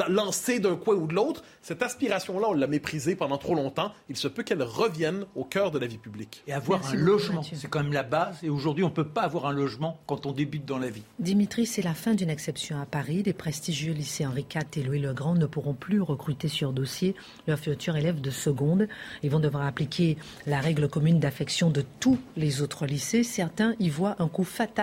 lancé 0.08 0.60
d'un 0.60 0.76
coin 0.76 0.94
ou 0.94 1.06
de 1.06 1.14
l'autre. 1.14 1.42
Cette 1.62 1.82
aspiration-là, 1.82 2.48
on 2.48 2.52
l'a 2.52 2.66
méprisée 2.66 3.16
pendant 3.16 3.38
trop 3.38 3.54
longtemps. 3.54 3.92
Il 4.08 4.16
se 4.16 4.28
peut 4.28 4.42
qu'elle 4.42 4.62
revienne 4.62 5.26
au 5.34 5.44
cœur 5.44 5.70
de 5.70 5.78
la 5.78 5.86
vie 5.86 5.98
publique. 5.98 6.42
Et 6.46 6.52
avoir 6.52 6.86
un 6.88 6.94
logement, 6.94 7.42
c'est 7.42 7.68
quand 7.68 7.82
même 7.82 7.92
la 7.92 8.02
base. 8.02 8.38
Et 8.42 8.50
aujourd'hui, 8.50 8.84
on 8.84 8.88
ne 8.88 8.94
peut 8.94 9.08
pas 9.08 9.22
avoir 9.22 9.46
un 9.46 9.52
logement 9.52 10.00
quand 10.06 10.26
on 10.26 10.32
débute 10.32 10.64
dans 10.64 10.78
la 10.78 10.90
vie. 10.90 11.02
Dimitri, 11.18 11.66
c'est 11.66 11.82
la 11.82 11.94
fin 11.94 12.14
d'une 12.14 12.30
exception 12.30 12.80
à 12.80 12.86
Paris. 12.86 13.22
Les 13.24 13.32
prestigieux 13.32 13.92
lycées 13.92 14.26
Henri 14.26 14.46
IV 14.54 14.62
et 14.76 14.82
Louis 14.82 14.98
le 14.98 15.12
Grand 15.12 15.34
ne 15.34 15.46
pourront 15.46 15.74
plus 15.74 16.00
recruter 16.00 16.48
sur 16.48 16.72
dossier 16.72 17.14
leurs 17.46 17.58
futurs 17.58 17.96
élèves 17.96 18.20
de 18.20 18.30
seconde. 18.30 18.88
Ils 19.22 19.30
vont 19.30 19.40
devoir 19.40 19.66
appliquer 19.66 20.16
la 20.46 20.60
règle 20.60 20.88
commune 20.88 21.18
d'affection 21.18 21.70
de 21.70 21.84
tous 22.00 22.18
les 22.36 22.62
autres 22.62 22.86
lycées. 22.86 23.22
Certains 23.22 23.74
y 23.78 23.88
voient 23.88 24.16
un 24.18 24.28
coup 24.28 24.44
fatal 24.44 24.77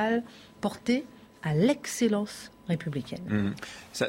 porté 0.62 1.06
à 1.44 1.54
l'excellence 1.54 2.52
républicaine. 2.68 3.22
Mmh. 3.30 3.54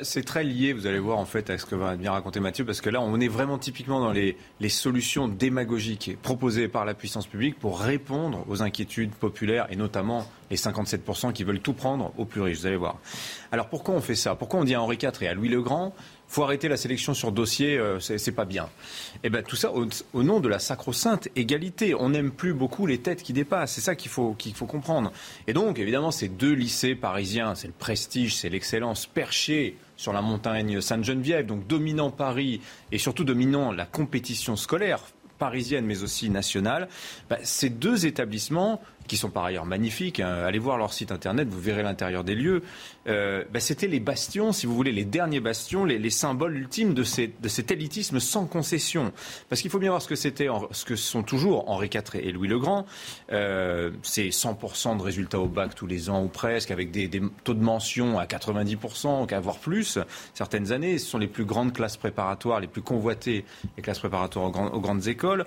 C'est 0.03 0.25
très 0.25 0.43
lié, 0.43 0.73
vous 0.73 0.87
allez 0.87 0.99
voir, 0.99 1.19
en 1.19 1.27
fait, 1.27 1.51
à 1.51 1.59
ce 1.59 1.67
que 1.67 1.75
va 1.75 1.97
bien 1.97 2.13
raconter 2.13 2.41
Mathieu, 2.41 2.65
parce 2.65 2.81
que 2.81 2.89
là, 2.89 3.03
on 3.03 3.21
est 3.21 3.29
vraiment 3.29 3.59
typiquement 3.59 4.01
dans 4.01 4.13
les, 4.13 4.39
les 4.61 4.69
solutions 4.71 5.29
démagogiques 5.29 6.17
proposées 6.23 6.67
par 6.69 6.87
la 6.87 6.95
puissance 6.95 7.27
publique 7.27 7.59
pour 7.59 7.79
répondre 7.79 8.45
aux 8.49 8.63
inquiétudes 8.63 9.11
populaires, 9.11 9.67
et 9.71 9.77
notamment 9.77 10.27
les 10.51 10.57
57% 10.57 11.35
qui 11.35 11.45
veulent 11.45 11.61
tout 11.61 11.75
prendre 11.75 12.13
aux 12.17 12.25
plus 12.25 12.41
riches, 12.41 12.61
vous 12.61 12.67
allez 12.67 12.77
voir. 12.77 12.99
Alors 13.53 13.69
pourquoi 13.69 13.95
on 13.95 14.01
fait 14.01 14.15
ça? 14.15 14.35
Pourquoi 14.35 14.61
on 14.61 14.65
dit 14.65 14.75
à 14.75 14.81
Henri 14.81 14.97
IV 14.97 15.23
et 15.23 15.29
à 15.29 15.35
Louis 15.35 15.49
le 15.49 15.61
Grand 15.61 15.95
faut 16.29 16.43
arrêter 16.43 16.69
la 16.69 16.77
sélection 16.77 17.15
sur 17.15 17.33
dossier, 17.33 17.79
euh, 17.79 18.01
c'est 18.01 18.33
pas 18.33 18.45
bien. 18.45 18.65
Et 18.65 19.19
eh 19.25 19.31
ben 19.31 19.43
tout 19.43 19.57
ça 19.57 19.73
au, 19.73 20.23
nom 20.23 20.41
de 20.41 20.49
la 20.49 20.59
sacro-sainte 20.59 21.29
égalité. 21.37 21.95
On 21.95 22.11
n'aime 22.11 22.31
plus 22.31 22.53
beaucoup 22.53 22.87
les 22.87 22.99
têtes 22.99 23.23
qui 23.23 23.33
dépassent. 23.33 23.73
C'est 23.73 23.81
ça 23.81 23.95
qu'il 23.95 24.11
faut 24.11 24.37
faut 24.55 24.67
comprendre. 24.67 25.13
Et 25.47 25.53
donc 25.53 25.79
évidemment 25.79 26.11
ces 26.11 26.29
deux 26.29 26.53
lycées 26.53 26.95
parisiens, 26.95 27.55
c'est 27.55 27.69
le 27.69 27.73
prestige, 27.73 28.37
c'est 28.37 28.49
l'excellence 28.49 29.07
perchée 29.07 29.77
sur 29.97 30.13
la 30.13 30.21
montagne 30.21 30.81
Sainte-Geneviève, 30.81 31.47
donc 31.47 31.67
dominant 31.67 32.11
Paris 32.11 32.61
et 32.93 32.99
surtout 32.99 33.25
dominant 33.25 33.73
la 33.73 33.87
compétition 33.87 34.57
scolaire 34.57 35.01
parisienne 35.39 35.85
mais 35.85 36.03
aussi 36.03 36.31
nationale, 36.31 36.89
bah, 37.29 37.39
ces 37.43 37.71
deux 37.71 38.07
établissements 38.07 38.81
qui 39.07 39.17
sont 39.17 39.31
par 39.31 39.45
ailleurs 39.45 39.67
magnifiques. 39.67 40.21
Hein. 40.21 40.45
Allez 40.45 40.59
voir 40.59 40.79
leur 40.79 40.93
site 40.93 41.13
internet, 41.13 41.49
vous 41.49 41.61
verrez 41.61 41.83
l'intérieur 41.83 42.25
des 42.25 42.35
lieux. 42.35 42.63
Euh, 43.09 43.45
bah, 43.53 43.61
c'était 43.61 43.87
les 43.87 44.01
bastions, 44.01 44.53
si 44.53 44.67
vous 44.67 44.75
voulez, 44.75 44.93
les 44.93 45.05
derniers 45.05 45.41
bastions, 45.41 45.85
les, 45.85 46.11
symboles 46.11 46.57
ultimes 46.57 46.95
de, 46.95 47.05
de, 47.41 47.49
cet 47.49 47.71
élitisme 47.71 48.21
sans 48.21 48.47
concession. 48.47 49.13
Parce 49.49 49.61
qu'il 49.61 49.71
faut 49.71 49.79
bien 49.79 49.91
voir 49.91 50.03
ce 50.03 50.09
que 50.09 50.17
c'était, 50.17 50.49
ce 50.71 50.85
que 50.85 50.97
sont 50.97 51.23
toujours 51.23 51.69
Henri 51.71 51.89
IV 51.93 52.21
et 52.21 52.33
Louis 52.33 52.49
le 52.49 52.59
Grand. 52.59 52.87
Euh, 53.33 53.91
c'est 54.03 54.29
100% 54.29 54.97
de 54.97 55.03
résultats 55.03 55.41
au 55.41 55.47
bac 55.47 55.75
tous 55.75 55.87
les 55.87 56.11
ans 56.11 56.23
ou 56.23 56.29
presque, 56.29 56.71
avec 56.71 56.91
des, 56.91 57.11
taux 57.45 57.55
de 57.55 57.63
mention 57.63 58.19
à 58.19 58.25
90%, 58.25 59.27
qu'à 59.27 59.41
voire 59.41 59.59
plus. 59.59 59.99
Certaines 60.35 60.73
années, 60.73 60.99
ce 60.99 61.07
sont 61.07 61.19
les 61.19 61.27
plus 61.27 61.45
grandes 61.45 61.73
classes 61.73 61.97
préparatoires, 61.97 62.61
les 62.61 62.67
plus 62.67 62.83
convoitées, 62.83 63.45
les 63.77 63.83
classes 63.83 63.99
préparatoires 63.99 64.47
aux 64.47 64.81
grandes 64.81 65.07
écoles. 65.07 65.47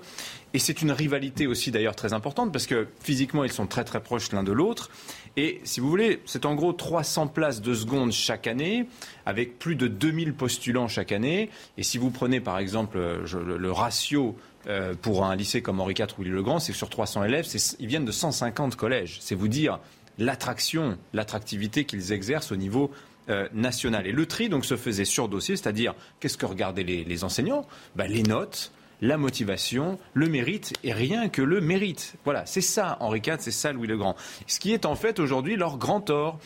Et 0.52 0.58
c'est 0.58 0.82
une 0.82 0.90
rivalité 0.90 1.46
aussi 1.46 1.70
d'ailleurs 1.70 1.94
très 1.94 2.12
importante 2.12 2.52
parce 2.52 2.66
que 2.66 2.88
physiquement 3.00 3.44
ils 3.44 3.52
sont 3.52 3.66
très 3.66 3.84
très 3.84 4.00
proches 4.00 4.32
l'un 4.32 4.42
de 4.42 4.52
l'autre. 4.52 4.90
Et 5.36 5.60
si 5.62 5.78
vous 5.78 5.88
voulez, 5.88 6.20
c'est 6.26 6.44
en 6.44 6.54
gros 6.54 6.72
300 6.72 7.28
places 7.28 7.62
de 7.62 7.72
seconde 7.72 8.10
chaque 8.10 8.48
année, 8.48 8.86
avec 9.26 9.58
plus 9.58 9.76
de 9.76 9.86
2000 9.86 10.34
postulants 10.34 10.88
chaque 10.88 11.12
année. 11.12 11.50
Et 11.78 11.84
si 11.84 11.98
vous 11.98 12.10
prenez 12.10 12.40
par 12.40 12.58
exemple 12.58 12.98
le, 12.98 13.72
ratio 13.72 14.36
euh, 14.66 14.94
pour 15.00 15.24
un 15.24 15.36
lycée 15.36 15.62
comme 15.62 15.80
Henri 15.80 15.94
IV 15.96 16.08
ou 16.18 16.22
Louis-le-Grand, 16.22 16.58
c'est 16.58 16.72
sur 16.72 16.90
300 16.90 17.24
élèves, 17.24 17.46
ils 17.78 17.86
viennent 17.86 18.04
de 18.04 18.12
150 18.12 18.74
collèges. 18.74 19.18
C'est 19.20 19.36
vous 19.36 19.48
dire 19.48 19.78
l'attraction, 20.18 20.98
l'attractivité 21.12 21.84
qu'ils 21.84 22.12
exercent 22.12 22.50
au 22.50 22.56
niveau 22.56 22.90
euh, 23.28 23.48
national. 23.52 24.08
Et 24.08 24.12
le 24.12 24.26
tri 24.26 24.48
donc 24.48 24.64
se 24.64 24.76
faisait 24.76 25.04
sur 25.04 25.28
dossier, 25.28 25.56
c'est-à-dire 25.56 25.94
qu'est-ce 26.18 26.36
que 26.36 26.46
regardaient 26.46 26.82
les, 26.82 27.24
enseignants? 27.24 27.66
Ben, 27.94 28.10
Les 28.10 28.24
notes, 28.24 28.72
la 29.00 29.16
motivation, 29.16 29.98
le 30.14 30.28
mérite 30.28 30.72
et 30.84 30.92
rien 30.92 31.28
que 31.28 31.42
le 31.42 31.60
mérite. 31.60 32.14
Voilà, 32.24 32.46
c'est 32.46 32.60
ça 32.60 32.96
Henri 33.00 33.20
IV, 33.26 33.36
c'est 33.38 33.50
ça 33.50 33.72
Louis 33.72 33.86
le 33.86 33.96
Grand. 33.96 34.16
Ce 34.46 34.60
qui 34.60 34.72
est 34.72 34.86
en 34.86 34.94
fait 34.94 35.18
aujourd'hui 35.18 35.56
leur 35.56 35.78
grand 35.78 36.00
tort. 36.00 36.38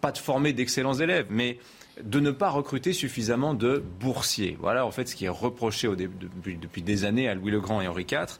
Pas 0.00 0.12
de 0.12 0.18
former 0.18 0.52
d'excellents 0.52 0.94
élèves, 0.94 1.26
mais 1.30 1.58
de 2.02 2.20
ne 2.20 2.30
pas 2.30 2.48
recruter 2.48 2.92
suffisamment 2.92 3.54
de 3.54 3.82
boursiers. 4.00 4.56
Voilà 4.60 4.86
en 4.86 4.90
fait 4.90 5.08
ce 5.08 5.14
qui 5.14 5.26
est 5.26 5.30
reproché 5.30 5.88
depuis, 5.88 6.82
des 6.82 7.04
années 7.04 7.28
à 7.28 7.34
Louis 7.34 7.50
le 7.50 7.60
Grand 7.60 7.82
et 7.82 7.88
Henri 7.88 8.06
IV, 8.10 8.38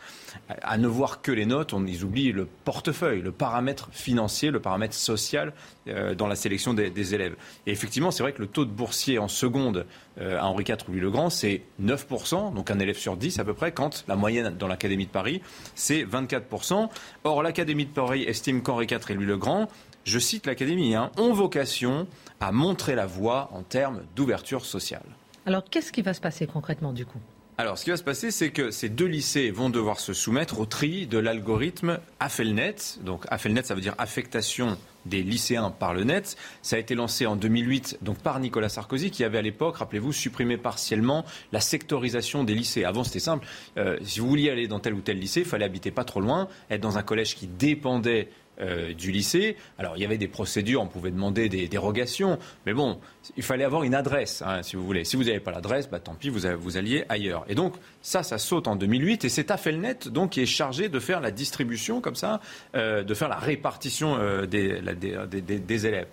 à, 0.48 0.78
ne 0.78 0.86
voir 0.86 1.20
que 1.20 1.30
les 1.30 1.44
notes, 1.44 1.72
on, 1.72 1.86
ils 1.86 2.02
oublient 2.02 2.32
le 2.32 2.46
portefeuille, 2.64 3.20
le 3.20 3.32
paramètre 3.32 3.88
financier, 3.92 4.50
le 4.50 4.60
paramètre 4.60 4.94
social 4.94 5.52
euh, 5.88 6.14
dans 6.14 6.26
la 6.26 6.34
sélection 6.34 6.72
des, 6.72 7.14
élèves. 7.14 7.36
Et 7.66 7.72
effectivement, 7.72 8.10
c'est 8.10 8.22
vrai 8.22 8.32
que 8.32 8.40
le 8.40 8.46
taux 8.46 8.64
de 8.64 8.70
boursiers 8.70 9.18
en 9.18 9.28
seconde 9.28 9.86
euh, 10.18 10.38
à 10.38 10.46
Henri 10.46 10.64
IV 10.66 10.76
ou 10.88 10.92
Louis 10.92 11.00
le 11.00 11.10
Grand, 11.10 11.28
c'est 11.28 11.62
9%, 11.82 12.54
donc 12.54 12.70
un 12.70 12.78
élève 12.78 12.96
sur 12.96 13.16
10 13.16 13.38
à 13.38 13.44
peu 13.44 13.54
près, 13.54 13.72
quand 13.72 14.04
la 14.08 14.16
moyenne 14.16 14.56
dans 14.58 14.68
l'Académie 14.68 15.06
de 15.06 15.10
Paris, 15.10 15.42
c'est 15.74 16.04
24%. 16.04 16.88
Or, 17.24 17.42
l'Académie 17.42 17.86
de 17.86 17.92
Paris 17.92 18.22
estime 18.22 18.62
qu'Henri 18.62 18.86
IV 18.86 19.00
et 19.10 19.14
Louis 19.14 19.26
le 19.26 19.36
Grand 19.36 19.68
je 20.04 20.18
cite 20.18 20.46
l'Académie, 20.46 20.94
hein, 20.94 21.10
ont 21.16 21.32
vocation 21.32 22.06
à 22.42 22.50
montrer 22.50 22.96
la 22.96 23.06
voie 23.06 23.48
en 23.52 23.62
termes 23.62 24.02
d'ouverture 24.16 24.66
sociale. 24.66 25.06
Alors, 25.46 25.64
qu'est-ce 25.70 25.92
qui 25.92 26.02
va 26.02 26.12
se 26.12 26.20
passer 26.20 26.46
concrètement 26.46 26.92
du 26.92 27.06
coup? 27.06 27.20
Alors, 27.56 27.78
ce 27.78 27.84
qui 27.84 27.90
va 27.90 27.96
se 27.96 28.02
passer, 28.02 28.32
c'est 28.32 28.50
que 28.50 28.70
ces 28.70 28.88
deux 28.88 29.06
lycées 29.06 29.50
vont 29.50 29.70
devoir 29.70 30.00
se 30.00 30.12
soumettre 30.12 30.58
au 30.58 30.66
tri 30.66 31.06
de 31.06 31.18
l'algorithme 31.18 32.00
AFELNET. 32.18 32.98
Donc, 33.02 33.24
AFELNET, 33.28 33.62
ça 33.62 33.74
veut 33.74 33.80
dire 33.80 33.94
affectation 33.98 34.76
des 35.06 35.22
lycéens 35.22 35.70
par 35.70 35.94
le 35.94 36.04
net. 36.04 36.36
Ça 36.62 36.76
a 36.76 36.78
été 36.78 36.94
lancé 36.94 37.26
en 37.26 37.36
2008 37.36 37.98
donc 38.02 38.18
par 38.18 38.40
Nicolas 38.40 38.68
Sarkozy 38.68 39.10
qui 39.10 39.24
avait 39.24 39.38
à 39.38 39.42
l'époque, 39.42 39.76
rappelez-vous, 39.76 40.12
supprimé 40.12 40.56
partiellement 40.56 41.24
la 41.52 41.60
sectorisation 41.60 42.44
des 42.44 42.54
lycées. 42.54 42.84
Avant, 42.84 43.04
c'était 43.04 43.18
simple. 43.18 43.46
Euh, 43.76 43.98
si 44.02 44.20
vous 44.20 44.28
vouliez 44.28 44.50
aller 44.50 44.68
dans 44.68 44.80
tel 44.80 44.94
ou 44.94 45.00
tel 45.00 45.18
lycée, 45.18 45.40
il 45.40 45.46
fallait 45.46 45.64
habiter 45.64 45.90
pas 45.90 46.04
trop 46.04 46.20
loin, 46.20 46.48
être 46.70 46.80
dans 46.80 46.98
un 46.98 47.02
collège 47.02 47.34
qui 47.34 47.46
dépendait 47.46 48.28
euh, 48.60 48.92
du 48.92 49.10
lycée. 49.10 49.56
Alors, 49.78 49.96
il 49.96 50.02
y 50.02 50.04
avait 50.04 50.18
des 50.18 50.28
procédures, 50.28 50.82
on 50.82 50.86
pouvait 50.86 51.10
demander 51.10 51.48
des 51.48 51.68
dérogations, 51.68 52.38
mais 52.66 52.74
bon, 52.74 52.98
il 53.36 53.42
fallait 53.42 53.64
avoir 53.64 53.82
une 53.82 53.94
adresse, 53.94 54.42
hein, 54.46 54.62
si 54.62 54.76
vous 54.76 54.84
voulez. 54.84 55.04
Si 55.04 55.16
vous 55.16 55.24
n'avez 55.24 55.40
pas 55.40 55.50
l'adresse, 55.52 55.88
bah, 55.88 56.00
tant 56.00 56.14
pis, 56.14 56.28
vous, 56.28 56.40
vous 56.58 56.76
alliez 56.76 57.04
ailleurs. 57.08 57.46
Et 57.48 57.54
donc, 57.54 57.74
ça, 58.02 58.22
ça 58.22 58.36
saute 58.36 58.68
en 58.68 58.76
2008, 58.76 59.24
et 59.24 59.28
c'est 59.30 59.50
Afelnet 59.50 59.96
donc, 60.10 60.32
qui 60.32 60.42
est 60.42 60.46
chargé 60.46 60.90
de 60.90 60.98
faire 61.00 61.20
la 61.20 61.30
distribution, 61.30 62.02
comme 62.02 62.14
ça, 62.14 62.40
euh, 62.74 63.02
de 63.02 63.14
faire 63.14 63.28
la 63.28 63.38
répartition 63.38 64.16
euh, 64.18 64.46
des, 64.46 64.80
des, 64.80 65.86
élèves. 65.86 66.08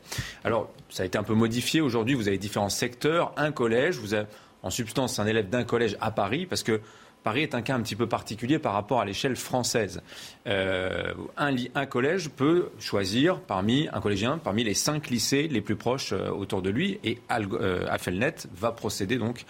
Alors, 0.45 0.71
ça 0.89 1.04
a 1.04 1.06
été 1.06 1.17
un 1.17 1.23
peu 1.23 1.34
modifié. 1.34 1.82
Aujourd'hui, 1.82 2.15
vous 2.15 2.30
avez 2.30 2.38
différents 2.38 2.69
secteurs, 2.69 3.34
un 3.36 3.52
collège, 3.52 3.97
vous 3.97 4.13
avez 4.13 4.28
en 4.63 4.69
substance 4.69 5.19
un 5.19 5.28
élève 5.28 5.49
d'un 5.49 5.63
collège 5.63 5.97
à 6.02 6.12
Paris, 6.12 6.45
parce 6.45 6.63
que 6.63 6.80
Paris 7.23 7.41
est 7.41 7.55
un 7.55 7.62
cas 7.62 7.75
un 7.75 7.82
petit 7.82 7.95
peu 7.95 8.08
particulier 8.08 8.60
par 8.60 8.73
rapport 8.73 9.01
à 9.01 9.05
l'échelle 9.05 9.36
française. 9.36 10.01
Euh, 10.47 11.13
un, 11.38 11.55
un, 11.75 11.86
collège 11.86 12.29
peut 12.29 12.69
choisir 12.79 13.41
parmi 13.41 13.89
un 13.91 13.99
collégien 13.99 14.38
parmi 14.38 14.63
les 14.63 14.73
cinq 14.73 15.10
lycées 15.10 15.47
les 15.47 15.62
plus 15.62 15.75
proches 15.75 16.13
euh, 16.13 16.29
autour 16.29 16.62
de 16.62 16.69
lui 16.69 16.99
et 17.03 17.19
euh, 17.32 17.86
Affelnet 17.89 18.36
va 18.53 18.71
procéder 18.71 19.17
donc 19.17 19.45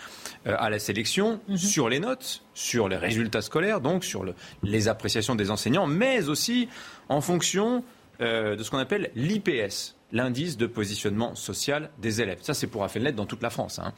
à 0.45 0.69
la 0.69 0.79
sélection 0.79 1.39
mhm. 1.47 1.57
sur 1.57 1.89
les 1.89 1.99
notes, 1.99 2.43
sur 2.53 2.89
les 2.89 2.97
résultats 2.97 3.41
scolaires, 3.41 3.81
donc 3.81 4.03
sur 4.03 4.25
les 4.63 4.87
appréciations 4.87 5.35
des 5.35 5.51
enseignants, 5.51 5.85
mais 5.85 6.29
aussi 6.29 6.69
en 7.09 7.21
fonction 7.21 7.83
de 8.19 8.57
ce 8.61 8.69
qu'on 8.69 8.77
appelle 8.77 9.11
l'IPS, 9.15 9.95
l'indice 10.11 10.57
de 10.57 10.65
positionnement 10.65 11.35
social 11.35 11.89
des 11.99 12.21
élèves. 12.21 12.39
Ça, 12.41 12.53
c'est 12.53 12.67
pour 12.67 12.83
Affelnet 12.83 13.11
dans 13.11 13.25
toute 13.25 13.41
la 13.41 13.49
France. 13.49 13.79
Hein. 13.79 13.93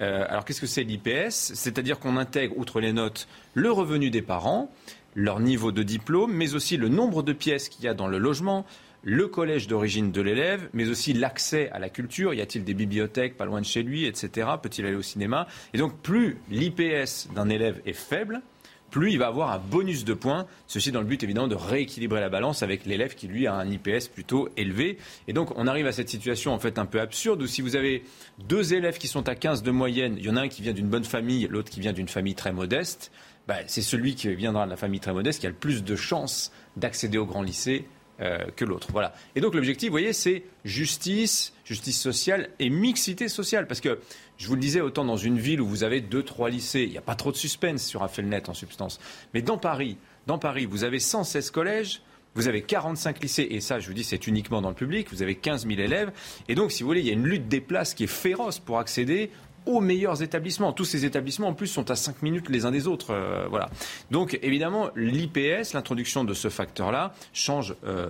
Euh, 0.00 0.24
alors, 0.28 0.44
qu'est-ce 0.44 0.60
que 0.60 0.66
c'est 0.66 0.84
l'IPS? 0.84 1.52
C'est-à-dire 1.54 1.98
qu'on 1.98 2.16
intègre, 2.16 2.56
outre 2.58 2.80
les 2.80 2.92
notes, 2.92 3.28
le 3.54 3.70
revenu 3.70 4.10
des 4.10 4.22
parents, 4.22 4.70
leur 5.14 5.40
niveau 5.40 5.72
de 5.72 5.82
diplôme, 5.82 6.32
mais 6.32 6.54
aussi 6.54 6.76
le 6.76 6.88
nombre 6.88 7.22
de 7.22 7.32
pièces 7.32 7.68
qu'il 7.68 7.84
y 7.84 7.88
a 7.88 7.94
dans 7.94 8.08
le 8.08 8.18
logement, 8.18 8.64
le 9.02 9.28
collège 9.28 9.66
d'origine 9.66 10.12
de 10.12 10.20
l'élève, 10.20 10.68
mais 10.72 10.88
aussi 10.88 11.12
l'accès 11.12 11.70
à 11.70 11.78
la 11.78 11.88
culture. 11.88 12.34
Y 12.34 12.40
a-t-il 12.40 12.64
des 12.64 12.74
bibliothèques 12.74 13.36
pas 13.36 13.46
loin 13.46 13.60
de 13.60 13.66
chez 13.66 13.82
lui, 13.82 14.04
etc. 14.04 14.48
Peut-il 14.62 14.86
aller 14.86 14.96
au 14.96 15.02
cinéma? 15.02 15.46
Et 15.74 15.78
donc, 15.78 15.96
plus 16.00 16.38
l'IPS 16.50 17.28
d'un 17.34 17.48
élève 17.48 17.80
est 17.86 17.94
faible, 17.94 18.42
plus 18.90 19.12
il 19.12 19.18
va 19.18 19.26
avoir 19.26 19.50
un 19.52 19.58
bonus 19.58 20.04
de 20.04 20.14
points. 20.14 20.46
Ceci 20.66 20.92
dans 20.92 21.00
le 21.00 21.06
but 21.06 21.22
évidemment 21.22 21.48
de 21.48 21.54
rééquilibrer 21.54 22.20
la 22.20 22.28
balance 22.28 22.62
avec 22.62 22.86
l'élève 22.86 23.14
qui 23.14 23.28
lui 23.28 23.46
a 23.46 23.54
un 23.54 23.70
IPS 23.70 24.08
plutôt 24.12 24.48
élevé. 24.56 24.98
Et 25.28 25.32
donc 25.32 25.56
on 25.56 25.66
arrive 25.66 25.86
à 25.86 25.92
cette 25.92 26.08
situation 26.08 26.52
en 26.52 26.58
fait 26.58 26.78
un 26.78 26.86
peu 26.86 27.00
absurde 27.00 27.42
où 27.42 27.46
si 27.46 27.62
vous 27.62 27.76
avez 27.76 28.04
deux 28.48 28.74
élèves 28.74 28.98
qui 28.98 29.08
sont 29.08 29.28
à 29.28 29.34
15 29.34 29.62
de 29.62 29.70
moyenne, 29.70 30.16
il 30.18 30.26
y 30.26 30.30
en 30.30 30.36
a 30.36 30.42
un 30.42 30.48
qui 30.48 30.62
vient 30.62 30.72
d'une 30.72 30.88
bonne 30.88 31.04
famille, 31.04 31.46
l'autre 31.50 31.70
qui 31.70 31.80
vient 31.80 31.92
d'une 31.92 32.08
famille 32.08 32.34
très 32.34 32.52
modeste, 32.52 33.10
bah, 33.48 33.56
c'est 33.66 33.82
celui 33.82 34.14
qui 34.14 34.34
viendra 34.34 34.64
de 34.66 34.70
la 34.70 34.76
famille 34.76 35.00
très 35.00 35.12
modeste 35.12 35.40
qui 35.40 35.46
a 35.46 35.50
le 35.50 35.56
plus 35.56 35.82
de 35.82 35.96
chances 35.96 36.52
d'accéder 36.76 37.18
au 37.18 37.26
grand 37.26 37.42
lycée 37.42 37.86
euh, 38.20 38.38
que 38.56 38.64
l'autre. 38.64 38.88
Voilà. 38.92 39.14
Et 39.34 39.40
donc 39.40 39.54
l'objectif, 39.54 39.88
vous 39.88 39.94
voyez, 39.94 40.12
c'est 40.12 40.44
justice, 40.64 41.54
justice 41.64 41.98
sociale 41.98 42.50
et 42.58 42.68
mixité 42.68 43.28
sociale. 43.28 43.66
Parce 43.66 43.80
que, 43.80 43.98
je 44.36 44.46
vous 44.46 44.54
le 44.54 44.60
disais, 44.60 44.80
autant 44.80 45.04
dans 45.04 45.16
une 45.16 45.38
ville 45.38 45.60
où 45.60 45.66
vous 45.66 45.84
avez 45.84 46.00
deux, 46.00 46.22
trois 46.22 46.50
lycées, 46.50 46.82
il 46.82 46.90
n'y 46.90 46.98
a 46.98 47.02
pas 47.02 47.14
trop 47.14 47.32
de 47.32 47.36
suspense 47.36 47.82
sur 47.82 48.02
Affelnet 48.02 48.48
en 48.48 48.54
substance. 48.54 49.00
Mais 49.34 49.42
dans 49.42 49.58
Paris, 49.58 49.96
dans 50.26 50.38
Paris, 50.38 50.66
vous 50.66 50.84
avez 50.84 50.98
116 50.98 51.50
collèges, 51.50 52.02
vous 52.34 52.46
avez 52.46 52.62
45 52.62 53.22
lycées, 53.22 53.48
et 53.50 53.60
ça, 53.60 53.80
je 53.80 53.88
vous 53.88 53.94
dis, 53.94 54.04
c'est 54.04 54.26
uniquement 54.26 54.62
dans 54.62 54.68
le 54.68 54.74
public. 54.74 55.08
Vous 55.10 55.22
avez 55.22 55.34
15 55.34 55.66
000 55.66 55.80
élèves. 55.80 56.12
Et 56.48 56.54
donc, 56.54 56.72
si 56.72 56.82
vous 56.82 56.88
voulez, 56.88 57.00
il 57.00 57.06
y 57.06 57.10
a 57.10 57.14
une 57.14 57.26
lutte 57.26 57.48
des 57.48 57.60
places 57.60 57.94
qui 57.94 58.04
est 58.04 58.06
féroce 58.06 58.58
pour 58.58 58.78
accéder 58.78 59.30
aux 59.66 59.80
meilleurs 59.80 60.22
établissements. 60.22 60.72
Tous 60.72 60.84
ces 60.84 61.04
établissements, 61.04 61.48
en 61.48 61.54
plus, 61.54 61.66
sont 61.66 61.90
à 61.90 61.96
5 61.96 62.22
minutes 62.22 62.48
les 62.48 62.64
uns 62.64 62.70
des 62.70 62.86
autres. 62.86 63.12
Euh, 63.12 63.46
voilà. 63.48 63.70
Donc, 64.10 64.38
évidemment, 64.42 64.90
l'IPS, 64.96 65.74
l'introduction 65.74 66.24
de 66.24 66.34
ce 66.34 66.48
facteur-là, 66.48 67.14
change 67.32 67.74
euh, 67.84 68.08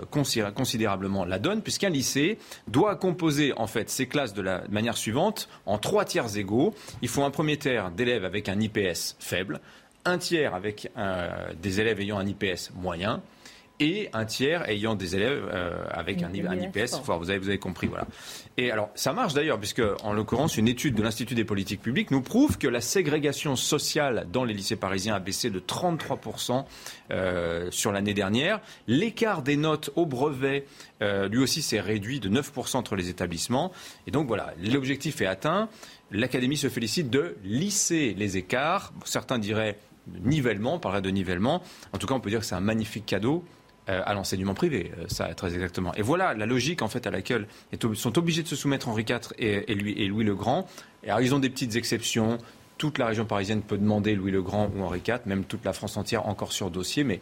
considérablement 0.54 1.24
la 1.24 1.38
donne, 1.38 1.62
puisqu'un 1.62 1.90
lycée 1.90 2.38
doit 2.68 2.96
composer, 2.96 3.52
ses 3.86 4.06
classes 4.06 4.34
de 4.34 4.42
la 4.42 4.62
manière 4.68 4.96
suivante, 4.96 5.48
en 5.66 5.78
trois 5.78 6.04
tiers 6.04 6.36
égaux. 6.36 6.74
Il 7.02 7.08
faut 7.08 7.22
un 7.22 7.30
premier 7.30 7.56
tiers 7.56 7.90
d'élèves 7.90 8.24
avec 8.24 8.48
un 8.48 8.58
IPS 8.60 9.16
faible, 9.18 9.60
un 10.04 10.18
tiers 10.18 10.54
avec 10.54 10.90
des 11.62 11.80
élèves 11.80 12.00
ayant 12.00 12.18
un 12.18 12.26
IPS 12.26 12.70
moyen, 12.74 13.22
et 13.80 14.10
un 14.12 14.26
tiers 14.26 14.68
ayant 14.68 14.94
des 14.94 15.16
élèves 15.16 15.48
euh, 15.52 15.82
avec 15.90 16.22
un, 16.22 16.28
un, 16.28 16.54
IPS 16.54 17.02
fort. 17.02 17.18
Vous 17.18 17.30
avez, 17.30 17.38
vous 17.38 17.48
avez 17.48 17.58
compris, 17.58 17.86
voilà. 17.86 18.06
Et 18.58 18.70
alors, 18.70 18.90
ça 18.94 19.14
marche 19.14 19.32
d'ailleurs, 19.32 19.58
puisque, 19.58 19.82
en 20.04 20.12
l'occurrence, 20.12 20.58
une 20.58 20.68
étude 20.68 20.94
de 20.94 21.02
l'Institut 21.02 21.34
des 21.34 21.44
politiques 21.44 21.80
publiques 21.80 22.10
nous 22.10 22.20
prouve 22.20 22.58
que 22.58 22.68
la 22.68 22.82
ségrégation 22.82 23.56
sociale 23.56 24.26
dans 24.30 24.44
les 24.44 24.52
lycées 24.52 24.76
parisiens 24.76 25.14
a 25.14 25.18
baissé 25.18 25.48
de 25.48 25.58
33% 25.58 26.64
euh, 27.10 27.68
sur 27.70 27.90
l'année 27.90 28.12
dernière. 28.12 28.60
L'écart 28.86 29.42
des 29.42 29.56
notes 29.56 29.90
au 29.96 30.04
brevet, 30.04 30.66
euh, 31.00 31.28
lui 31.28 31.38
aussi, 31.38 31.62
s'est 31.62 31.80
réduit 31.80 32.20
de 32.20 32.28
9% 32.28 32.76
entre 32.76 32.96
les 32.96 33.08
établissements. 33.08 33.72
Et 34.06 34.10
donc, 34.10 34.28
voilà, 34.28 34.52
l'objectif 34.62 35.22
est 35.22 35.26
atteint. 35.26 35.70
L'Académie 36.10 36.58
se 36.58 36.68
félicite 36.68 37.08
de 37.08 37.36
lisser 37.44 38.14
les 38.18 38.36
écarts. 38.36 38.92
Certains 39.06 39.38
diraient 39.38 39.78
nivellement, 40.22 40.74
on 40.74 40.78
parlerait 40.78 41.02
de 41.02 41.10
nivellement. 41.10 41.62
En 41.94 41.98
tout 41.98 42.06
cas, 42.06 42.14
on 42.14 42.20
peut 42.20 42.30
dire 42.30 42.40
que 42.40 42.46
c'est 42.46 42.54
un 42.54 42.60
magnifique 42.60 43.06
cadeau 43.06 43.44
à 44.04 44.14
l'enseignement 44.14 44.54
privé, 44.54 44.92
euh, 44.98 45.04
ça 45.08 45.32
très 45.34 45.54
exactement. 45.54 45.94
Et 45.94 46.02
voilà 46.02 46.34
la 46.34 46.46
logique 46.46 46.82
en 46.82 46.88
fait 46.88 47.06
à 47.06 47.10
laquelle 47.10 47.46
sont 47.94 48.18
obligés 48.18 48.42
de 48.42 48.48
se 48.48 48.56
soumettre 48.56 48.88
Henri 48.88 49.04
IV 49.08 49.32
et, 49.38 49.72
et, 49.72 50.06
Louis 50.06 50.24
le 50.24 50.34
Grand. 50.34 50.66
Et 51.02 51.08
alors 51.08 51.20
ils 51.20 51.34
ont 51.34 51.38
des 51.38 51.50
petites 51.50 51.76
exceptions. 51.76 52.38
Toute 52.78 52.98
la 52.98 53.06
région 53.06 53.26
parisienne 53.26 53.62
peut 53.62 53.78
demander 53.78 54.14
Louis 54.14 54.30
le 54.30 54.42
Grand 54.42 54.70
ou 54.74 54.82
Henri 54.82 55.00
IV, 55.06 55.20
même 55.26 55.44
toute 55.44 55.64
la 55.64 55.72
France 55.72 55.96
entière 55.96 56.26
encore 56.26 56.52
sur 56.52 56.70
dossier. 56.70 57.04
Mais 57.04 57.20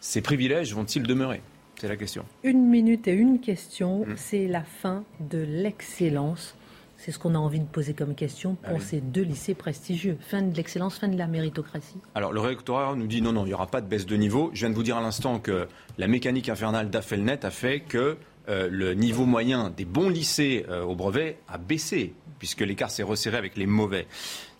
ces 0.00 0.20
privilèges 0.20 0.74
vont-ils 0.74 1.02
demeurer? 1.02 1.42
C'est 1.80 1.88
la 1.88 1.96
question. 1.96 2.24
Une 2.44 2.66
minute 2.68 3.08
et 3.08 3.12
une 3.12 3.40
question. 3.40 4.04
Mmh. 4.06 4.14
C'est 4.16 4.46
la 4.46 4.62
fin 4.62 5.04
de 5.18 5.38
l'excellence 5.38 6.54
c'est 7.00 7.12
ce 7.12 7.18
qu'on 7.18 7.34
a 7.34 7.38
envie 7.38 7.60
de 7.60 7.66
poser 7.66 7.94
comme 7.94 8.14
question 8.14 8.56
pour 8.56 8.76
ah 8.76 8.80
ces 8.80 9.00
deux 9.00 9.22
lycées 9.22 9.54
prestigieux. 9.54 10.18
Fin 10.20 10.42
de 10.42 10.54
l'excellence, 10.54 10.98
fin 10.98 11.08
de 11.08 11.16
la 11.16 11.26
méritocratie. 11.26 11.96
Alors 12.14 12.32
le 12.32 12.40
rectorat 12.40 12.94
nous 12.94 13.06
dit 13.06 13.22
non, 13.22 13.32
non, 13.32 13.44
il 13.44 13.48
n'y 13.48 13.54
aura 13.54 13.68
pas 13.68 13.80
de 13.80 13.86
baisse 13.86 14.04
de 14.04 14.16
niveau. 14.16 14.50
Je 14.52 14.60
viens 14.60 14.70
de 14.70 14.74
vous 14.74 14.82
dire 14.82 14.98
à 14.98 15.00
l'instant 15.00 15.38
que 15.38 15.66
la 15.96 16.08
mécanique 16.08 16.50
infernale 16.50 16.90
d'Affelnet 16.90 17.44
a 17.46 17.50
fait 17.50 17.80
que 17.80 18.18
euh, 18.48 18.68
le 18.70 18.92
niveau 18.94 19.24
moyen 19.24 19.70
des 19.74 19.86
bons 19.86 20.10
lycées 20.10 20.66
euh, 20.68 20.82
au 20.82 20.94
brevet 20.94 21.38
a 21.48 21.56
baissé, 21.56 22.12
puisque 22.38 22.60
l'écart 22.60 22.90
s'est 22.90 23.02
resserré 23.02 23.38
avec 23.38 23.56
les 23.56 23.66
mauvais. 23.66 24.06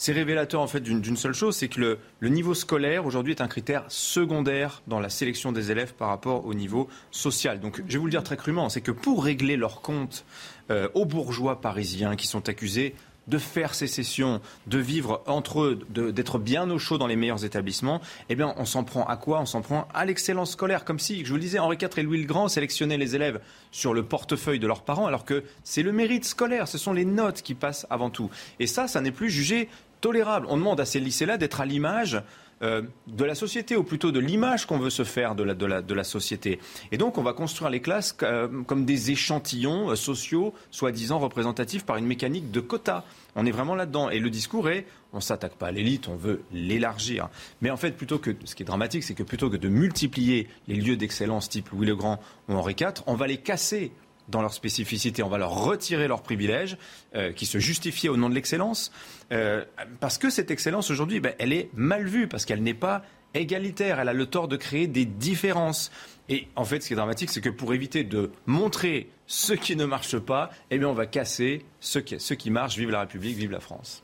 C'est 0.01 0.13
révélateur 0.13 0.63
en 0.63 0.67
fait 0.67 0.81
d'une 0.81 1.17
seule 1.19 1.35
chose, 1.35 1.55
c'est 1.55 1.69
que 1.69 1.99
le, 2.23 2.29
niveau 2.31 2.55
scolaire 2.55 3.05
aujourd'hui 3.05 3.35
est 3.35 3.43
un 3.43 3.49
critère 3.49 3.85
secondaire 3.89 4.81
dans 4.87 4.99
la 4.99 5.11
sélection 5.11 5.53
des 5.53 5.73
élèves 5.73 5.93
par 5.93 6.09
rapport 6.09 6.47
au 6.47 6.55
niveau 6.55 6.89
social. 7.11 7.61
Donc 7.61 7.83
je 7.87 7.93
vais 7.93 7.99
vous 7.99 8.07
le 8.07 8.11
dire 8.11 8.23
très 8.23 8.39
crûment, 8.39 8.71
c'est 8.71 8.81
que 8.81 8.93
pour 8.93 9.23
régler 9.23 9.59
leur 9.59 9.83
compte 9.83 10.25
euh, 10.71 10.89
aux 10.95 11.05
bourgeois 11.05 11.61
parisiens 11.61 12.17
qui 12.17 12.27
sont 12.27 12.49
accusés 12.49 12.95
de 13.29 13.37
faire 13.37 13.75
sécession, 13.75 14.41
de 14.67 14.79
vivre 14.79 15.23
entre 15.27 15.61
eux, 15.61 15.79
d'être 15.91 16.39
bien 16.39 16.69
au 16.71 16.79
chaud 16.79 16.97
dans 16.97 17.07
les 17.07 17.17
meilleurs 17.17 17.45
établissements, 17.45 18.01
eh 18.31 18.35
bien, 18.35 18.55
on 18.57 18.65
s'en 18.65 18.83
prend 18.83 19.05
à 19.05 19.17
quoi? 19.17 19.41
On 19.41 19.47
s'en 19.47 19.61
prend 19.61 19.87
à 19.93 20.05
l'excellence 20.07 20.53
scolaire. 20.53 20.85
Comme 20.85 20.99
si, 20.99 21.25
je 21.25 21.29
vous 21.29 21.37
le 21.37 21.43
disais, 21.43 21.59
Henri 21.59 21.77
IV 21.81 21.91
et 21.99 22.03
Louis 22.03 22.23
le 22.23 22.27
Grand 22.27 22.49
sélectionnaient 22.49 22.97
les 22.97 23.15
élèves 23.15 23.41
sur 23.71 23.95
le 23.95 24.03
portefeuille 24.03 24.59
de 24.59 24.67
leurs 24.67 24.83
parents, 24.83 25.07
alors 25.07 25.25
que 25.25 25.45
c'est 25.63 25.83
le 25.83 25.93
mérite 25.93 26.25
scolaire, 26.25 26.67
ce 26.67 26.79
sont 26.79 26.93
les 26.93 27.05
notes 27.05 27.43
qui 27.43 27.55
passent 27.55 27.87
avant 27.91 28.11
tout. 28.11 28.31
Et 28.59 28.67
ça, 28.67 28.89
ça 28.89 29.01
n'est 29.01 29.13
plus 29.13 29.31
jugé 29.31 29.69
tolérable. 30.01 30.47
On 30.49 30.57
demande 30.57 30.81
à 30.81 30.85
ces 30.85 31.01
lycées-là 31.01 31.39
d'être 31.39 31.61
à 31.61 31.67
l'image 31.67 32.23
euh, 32.63 32.83
de 33.07 33.25
la 33.25 33.35
société, 33.35 33.75
ou 33.75 33.83
plutôt 33.83 34.13
de 34.13 34.21
l'image 34.21 34.67
qu'on 34.67 34.77
veut 34.77 34.91
se 34.91 35.03
faire 35.03 35.35
de 35.35 35.95
la, 35.95 36.05
société. 36.05 36.61
Et 36.93 36.99
donc, 36.99 37.17
on 37.17 37.23
va 37.23 37.33
construire 37.33 37.71
les 37.71 37.81
classes 37.81 38.15
euh, 38.23 38.49
comme 38.67 38.85
des 38.85 39.11
échantillons 39.11 39.91
euh, 39.91 39.97
sociaux, 39.97 40.53
soi-disant 40.71 41.19
représentatifs 41.19 41.87
par 41.87 41.97
une 41.97 42.05
mécanique 42.05 42.51
de 42.51 42.61
quotas. 42.61 43.05
On 43.35 43.47
est 43.47 43.51
vraiment 43.51 43.75
là-dedans. 43.75 44.11
Et 44.11 44.19
le 44.19 44.29
discours 44.29 44.69
est, 44.69 44.85
on 45.15 45.23
s'attaque 45.23 45.55
pas 45.55 45.69
à 45.69 45.71
l'élite, 45.71 46.09
on 46.09 46.17
veut 46.17 46.43
l'élargir. 46.53 47.31
Mais 47.63 47.71
en 47.71 47.79
fait, 47.79 47.93
plutôt 47.93 48.19
que, 48.19 48.37
ce 48.45 48.55
qui 48.55 48.63
est 48.63 48.67
dramatique, 48.67 49.05
c'est 49.05 49.15
que 49.15 49.23
plutôt 49.23 49.49
que 49.49 49.57
de 49.57 49.69
multiplier 49.69 50.47
les 50.69 50.75
lieux 50.77 50.97
d'excellence 50.97 51.49
type 51.49 51.71
Louis 51.71 51.87
le 51.87 51.97
Grand 51.97 52.21
ou 52.51 52.55
Henri 52.57 52.77
IV, 52.79 53.03
on 53.07 53.15
va 53.15 53.27
les 53.27 53.39
casser 53.39 53.91
dans 54.31 54.43
leur 54.43 54.55
spécificité. 54.55 55.23
On 55.23 55.29
va 55.29 55.38
leur 55.38 55.64
retirer 55.64 56.09
leurs 56.09 56.23
privilèges 56.23 56.77
euh, 57.14 57.33
qui 57.33 57.47
se 57.47 57.59
justifiaient 57.59 58.09
au 58.09 58.16
nom 58.16 58.29
de 58.29 58.35
l'excellence. 58.35 58.93
Euh, 59.33 59.64
parce 60.01 60.19
que 60.19 60.31
cette 60.31 60.51
excellence 60.51 60.90
aujourd'hui, 60.90 61.21
ben, 61.21 61.35
elle 61.38 61.53
est 61.53 61.71
mal 61.75 62.07
vue, 62.07 62.29
parce 62.29 62.45
qu'elle 62.45 62.62
n'est 62.62 62.75
pas 62.75 63.03
égalitaire. 63.35 64.01
Elle 64.01 64.09
a 64.09 64.12
le 64.12 64.27
tort 64.27 64.49
de 64.49 64.57
créer 64.57 64.87
des 64.87 65.05
différences. 65.05 65.90
Et 66.29 66.49
en 66.57 66.64
fait, 66.64 66.83
ce 66.83 66.88
qui 66.88 66.93
est 66.95 66.97
dramatique, 66.97 67.31
c'est 67.31 67.40
que 67.40 67.51
pour 67.51 67.75
éviter 67.75 68.05
de 68.05 68.31
montrer 68.47 69.11
ce 69.27 69.53
qui 69.53 69.77
ne 69.77 69.85
marche 69.85 70.19
pas, 70.19 70.51
eh 70.71 70.79
bien, 70.79 70.88
on 70.88 70.95
va 70.95 71.07
casser 71.07 71.64
ce 71.81 71.99
qui, 71.99 72.19
ce 72.19 72.35
qui 72.35 72.51
marche. 72.51 72.77
Vive 72.77 72.90
la 72.90 73.01
République, 73.01 73.37
vive 73.37 73.51
la 73.51 73.61
France. 73.61 74.03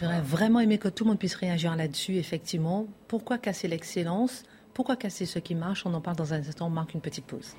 J'aurais 0.00 0.20
vraiment 0.20 0.60
aimé 0.60 0.78
que 0.78 0.88
tout 0.88 1.04
le 1.04 1.10
monde 1.10 1.18
puisse 1.18 1.34
réagir 1.34 1.74
là-dessus, 1.76 2.16
effectivement. 2.16 2.86
Pourquoi 3.08 3.38
casser 3.38 3.68
l'excellence? 3.68 4.44
Pourquoi 4.74 4.96
casser 4.96 5.26
ce 5.26 5.38
qui 5.38 5.54
marche? 5.54 5.86
On 5.86 5.94
en 5.94 6.00
parle 6.00 6.16
dans 6.16 6.32
un 6.34 6.38
instant, 6.38 6.66
on 6.66 6.70
marque 6.70 6.94
une 6.94 7.00
petite 7.00 7.24
pause. 7.24 7.54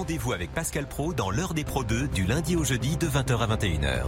Rendez-vous 0.00 0.32
avec 0.32 0.54
Pascal 0.54 0.86
Pro 0.88 1.12
dans 1.12 1.30
l'heure 1.30 1.52
des 1.52 1.62
Pro 1.62 1.84
2 1.84 2.08
du 2.08 2.24
lundi 2.24 2.56
au 2.56 2.64
jeudi 2.64 2.96
de 2.96 3.06
20h 3.06 3.38
à 3.38 3.46
21h. 3.54 4.06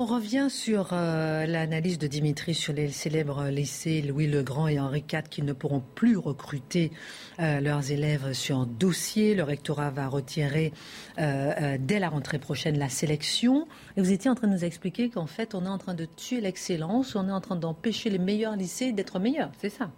On 0.00 0.06
revient 0.06 0.48
sur 0.50 0.88
euh, 0.90 1.46
l'analyse 1.46 2.00
de 2.00 2.08
Dimitri 2.08 2.52
sur 2.52 2.72
les 2.72 2.88
célèbres 2.88 3.44
lycées 3.50 4.02
Louis 4.02 4.26
le 4.26 4.42
Grand 4.42 4.66
et 4.66 4.80
Henri 4.80 5.04
IV 5.08 5.28
qui 5.30 5.42
ne 5.42 5.52
pourront 5.52 5.84
plus 5.94 6.16
recruter 6.16 6.90
euh, 7.38 7.60
leurs 7.60 7.92
élèves 7.92 8.32
sur 8.32 8.66
dossier. 8.66 9.36
Le 9.36 9.44
rectorat 9.44 9.90
va 9.90 10.08
retirer 10.08 10.72
euh, 11.20 11.76
dès 11.78 12.00
la 12.00 12.08
rentrée 12.08 12.40
prochaine 12.40 12.76
la 12.76 12.88
sélection. 12.88 13.68
Et 13.96 14.00
vous 14.00 14.10
étiez 14.10 14.28
en 14.28 14.34
train 14.34 14.48
de 14.48 14.52
nous 14.52 14.64
expliquer 14.64 15.10
qu'en 15.10 15.28
fait, 15.28 15.54
on 15.54 15.64
est 15.64 15.68
en 15.68 15.78
train 15.78 15.94
de 15.94 16.06
tuer 16.06 16.40
l'excellence, 16.40 17.14
on 17.14 17.28
est 17.28 17.32
en 17.32 17.40
train 17.40 17.54
d'empêcher 17.54 18.10
les 18.10 18.18
meilleurs 18.18 18.56
lycées 18.56 18.90
d'être 18.90 19.20
meilleurs. 19.20 19.52
C'est 19.60 19.70
ça 19.70 19.90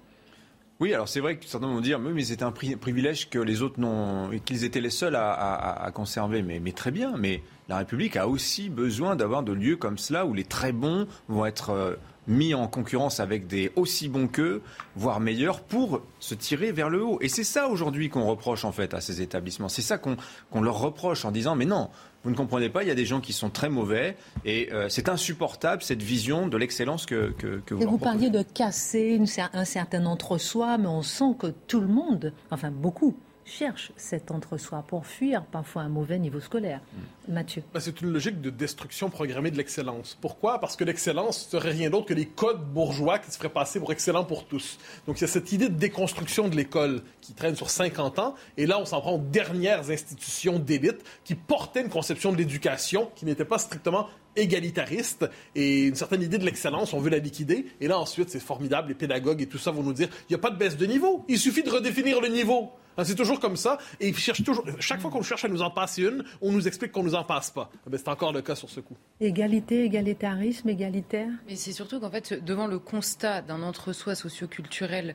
oui, 0.78 0.92
alors 0.92 1.08
c'est 1.08 1.20
vrai 1.20 1.38
que 1.38 1.46
certains 1.46 1.68
vont 1.68 1.80
dire, 1.80 1.98
mais 1.98 2.22
c'était 2.22 2.42
un 2.42 2.52
privilège 2.52 3.30
que 3.30 3.38
les 3.38 3.62
autres 3.62 3.80
n'ont, 3.80 4.28
qu'ils 4.44 4.64
étaient 4.64 4.82
les 4.82 4.90
seuls 4.90 5.16
à, 5.16 5.90
conserver. 5.94 6.42
Mais, 6.42 6.60
mais, 6.60 6.72
très 6.72 6.90
bien, 6.90 7.16
mais 7.16 7.42
la 7.68 7.78
République 7.78 8.16
a 8.16 8.28
aussi 8.28 8.68
besoin 8.68 9.16
d'avoir 9.16 9.42
de 9.42 9.52
lieux 9.52 9.76
comme 9.76 9.96
cela 9.96 10.26
où 10.26 10.34
les 10.34 10.44
très 10.44 10.72
bons 10.72 11.06
vont 11.28 11.46
être 11.46 11.70
euh, 11.70 11.94
mis 12.26 12.54
en 12.54 12.66
concurrence 12.66 13.20
avec 13.20 13.46
des 13.46 13.72
aussi 13.76 14.08
bons 14.08 14.28
qu'eux, 14.28 14.62
voire 14.94 15.20
meilleurs, 15.20 15.60
pour 15.60 16.02
se 16.18 16.34
tirer 16.34 16.72
vers 16.72 16.90
le 16.90 17.04
haut. 17.04 17.18
Et 17.20 17.28
c'est 17.28 17.44
ça 17.44 17.68
aujourd'hui 17.68 18.08
qu'on 18.08 18.26
reproche 18.26 18.64
en 18.64 18.72
fait 18.72 18.94
à 18.94 19.00
ces 19.00 19.22
établissements. 19.22 19.68
C'est 19.68 19.82
ça 19.82 19.98
qu'on 19.98 20.16
leur 20.60 20.78
reproche 20.78 21.24
en 21.24 21.30
disant, 21.30 21.56
mais 21.56 21.64
non, 21.64 21.90
vous 22.24 22.30
ne 22.30 22.36
comprenez 22.36 22.68
pas, 22.68 22.82
il 22.82 22.88
y 22.88 22.90
a 22.90 22.96
des 22.96 23.06
gens 23.06 23.20
qui 23.20 23.32
sont 23.32 23.50
très 23.50 23.68
mauvais 23.68 24.16
et 24.44 24.72
euh, 24.72 24.88
c'est 24.88 25.08
insupportable 25.08 25.82
cette 25.82 26.02
vision 26.02 26.48
de 26.48 26.56
l'excellence 26.56 27.06
que, 27.06 27.32
que, 27.38 27.60
que, 27.64 27.74
vous 27.74 27.82
Et 27.82 27.86
vous 27.86 27.98
parliez 27.98 28.30
de 28.30 28.42
casser 28.42 29.20
un 29.52 29.64
certain 29.64 30.06
entre-soi, 30.06 30.76
mais 30.78 30.88
on 30.88 31.02
sent 31.02 31.36
que 31.38 31.46
tout 31.68 31.80
le 31.80 31.86
monde, 31.86 32.32
enfin 32.50 32.72
beaucoup, 32.72 33.14
cherche 33.46 33.92
cet 33.96 34.30
entre-soi 34.30 34.84
pour 34.86 35.06
fuir 35.06 35.44
parfois 35.44 35.82
un 35.82 35.88
mauvais 35.88 36.18
niveau 36.18 36.40
scolaire. 36.40 36.80
Mm. 37.28 37.32
Mathieu. 37.32 37.62
Ben, 37.72 37.80
c'est 37.80 38.00
une 38.00 38.12
logique 38.12 38.40
de 38.40 38.50
destruction 38.50 39.08
programmée 39.08 39.50
de 39.50 39.56
l'excellence. 39.56 40.18
Pourquoi? 40.20 40.60
Parce 40.60 40.76
que 40.76 40.84
l'excellence 40.84 41.48
serait 41.48 41.70
rien 41.70 41.90
d'autre 41.90 42.06
que 42.06 42.14
les 42.14 42.26
codes 42.26 42.64
bourgeois 42.72 43.18
qui 43.18 43.30
se 43.30 43.36
feraient 43.36 43.48
passer 43.48 43.80
pour 43.80 43.92
excellent 43.92 44.24
pour 44.24 44.46
tous. 44.46 44.78
Donc 45.06 45.18
il 45.18 45.22
y 45.22 45.24
a 45.24 45.28
cette 45.28 45.52
idée 45.52 45.68
de 45.68 45.74
déconstruction 45.74 46.48
de 46.48 46.56
l'école 46.56 47.02
qui 47.20 47.32
traîne 47.32 47.56
sur 47.56 47.70
50 47.70 48.18
ans. 48.18 48.34
Et 48.56 48.66
là, 48.66 48.78
on 48.78 48.84
s'en 48.84 49.00
prend 49.00 49.14
aux 49.14 49.18
dernières 49.22 49.90
institutions 49.90 50.58
d'élite 50.58 51.04
qui 51.24 51.34
portaient 51.34 51.82
une 51.82 51.88
conception 51.88 52.32
de 52.32 52.36
l'éducation 52.36 53.10
qui 53.14 53.24
n'était 53.24 53.44
pas 53.44 53.58
strictement 53.58 54.08
égalitariste 54.36 55.28
et 55.54 55.84
une 55.84 55.94
certaine 55.94 56.22
idée 56.22 56.38
de 56.38 56.44
l'excellence, 56.44 56.92
on 56.92 57.00
veut 57.00 57.10
la 57.10 57.18
liquider. 57.18 57.66
Et 57.80 57.88
là, 57.88 57.98
ensuite, 57.98 58.28
c'est 58.28 58.40
formidable, 58.40 58.88
les 58.88 58.94
pédagogues 58.94 59.40
et 59.40 59.46
tout 59.46 59.58
ça 59.58 59.70
vont 59.70 59.82
nous 59.82 59.94
dire, 59.94 60.08
il 60.28 60.32
n'y 60.32 60.36
a 60.36 60.38
pas 60.38 60.50
de 60.50 60.56
baisse 60.56 60.76
de 60.76 60.86
niveau, 60.86 61.24
il 61.28 61.38
suffit 61.38 61.62
de 61.62 61.70
redéfinir 61.70 62.20
le 62.20 62.28
niveau. 62.28 62.70
Hein, 62.96 63.04
c'est 63.04 63.14
toujours 63.14 63.40
comme 63.40 63.56
ça. 63.56 63.78
Et 64.00 64.12
toujours, 64.12 64.64
chaque 64.80 65.00
fois 65.00 65.10
qu'on 65.10 65.22
cherche 65.22 65.44
à 65.44 65.48
nous 65.48 65.62
en 65.62 65.70
passer 65.70 66.02
une, 66.02 66.24
on 66.40 66.52
nous 66.52 66.66
explique 66.66 66.92
qu'on 66.92 67.02
nous 67.02 67.14
en 67.14 67.24
passe 67.24 67.50
pas. 67.50 67.70
Eh 67.86 67.90
ben, 67.90 67.98
c'est 67.98 68.08
encore 68.08 68.32
le 68.32 68.42
cas 68.42 68.54
sur 68.54 68.70
ce 68.70 68.80
coup. 68.80 68.96
Égalité, 69.20 69.84
égalitarisme, 69.84 70.68
égalitaire. 70.68 71.28
Mais 71.46 71.56
c'est 71.56 71.72
surtout 71.72 72.00
qu'en 72.00 72.10
fait, 72.10 72.44
devant 72.44 72.66
le 72.66 72.78
constat 72.78 73.42
d'un 73.42 73.62
entre-soi 73.62 74.14
socioculturel, 74.14 75.14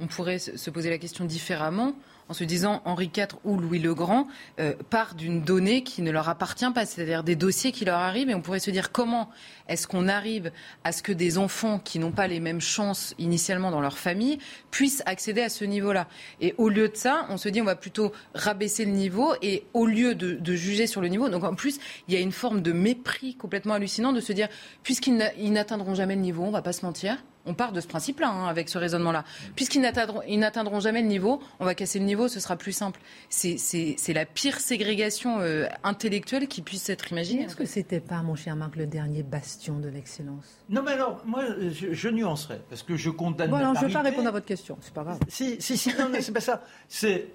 on 0.00 0.06
pourrait 0.06 0.38
se 0.38 0.70
poser 0.70 0.90
la 0.90 0.98
question 0.98 1.24
différemment 1.24 1.94
en 2.28 2.34
se 2.34 2.44
disant 2.44 2.82
Henri 2.84 3.10
IV 3.14 3.28
ou 3.44 3.56
Louis 3.56 3.78
le 3.78 3.94
Grand 3.94 4.28
euh, 4.60 4.74
part 4.90 5.14
d'une 5.14 5.42
donnée 5.42 5.82
qui 5.82 6.02
ne 6.02 6.10
leur 6.10 6.28
appartient 6.28 6.70
pas, 6.74 6.86
c'est-à-dire 6.86 7.24
des 7.24 7.36
dossiers 7.36 7.72
qui 7.72 7.84
leur 7.84 7.98
arrivent. 7.98 8.30
Et 8.30 8.34
on 8.34 8.40
pourrait 8.40 8.60
se 8.60 8.70
dire 8.70 8.92
comment 8.92 9.30
est-ce 9.68 9.86
qu'on 9.86 10.08
arrive 10.08 10.50
à 10.84 10.92
ce 10.92 11.02
que 11.02 11.12
des 11.12 11.38
enfants 11.38 11.78
qui 11.78 11.98
n'ont 11.98 12.12
pas 12.12 12.26
les 12.26 12.40
mêmes 12.40 12.60
chances 12.60 13.14
initialement 13.18 13.70
dans 13.70 13.80
leur 13.80 13.98
famille 13.98 14.38
puissent 14.70 15.02
accéder 15.06 15.42
à 15.42 15.48
ce 15.48 15.64
niveau-là? 15.64 16.06
Et 16.40 16.54
au 16.58 16.68
lieu 16.68 16.88
de 16.88 16.96
ça, 16.96 17.26
on 17.30 17.36
se 17.36 17.48
dit 17.48 17.60
on 17.60 17.66
va 17.66 17.76
plutôt 17.76 18.12
rabaisser 18.34 18.84
le 18.84 18.92
niveau 18.92 19.34
et 19.42 19.64
au 19.74 19.86
lieu 19.86 20.14
de, 20.14 20.54
juger 20.54 20.86
sur 20.86 21.00
le 21.00 21.08
niveau, 21.08 21.28
donc 21.28 21.44
en 21.44 21.54
plus 21.54 21.78
il 22.08 22.14
y 22.14 22.16
a 22.16 22.20
une 22.20 22.32
forme 22.32 22.62
de 22.62 22.72
mépris 22.72 23.34
complètement 23.34 23.74
hallucinant 23.74 24.12
de 24.12 24.20
se 24.20 24.32
dire 24.32 24.48
puisqu'ils 24.82 25.52
n'atteindront 25.52 25.94
jamais 25.94 26.16
le 26.16 26.22
niveau, 26.22 26.42
on 26.42 26.50
va 26.50 26.62
pas 26.62 26.72
se 26.72 26.84
mentir 26.84 27.18
On 27.46 27.54
part 27.54 27.72
de 27.72 27.80
ce 27.80 27.86
principe-là, 27.86 28.28
hein, 28.28 28.46
avec 28.46 28.68
ce 28.68 28.78
raisonnement-là. 28.78 29.24
Puisqu'ils 29.56 29.80
n'atteindront 29.80 30.80
jamais 30.80 31.02
le 31.02 31.08
niveau, 31.08 31.40
on 31.60 31.64
va 31.64 31.74
casser 31.74 31.98
le 31.98 32.04
niveau, 32.04 32.28
ce 32.28 32.40
sera 32.40 32.56
plus 32.56 32.72
simple. 32.72 33.00
C'est 33.28 34.12
la 34.12 34.26
pire 34.26 34.60
ségrégation 34.60 35.40
euh, 35.40 35.66
intellectuelle 35.82 36.48
qui 36.48 36.62
puisse 36.62 36.88
être 36.90 37.10
imaginée. 37.10 37.44
Est-ce 37.44 37.56
que 37.56 37.64
c'était 37.64 38.00
pas, 38.00 38.22
mon 38.22 38.34
cher 38.34 38.54
Marc, 38.56 38.76
le 38.76 38.86
dernier 38.86 39.22
bastion 39.22 39.78
de 39.78 39.88
l'excellence? 39.88 40.44
Non, 40.68 40.82
mais 40.82 40.92
alors, 40.92 41.22
moi, 41.24 41.44
je, 41.70 42.08
nuancerais, 42.08 42.60
parce 42.68 42.82
que 42.82 42.96
je 42.96 43.10
condamne. 43.10 43.50
Bon, 43.50 43.56
alors, 43.56 43.74
je 43.74 43.82
ne 43.82 43.86
vais 43.86 43.92
pas 43.92 44.02
répondre 44.02 44.28
à 44.28 44.32
votre 44.32 44.46
question, 44.46 44.76
c'est 44.80 44.94
pas 44.94 45.04
grave. 45.04 45.18
Si, 45.28 45.56
si, 45.60 45.76
si 45.78 45.94
non, 45.98 46.08
mais 46.10 46.20
c'est 46.20 46.32
pas 46.32 46.40
ça. 46.40 46.62
C'est, 46.88 47.28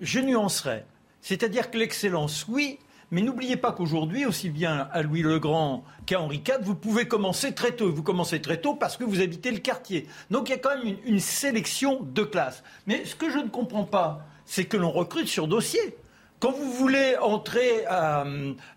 je 0.00 0.20
nuancerais. 0.20 0.84
C'est-à-dire 1.20 1.70
que 1.70 1.78
l'excellence, 1.78 2.46
oui, 2.48 2.78
mais 3.10 3.22
n'oubliez 3.22 3.56
pas 3.56 3.72
qu'aujourd'hui, 3.72 4.26
aussi 4.26 4.50
bien 4.50 4.88
à 4.92 5.02
Louis 5.02 5.22
le 5.22 5.38
Grand 5.38 5.84
qu'à 6.06 6.20
Henri 6.20 6.42
IV, 6.46 6.58
vous 6.62 6.74
pouvez 6.74 7.06
commencer 7.06 7.54
très 7.54 7.72
tôt. 7.72 7.92
Vous 7.92 8.02
commencez 8.02 8.40
très 8.40 8.60
tôt 8.60 8.74
parce 8.74 8.96
que 8.96 9.04
vous 9.04 9.20
habitez 9.20 9.52
le 9.52 9.58
quartier. 9.58 10.08
Donc 10.30 10.48
il 10.48 10.52
y 10.52 10.54
a 10.54 10.58
quand 10.58 10.76
même 10.76 10.96
une, 11.04 11.20
sélection 11.20 12.00
de 12.02 12.22
classes. 12.22 12.64
Mais 12.86 13.04
ce 13.04 13.14
que 13.14 13.30
je 13.30 13.38
ne 13.38 13.48
comprends 13.48 13.84
pas, 13.84 14.26
c'est 14.44 14.64
que 14.64 14.76
l'on 14.76 14.90
recrute 14.90 15.28
sur 15.28 15.46
dossier. 15.46 15.96
Quand 16.38 16.52
vous 16.52 16.70
voulez 16.70 17.16
entrer 17.16 17.86
à 17.86 18.26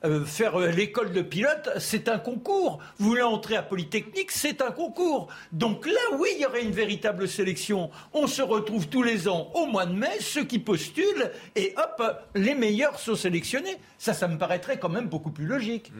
euh, 0.05 0.23
faire 0.23 0.57
l'école 0.59 1.11
de 1.11 1.21
pilote, 1.21 1.69
c'est 1.77 2.07
un 2.07 2.17
concours. 2.17 2.79
Vous 2.97 3.09
voulez 3.09 3.21
entrer 3.21 3.57
à 3.57 3.63
Polytechnique, 3.63 4.31
c'est 4.31 4.61
un 4.61 4.71
concours. 4.71 5.27
Donc 5.51 5.85
là, 5.85 6.17
oui, 6.17 6.29
il 6.35 6.41
y 6.41 6.45
aurait 6.45 6.63
une 6.63 6.71
véritable 6.71 7.27
sélection. 7.27 7.91
On 8.13 8.27
se 8.27 8.41
retrouve 8.41 8.87
tous 8.87 9.03
les 9.03 9.27
ans 9.27 9.51
au 9.55 9.65
mois 9.65 9.85
de 9.85 9.93
mai, 9.93 10.19
ceux 10.21 10.45
qui 10.45 10.59
postulent, 10.59 11.31
et 11.57 11.73
hop, 11.75 12.01
les 12.33 12.55
meilleurs 12.55 12.97
sont 12.97 13.15
sélectionnés. 13.15 13.77
Ça, 13.97 14.13
ça 14.13 14.29
me 14.29 14.37
paraîtrait 14.37 14.79
quand 14.79 14.89
même 14.89 15.09
beaucoup 15.09 15.31
plus 15.31 15.45
logique. 15.45 15.91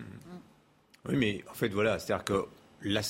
Oui, 1.10 1.16
mais 1.18 1.44
en 1.52 1.54
fait, 1.54 1.70
voilà, 1.70 2.00
c'est-à-dire 2.00 2.24
que 2.24 2.46
le 2.82 3.02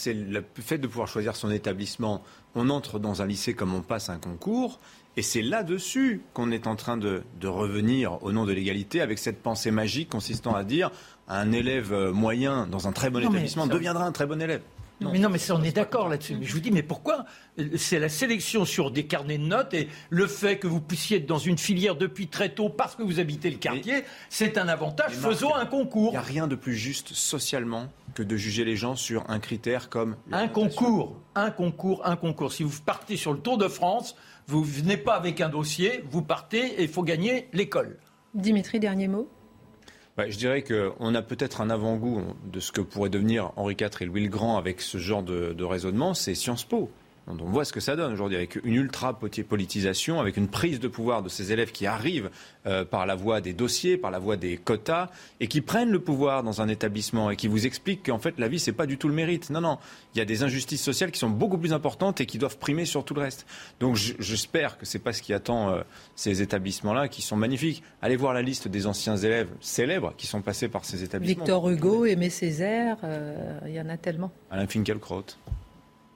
fait 0.61 0.77
de 0.79 0.87
pouvoir 0.87 1.07
choisir 1.07 1.35
son 1.35 1.51
établissement, 1.51 2.23
on 2.55 2.69
entre 2.69 2.97
dans 2.97 3.21
un 3.21 3.27
lycée 3.27 3.53
comme 3.53 3.73
on 3.73 3.81
passe 3.81 4.09
un 4.09 4.17
concours, 4.17 4.79
et 5.19 5.21
c'est 5.21 5.41
là-dessus 5.41 6.21
qu'on 6.33 6.49
est 6.49 6.65
en 6.65 6.77
train 6.77 6.95
de, 6.95 7.23
revenir 7.43 8.23
au 8.23 8.31
nom 8.31 8.45
de 8.45 8.53
l'égalité 8.53 9.01
avec 9.01 9.19
cette 9.19 9.43
pensée 9.43 9.69
magique 9.69 10.07
consistant 10.07 10.55
à 10.55 10.63
dire 10.63 10.91
un 11.27 11.51
élève 11.51 11.93
moyen 12.13 12.67
dans 12.67 12.87
un 12.87 12.93
très 12.93 13.09
bon 13.09 13.19
établissement 13.19 13.67
deviendra 13.67 14.05
un 14.05 14.13
très 14.13 14.25
bon 14.25 14.41
élève. 14.41 14.61
Non. 15.01 15.11
Mais 15.11 15.19
non, 15.19 15.29
mais 15.29 15.51
on 15.51 15.61
est 15.61 15.75
d'accord 15.75 16.07
là-dessus. 16.07 16.35
Mais 16.39 16.45
je 16.45 16.53
vous 16.53 16.61
dis, 16.61 16.71
mais 16.71 16.83
pourquoi 16.83 17.25
C'est 17.75 17.99
la 17.99 18.07
sélection 18.07 18.63
sur 18.63 18.91
des 18.91 19.07
carnets 19.07 19.37
de 19.37 19.43
notes 19.43 19.73
et 19.73 19.89
le 20.09 20.25
fait 20.25 20.57
que 20.57 20.67
vous 20.67 20.79
puissiez 20.79 21.17
être 21.17 21.25
dans 21.25 21.37
une 21.37 21.57
filière 21.57 21.97
depuis 21.97 22.27
très 22.27 22.49
tôt 22.49 22.69
parce 22.69 22.95
que 22.95 23.03
vous 23.03 23.19
habitez 23.19 23.49
le 23.49 23.57
quartier, 23.57 24.05
c'est 24.29 24.57
un 24.57 24.69
avantage. 24.69 25.11
Faisons 25.11 25.53
un 25.53 25.65
concours. 25.65 26.11
Il 26.11 26.11
n'y 26.11 26.17
a 26.17 26.21
rien 26.21 26.47
de 26.47 26.55
plus 26.55 26.75
juste 26.75 27.13
socialement 27.13 27.87
que 28.13 28.23
de 28.23 28.37
juger 28.37 28.63
les 28.63 28.77
gens 28.77 28.95
sur 28.95 29.29
un 29.29 29.39
critère 29.39 29.89
comme 29.89 30.15
un 30.31 30.47
concours, 30.47 31.17
un 31.35 31.51
concours, 31.51 32.05
un 32.05 32.15
concours. 32.15 32.53
Si 32.53 32.63
vous 32.63 32.79
partez 32.85 33.17
sur 33.17 33.33
le 33.33 33.39
Tour 33.39 33.57
de 33.57 33.67
France, 33.67 34.15
vous 34.49 34.63
venez 34.63 34.97
pas 34.97 35.13
avec 35.13 35.41
un 35.41 35.49
dossier, 35.49 36.03
vous 36.09 36.23
partez 36.23 36.65
et 36.79 36.83
il 36.83 36.87
faut 36.87 37.03
gagner 37.03 37.47
l'école. 37.53 37.99
Dimitri, 38.33 38.79
dernier 38.79 39.07
mot 39.07 39.29
bah, 40.17 40.29
je 40.29 40.37
dirais 40.37 40.63
qu'on 40.63 41.15
a 41.15 41.21
peut-être 41.21 41.61
un 41.61 41.69
avant-goût 41.69 42.21
de 42.51 42.59
ce 42.59 42.73
que 42.73 42.81
pourrait 42.81 43.09
devenir 43.09 43.53
Henri 43.55 43.77
IV 43.79 43.89
et 44.01 44.05
Louis 44.05 44.23
le 44.23 44.29
Grand 44.29 44.57
avec 44.57 44.81
ce 44.81 44.97
genre 44.97 45.23
de, 45.23 45.53
de 45.53 45.63
raisonnement, 45.63 46.13
c'est 46.13 46.35
Sciences 46.35 46.65
Po. 46.65 46.91
On 47.29 47.35
voit 47.45 47.63
ce 47.63 47.73
que 47.73 47.79
ça 47.79 47.95
donne 47.95 48.11
aujourd'hui 48.11 48.37
avec 48.37 48.59
une 48.63 48.73
ultra-politisation, 48.73 50.19
avec 50.19 50.35
une 50.37 50.47
prise 50.47 50.79
de 50.79 50.87
pouvoir 50.87 51.21
de 51.21 51.29
ces 51.29 51.51
élèves 51.51 51.71
qui 51.71 51.85
arrivent 51.85 52.31
euh, 52.65 52.85
par 52.85 53.05
la 53.05 53.15
voie 53.15 53.39
des 53.39 53.53
dossiers, 53.53 53.97
par 53.97 54.09
la 54.09 54.17
voie 54.17 54.35
des 54.35 54.57
quotas, 54.57 55.09
et 55.39 55.47
qui 55.47 55.61
prennent 55.61 55.91
le 55.91 55.99
pouvoir 55.99 56.43
dans 56.43 56.61
un 56.61 56.67
établissement 56.67 57.29
et 57.29 57.35
qui 57.35 57.47
vous 57.47 57.67
expliquent 57.67 58.07
qu'en 58.07 58.17
fait 58.17 58.39
la 58.39 58.47
vie, 58.47 58.59
c'est 58.59 58.73
pas 58.73 58.87
du 58.87 58.97
tout 58.97 59.07
le 59.07 59.13
mérite. 59.13 59.51
Non, 59.51 59.61
non, 59.61 59.77
il 60.15 60.17
y 60.17 60.21
a 60.21 60.25
des 60.25 60.41
injustices 60.41 60.81
sociales 60.81 61.11
qui 61.11 61.19
sont 61.19 61.29
beaucoup 61.29 61.57
plus 61.57 61.73
importantes 61.73 62.19
et 62.19 62.25
qui 62.25 62.39
doivent 62.39 62.57
primer 62.57 62.85
sur 62.85 63.05
tout 63.05 63.13
le 63.13 63.21
reste. 63.21 63.45
Donc 63.79 63.95
j'espère 63.95 64.77
que 64.77 64.85
c'est 64.85 64.99
pas 64.99 65.13
ce 65.13 65.21
qui 65.21 65.33
attend 65.33 65.69
euh, 65.69 65.81
ces 66.15 66.41
établissements-là, 66.41 67.07
qui 67.09 67.21
sont 67.21 67.35
magnifiques. 67.35 67.83
Allez 68.01 68.15
voir 68.15 68.33
la 68.33 68.41
liste 68.41 68.67
des 68.67 68.87
anciens 68.87 69.17
élèves 69.17 69.49
célèbres 69.61 70.13
qui 70.17 70.25
sont 70.25 70.41
passés 70.41 70.67
par 70.67 70.83
ces 70.83 71.03
établissements. 71.03 71.43
Victor 71.43 71.69
Hugo, 71.69 72.05
Aimé 72.05 72.29
Césaire, 72.29 72.97
euh, 73.03 73.59
il 73.67 73.73
y 73.73 73.79
en 73.79 73.89
a 73.89 73.97
tellement. 73.97 74.31
Alain 74.49 74.67
Finkielkraut. 74.67 75.25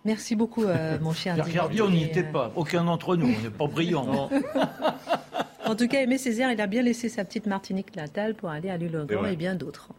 Merci 0.06 0.36
beaucoup, 0.36 0.64
euh, 0.64 1.00
mon 1.02 1.14
cher 1.14 1.36
on 1.82 1.90
n'y 1.90 2.04
était 2.04 2.24
pas. 2.24 2.52
Aucun 2.56 2.84
d'entre 2.84 3.16
nous. 3.16 3.28
On 3.28 3.42
n'est 3.42 3.50
pas 3.50 3.68
brillant. 3.68 4.30
en 5.66 5.76
tout 5.76 5.88
cas, 5.88 6.02
Aimé 6.02 6.18
Césaire, 6.18 6.52
il 6.52 6.60
a 6.62 6.68
bien 6.68 6.82
laissé 6.82 7.10
sa 7.10 7.24
petite 7.26 7.46
Martinique 7.46 7.96
natale 7.96 8.36
pour 8.36 8.50
aller 8.50 8.70
à 8.70 8.78
l'île 8.78 9.06
et 9.30 9.36
bien 9.36 9.56
d'autres. 9.56 9.90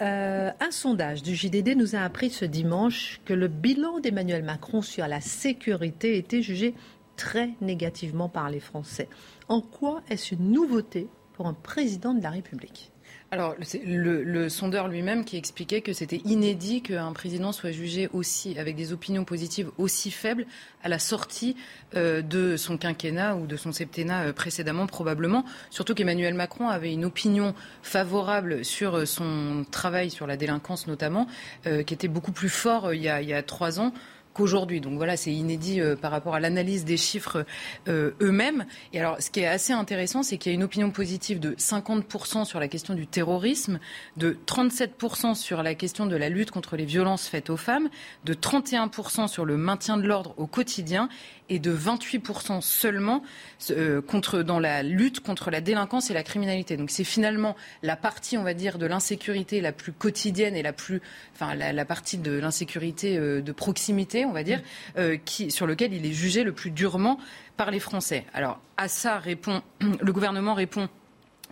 Euh, 0.00 0.50
un 0.58 0.70
sondage 0.70 1.22
du 1.22 1.34
JDD 1.34 1.76
nous 1.76 1.94
a 1.94 2.00
appris 2.00 2.30
ce 2.30 2.46
dimanche 2.46 3.20
que 3.26 3.34
le 3.34 3.46
bilan 3.48 4.00
d'Emmanuel 4.00 4.42
Macron 4.42 4.80
sur 4.80 5.06
la 5.06 5.20
sécurité 5.20 6.16
était 6.16 6.40
jugé 6.40 6.74
très 7.16 7.50
négativement 7.60 8.30
par 8.30 8.48
les 8.48 8.60
Français. 8.60 9.08
En 9.48 9.60
quoi 9.60 10.02
est-ce 10.08 10.34
une 10.34 10.52
nouveauté 10.52 11.08
pour 11.34 11.46
un 11.46 11.52
président 11.52 12.14
de 12.14 12.22
la 12.22 12.30
République? 12.30 12.90
Alors, 13.32 13.54
le, 13.84 14.24
le, 14.24 14.48
sondeur 14.48 14.88
lui-même 14.88 15.24
qui 15.24 15.36
expliquait 15.36 15.82
que 15.82 15.92
c'était 15.92 16.20
inédit 16.24 16.82
qu'un 16.82 17.12
président 17.12 17.52
soit 17.52 17.70
jugé 17.70 18.08
aussi, 18.12 18.58
avec 18.58 18.74
des 18.74 18.92
opinions 18.92 19.24
positives 19.24 19.70
aussi 19.78 20.10
faibles, 20.10 20.46
à 20.82 20.88
la 20.88 20.98
sortie 20.98 21.54
euh, 21.94 22.22
de 22.22 22.56
son 22.56 22.76
quinquennat 22.76 23.36
ou 23.36 23.46
de 23.46 23.56
son 23.56 23.70
septennat 23.70 24.22
euh, 24.22 24.32
précédemment, 24.32 24.88
probablement. 24.88 25.44
Surtout 25.70 25.94
qu'Emmanuel 25.94 26.34
Macron 26.34 26.70
avait 26.70 26.92
une 26.92 27.04
opinion 27.04 27.54
favorable 27.82 28.64
sur 28.64 28.96
euh, 28.96 29.04
son 29.04 29.64
travail 29.70 30.10
sur 30.10 30.26
la 30.26 30.36
délinquance, 30.36 30.88
notamment, 30.88 31.28
qui 31.64 31.94
était 31.94 32.08
beaucoup 32.08 32.32
plus 32.32 32.48
fort 32.48 32.92
il 32.94 33.02
y 33.02 33.08
a, 33.08 33.22
il 33.22 33.28
y 33.28 33.34
a 33.34 33.42
trois 33.42 33.80
ans 33.80 33.92
qu'aujourd'hui. 34.32 34.80
Donc 34.80 34.96
voilà, 34.96 35.16
c'est 35.16 35.32
inédit 35.32 35.80
euh, 35.80 35.96
par 35.96 36.10
rapport 36.10 36.34
à 36.34 36.40
l'analyse 36.40 36.84
des 36.84 36.96
chiffres 36.96 37.44
euh, 37.88 38.12
eux-mêmes. 38.20 38.64
Et 38.92 39.00
alors, 39.00 39.20
ce 39.20 39.30
qui 39.30 39.40
est 39.40 39.46
assez 39.46 39.72
intéressant, 39.72 40.22
c'est 40.22 40.38
qu'il 40.38 40.52
y 40.52 40.54
a 40.54 40.56
une 40.56 40.62
opinion 40.62 40.90
positive 40.90 41.40
de 41.40 41.52
50% 41.54 42.44
sur 42.44 42.60
la 42.60 42.68
question 42.68 42.94
du 42.94 43.06
terrorisme, 43.06 43.80
de 44.16 44.36
37% 44.46 45.34
sur 45.34 45.62
la 45.62 45.74
question 45.74 46.06
de 46.06 46.16
la 46.16 46.28
lutte 46.28 46.50
contre 46.50 46.76
les 46.76 46.84
violences 46.84 47.26
faites 47.26 47.50
aux 47.50 47.56
femmes, 47.56 47.88
de 48.24 48.34
31% 48.34 49.28
sur 49.28 49.44
le 49.44 49.56
maintien 49.56 49.96
de 49.96 50.06
l'ordre 50.06 50.34
au 50.36 50.46
quotidien 50.46 51.08
et 51.48 51.58
de 51.58 51.74
28% 51.74 52.60
seulement 52.60 53.24
euh, 53.70 54.00
contre, 54.00 54.42
dans 54.42 54.60
la 54.60 54.84
lutte 54.84 55.18
contre 55.18 55.50
la 55.50 55.60
délinquance 55.60 56.10
et 56.10 56.14
la 56.14 56.22
criminalité. 56.22 56.76
Donc 56.76 56.90
c'est 56.90 57.04
finalement 57.04 57.56
la 57.82 57.96
partie, 57.96 58.38
on 58.38 58.44
va 58.44 58.54
dire, 58.54 58.78
de 58.78 58.86
l'insécurité 58.86 59.60
la 59.60 59.72
plus 59.72 59.92
quotidienne 59.92 60.54
et 60.54 60.62
la 60.62 60.72
plus, 60.72 61.02
enfin 61.34 61.56
la, 61.56 61.84
partie 61.84 62.18
de 62.18 62.32
l'insécurité 62.38 63.18
de 63.18 63.52
proximité, 63.52 64.19
on 64.24 64.32
va 64.32 64.42
dire, 64.42 64.60
euh, 64.96 65.16
qui, 65.24 65.50
sur 65.50 65.66
lequel 65.66 65.92
il 65.92 66.06
est 66.06 66.12
jugé 66.12 66.44
le 66.44 66.52
plus 66.52 66.70
durement 66.70 67.18
par 67.56 67.70
les 67.70 67.80
Français. 67.80 68.24
Alors 68.32 68.60
à 68.76 68.88
ça 68.88 69.18
répond, 69.18 69.62
le 70.00 70.12
gouvernement 70.12 70.54
répond 70.54 70.88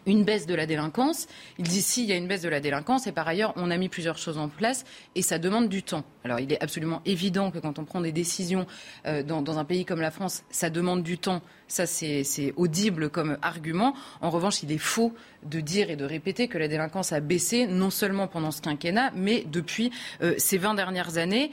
une 0.07 0.25
baisse 0.25 0.47
de 0.47 0.55
la 0.55 0.67
délinquance. 0.67 1.27
Il 1.59 1.67
dit 1.67 1.83
s'il 1.83 2.07
y 2.07 2.13
a 2.13 2.17
une 2.17 2.27
baisse 2.27 2.43
de 2.43 2.49
la 2.49 2.61
délinquance 2.61 3.07
et 3.07 3.13
par 3.13 3.29
ailleurs 3.29 3.53
on 3.57 3.71
a 3.71 3.77
mis 3.77 3.89
plusieurs 3.89 4.19
choses 4.19 4.39
en 4.39 4.49
place 4.49 4.85
et 5.15 5.23
ça 5.23 5.39
demande 5.39 5.69
du 5.69 5.83
temps. 5.83 6.05
Alors 6.25 6.41
il 6.41 6.53
est 6.53 6.63
absolument 6.63 7.03
évident 7.05 7.51
que 7.51 7.59
quand 7.59 7.79
on 7.79 7.85
prend 7.85 8.01
des 8.01 8.13
décisions 8.13 8.67
euh, 9.07 9.23
dans, 9.23 9.59
un 9.59 9.65
pays 9.65 9.85
comme 9.85 10.01
la 10.01 10.11
France, 10.11 10.45
ça 10.51 10.71
demande 10.71 11.03
du 11.03 11.19
temps. 11.19 11.43
Ça, 11.69 11.87
c'est 11.87 12.53
audible 12.57 13.11
comme 13.11 13.37
argument. 13.43 13.95
En 14.21 14.31
revanche, 14.31 14.63
il 14.63 14.73
est 14.73 14.79
faux 14.79 15.13
de 15.45 15.61
dire 15.61 15.91
et 15.91 15.97
de 15.97 16.05
répéter 16.05 16.49
que 16.49 16.59
la 16.59 16.67
délinquance 16.67 17.13
a 17.13 17.21
baissé, 17.21 17.67
non 17.67 17.91
seulement 17.91 18.27
pendant 18.27 18.51
ce 18.51 18.61
quinquennat, 18.61 19.13
mais 19.15 19.45
depuis 19.47 19.93
euh, 20.23 20.35
ces 20.39 20.59
20 20.59 20.75
dernières 20.75 21.19
années. 21.19 21.51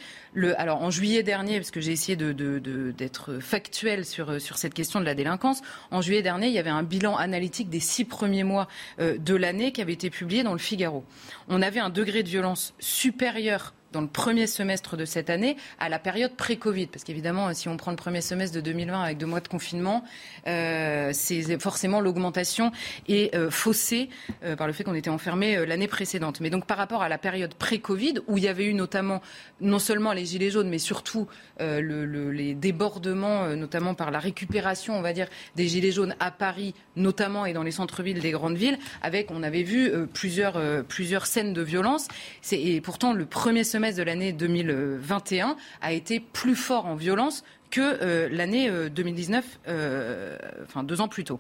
Alors, 0.58 0.82
en 0.82 0.89
juillet 0.89 1.21
dernier, 1.21 1.58
parce 1.58 1.71
que 1.71 1.82
j'ai 1.82 1.91
essayé 1.91 2.15
d'être 2.15 3.39
factuel 3.39 4.06
sur, 4.06 4.41
sur 4.41 4.58
cette 4.58 4.73
question 4.73 4.99
de 4.99 5.06
la 5.06 5.15
délinquance, 5.15 5.62
en 5.91 6.01
juillet 6.01 6.21
dernier, 6.21 6.47
il 6.47 6.54
y 6.54 6.60
avait 6.60 6.69
un 6.69 6.84
bilan 6.84 7.15
analytique 7.15 7.69
des 7.69 7.80
six 7.80 8.06
premiers 8.06 8.43
mois 8.43 8.67
euh, 8.99 9.17
de 9.17 9.36
l'année 9.36 9.71
qui 9.71 9.82
avait 9.82 9.93
été 9.93 10.10
publié 10.10 10.43
dans 10.43 10.54
le 10.54 10.60
Figaro. 10.60 11.04
On 11.47 11.62
avait 11.62 11.80
un 11.80 11.89
degré 11.89 12.23
de 12.23 12.30
violence 12.30 12.73
supérieur 12.80 13.73
dans 13.91 14.02
le 14.02 14.08
premier 14.08 14.48
semestre 14.48 14.98
de 14.98 15.06
cette 15.06 15.30
année 15.30 15.56
à 15.80 15.89
la 15.89 16.00
période 16.00 16.36
pré-Covid. 16.36 16.88
Parce 16.88 17.04
qu'évidemment, 17.04 17.54
si 17.54 17.69
on 17.69 17.78
prend 17.78 17.91
le 17.91 17.98
premier 17.98 18.21
semestre 18.21 18.56
de 18.56 18.62
2020 18.62 19.02
avec 19.02 19.17
deux 19.17 19.26
mois 19.26 19.39
de 19.39 19.48
confinement, 19.48 20.04
euh, 20.48 21.12
c'est 21.13 21.60
forcément 21.60 22.02
l'augmentation 22.02 22.71
est 23.08 23.34
euh, 23.36 23.50
faussée 23.50 24.10
euh, 24.43 24.56
par 24.56 24.67
le 24.67 24.74
fait 24.74 24.84
qu'on 24.84 24.95
était 24.95 25.10
enfermé 25.10 25.65
l'année 25.65 25.88
précédente. 25.88 26.41
Mais 26.41 26.50
donc 26.50 26.65
par 26.65 26.78
rapport 26.78 27.02
à 27.04 27.10
la 27.10 27.17
période 27.17 27.54
pré-Covid, 27.54 28.15
où 28.28 28.38
il 28.38 28.43
y 28.43 28.48
avait 28.48 28.65
eu 28.65 28.74
notamment 28.74 29.21
non 29.62 29.80
seulement 29.80 30.13
les 30.13 30.26
gilets 30.26 30.52
jaunes, 30.52 30.69
mais 30.69 30.78
surtout 30.78 31.28
le, 31.60 32.32
les 32.32 32.54
débordements, 32.54 33.48
notamment 33.56 33.93
par 33.93 34.12
la 34.12 34.19
récupération, 34.19 34.98
on 34.98 35.02
va 35.02 35.13
dire, 35.13 35.28
des 35.56 35.67
gilets 35.67 35.91
jaunes 35.91 36.15
à 36.19 36.32
Paris, 36.32 36.74
notamment 36.95 37.45
et 37.45 37.54
dans 37.54 37.63
les 37.63 37.71
centres-villes 37.71 38.19
des 38.19 38.32
grandes 38.32 38.58
villes, 38.58 38.78
avec, 39.02 39.32
on 39.32 39.43
avait 39.43 39.63
vu 39.63 39.91
plusieurs, 40.13 40.60
plusieurs 40.86 41.26
scènes 41.26 41.54
de 41.54 41.62
violence. 41.62 42.08
Et 42.52 42.82
pourtant, 42.82 43.13
le 43.13 43.26
premier 43.26 43.63
semestre 43.63 43.85
de 43.93 44.04
l'année 44.04 44.34
2021 44.34 45.56
a 45.82 45.93
été 45.93 46.19
plus 46.19 46.56
fort 46.56 46.88
en 46.88 46.95
violence 46.95 47.43
que 47.69 47.82
euh, 48.02 48.30
l'année 48.32 48.71
2019, 48.89 49.60
euh, 49.67 49.69
euh, 49.69 50.38
enfin 50.63 50.84
deux 50.84 51.02
ans 51.02 51.08
plus 51.08 51.24
tôt. 51.24 51.39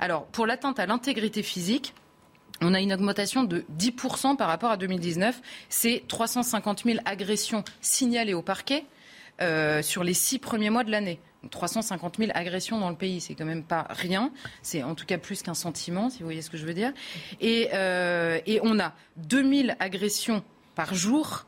Alors, 0.00 0.26
pour 0.26 0.46
l'atteinte 0.46 0.78
à 0.78 0.86
l'intégrité 0.86 1.42
physique, 1.42 1.94
on 2.60 2.74
a 2.74 2.80
une 2.80 2.92
augmentation 2.92 3.44
de 3.44 3.64
10% 3.78 4.36
par 4.36 4.48
rapport 4.48 4.70
à 4.70 4.76
2019. 4.76 5.40
C'est 5.68 6.02
350 6.08 6.84
000 6.84 6.98
agressions 7.04 7.64
signalées 7.80 8.34
au 8.34 8.42
parquet 8.42 8.84
sur 9.82 10.02
les 10.02 10.14
six 10.14 10.38
premiers 10.38 10.70
mois 10.70 10.82
de 10.82 10.90
l'année. 10.90 11.20
350 11.50 12.16
000 12.16 12.30
agressions 12.34 12.80
dans 12.80 12.88
le 12.88 12.96
pays, 12.96 13.20
c'est 13.20 13.34
quand 13.34 13.44
même 13.44 13.62
pas 13.62 13.86
rien. 13.90 14.32
C'est 14.62 14.82
en 14.82 14.94
tout 14.94 15.04
cas 15.04 15.18
plus 15.18 15.42
qu'un 15.42 15.52
sentiment, 15.52 16.08
si 16.08 16.20
vous 16.20 16.24
voyez 16.24 16.40
ce 16.40 16.48
que 16.48 16.56
je 16.56 16.64
veux 16.64 16.72
dire. 16.72 16.94
Et, 17.42 17.68
et 18.46 18.60
on 18.62 18.80
a 18.80 18.94
2000 19.18 19.76
agressions 19.78 20.42
par 20.74 20.94
jour 20.94 21.44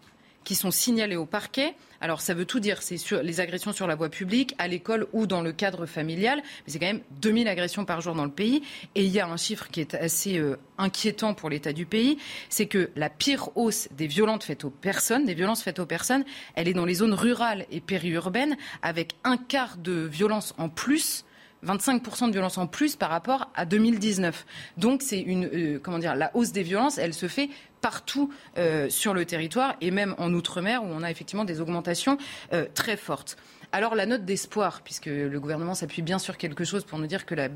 qui 0.48 0.54
sont 0.54 0.70
signalées 0.70 1.16
au 1.16 1.26
parquet. 1.26 1.74
Alors 2.00 2.22
ça 2.22 2.32
veut 2.32 2.46
tout 2.46 2.58
dire, 2.58 2.80
c'est 2.80 2.96
sur 2.96 3.22
les 3.22 3.40
agressions 3.40 3.74
sur 3.74 3.86
la 3.86 3.94
voie 3.96 4.08
publique, 4.08 4.54
à 4.56 4.66
l'école 4.66 5.06
ou 5.12 5.26
dans 5.26 5.42
le 5.42 5.52
cadre 5.52 5.84
familial, 5.84 6.38
mais 6.38 6.72
c'est 6.72 6.78
quand 6.78 6.86
même 6.86 7.02
2000 7.20 7.48
agressions 7.48 7.84
par 7.84 8.00
jour 8.00 8.14
dans 8.14 8.24
le 8.24 8.30
pays. 8.30 8.62
Et 8.94 9.04
il 9.04 9.10
y 9.10 9.20
a 9.20 9.28
un 9.28 9.36
chiffre 9.36 9.68
qui 9.68 9.82
est 9.82 9.94
assez 9.94 10.38
euh, 10.38 10.56
inquiétant 10.78 11.34
pour 11.34 11.50
l'état 11.50 11.74
du 11.74 11.84
pays, 11.84 12.16
c'est 12.48 12.64
que 12.64 12.88
la 12.96 13.10
pire 13.10 13.50
hausse 13.56 13.90
des 13.94 14.06
violences 14.06 14.46
faites 14.46 14.64
aux 14.64 14.70
personnes, 14.70 15.26
des 15.26 15.34
violences 15.34 15.62
faites 15.62 15.80
aux 15.80 15.86
personnes, 15.86 16.24
elle 16.54 16.66
est 16.66 16.72
dans 16.72 16.86
les 16.86 16.94
zones 16.94 17.12
rurales 17.12 17.66
et 17.70 17.82
périurbaines, 17.82 18.56
avec 18.80 19.16
un 19.24 19.36
quart 19.36 19.76
de 19.76 19.92
violences 19.92 20.54
en 20.56 20.70
plus 20.70 21.26
25% 21.66 22.28
de 22.28 22.32
violences 22.32 22.58
en 22.58 22.66
plus 22.66 22.96
par 22.96 23.10
rapport 23.10 23.50
à 23.54 23.64
2019. 23.64 24.46
Donc 24.76 25.02
c'est 25.02 25.20
une 25.20 25.44
euh, 25.46 25.80
comment 25.82 25.98
dire 25.98 26.14
la 26.14 26.30
hausse 26.34 26.52
des 26.52 26.62
violences, 26.62 26.98
elle 26.98 27.14
se 27.14 27.28
fait 27.28 27.50
partout 27.80 28.32
euh, 28.56 28.88
sur 28.90 29.14
le 29.14 29.24
territoire 29.24 29.74
et 29.80 29.90
même 29.90 30.14
en 30.18 30.32
Outre-mer 30.32 30.82
où 30.82 30.86
on 30.86 31.02
a 31.02 31.10
effectivement 31.10 31.44
des 31.44 31.60
augmentations 31.60 32.18
euh, 32.52 32.66
très 32.74 32.96
fortes. 32.96 33.36
Alors 33.70 33.94
la 33.94 34.06
note 34.06 34.24
d'espoir, 34.24 34.80
puisque 34.82 35.06
le 35.06 35.38
gouvernement 35.38 35.74
s'appuie 35.74 36.00
bien 36.00 36.18
sur 36.18 36.38
quelque 36.38 36.64
chose 36.64 36.84
pour 36.84 36.98
nous 36.98 37.06
dire 37.06 37.26
que 37.26 37.34
la, 37.34 37.48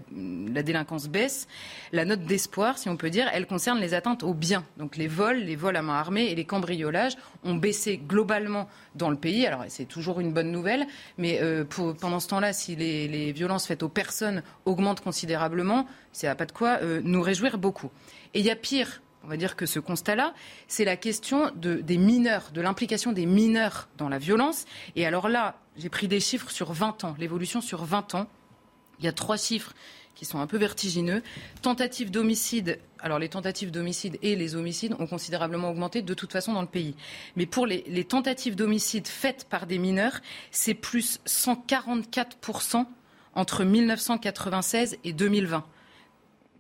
délinquance 0.63 1.09
baisse, 1.09 1.49
la 1.91 2.05
note 2.05 2.25
d'espoir, 2.25 2.77
si 2.77 2.91
on 2.91 2.99
peut 2.99 3.09
dire, 3.09 3.31
elle 3.33 3.47
concerne 3.47 3.81
les 3.81 3.95
atteintes 3.95 4.23
aux 4.23 4.35
biens. 4.35 4.63
Donc 4.77 4.99
les 4.99 5.09
vols, 5.09 5.39
les 5.39 5.57
vols 5.57 5.77
à 5.77 5.81
main 5.81 5.95
armée 5.95 6.27
et 6.27 6.35
les 6.35 6.45
cambriolages 6.45 7.17
ont 7.45 7.55
baissé 7.55 7.97
globalement 7.97 8.69
dans 8.95 9.09
le 9.09 9.17
pays. 9.17 9.47
Alors 9.47 9.65
c'est 9.69 9.87
toujours 9.87 10.21
une 10.21 10.35
bonne 10.35 10.53
nouvelle, 10.53 10.87
mais 11.17 11.41
euh, 11.41 11.65
pendant 11.65 12.21
ce 12.21 12.29
temps-là, 12.29 12.53
si 12.53 12.77
les, 12.77 13.33
violences 13.33 13.67
faites 13.67 13.83
aux 13.83 13.89
personnes 13.89 14.43
augmentent 14.67 15.01
considérablement, 15.01 15.87
c'est 16.13 16.29
à 16.29 16.35
pas 16.35 16.45
de 16.45 16.53
quoi 16.53 16.81
nous 16.83 17.23
réjouir 17.23 17.57
beaucoup. 17.57 17.91
Et 18.35 18.41
il 18.41 18.45
y 18.45 18.51
a 18.51 18.57
pire 18.57 19.01
on 19.25 19.29
va 19.29 19.37
dire 19.37 19.55
que 19.55 19.67
ce 19.67 19.79
constat-là, 19.79 20.35
c'est 20.67 20.85
la 20.85 20.97
question 20.97 21.53
des 21.55 21.97
mineurs, 21.97 22.51
de 22.53 22.61
l'implication 22.61 23.13
des 23.13 23.25
mineurs 23.25 23.89
dans 23.97 24.09
la 24.09 24.19
violence. 24.19 24.65
Et 24.97 25.07
alors 25.07 25.29
là, 25.29 25.62
j'ai 25.77 25.89
pris 25.89 26.09
des 26.09 26.21
chiffres 26.21 26.51
sur 26.51 26.73
20 26.73 27.05
ans, 27.05 27.15
l'évolution 27.19 27.61
sur 27.61 27.85
20 27.85 28.15
ans. 28.15 28.27
Il 28.99 29.05
y 29.05 29.09
a 29.09 29.13
trois 29.13 29.37
chiffres 29.37 29.73
qui 30.15 30.25
sont 30.25 30.39
un 30.39 30.47
peu 30.47 30.59
vertigineux. 30.59 31.23
Tentatives 31.63 32.11
d'homicide, 32.11 32.79
alors 33.01 33.19
les 33.19 33.29
tentatives 33.29 33.71
d'homicide 33.71 34.19
et 34.23 34.37
les 34.37 34.55
homicides 34.55 34.95
ont 34.99 35.07
considérablement 35.07 35.71
augmenté 35.71 36.03
de 36.03 36.15
toute 36.15 36.33
façon 36.33 36.53
dans 36.53 36.61
le 36.61 36.69
pays. 36.69 36.95
Mais 37.37 37.47
pour 37.47 37.67
les, 37.67 37.85
les 37.89 38.05
tentatives 38.05 38.55
d'homicide 38.55 39.09
faites 39.09 39.47
par 39.49 39.67
des 39.67 39.79
mineurs, 39.79 40.21
c'est 40.51 40.75
plus 40.75 41.21
144% 41.27 42.87
entre 43.35 43.65
1996 43.65 44.99
et 45.05 45.13
2020. 45.13 45.65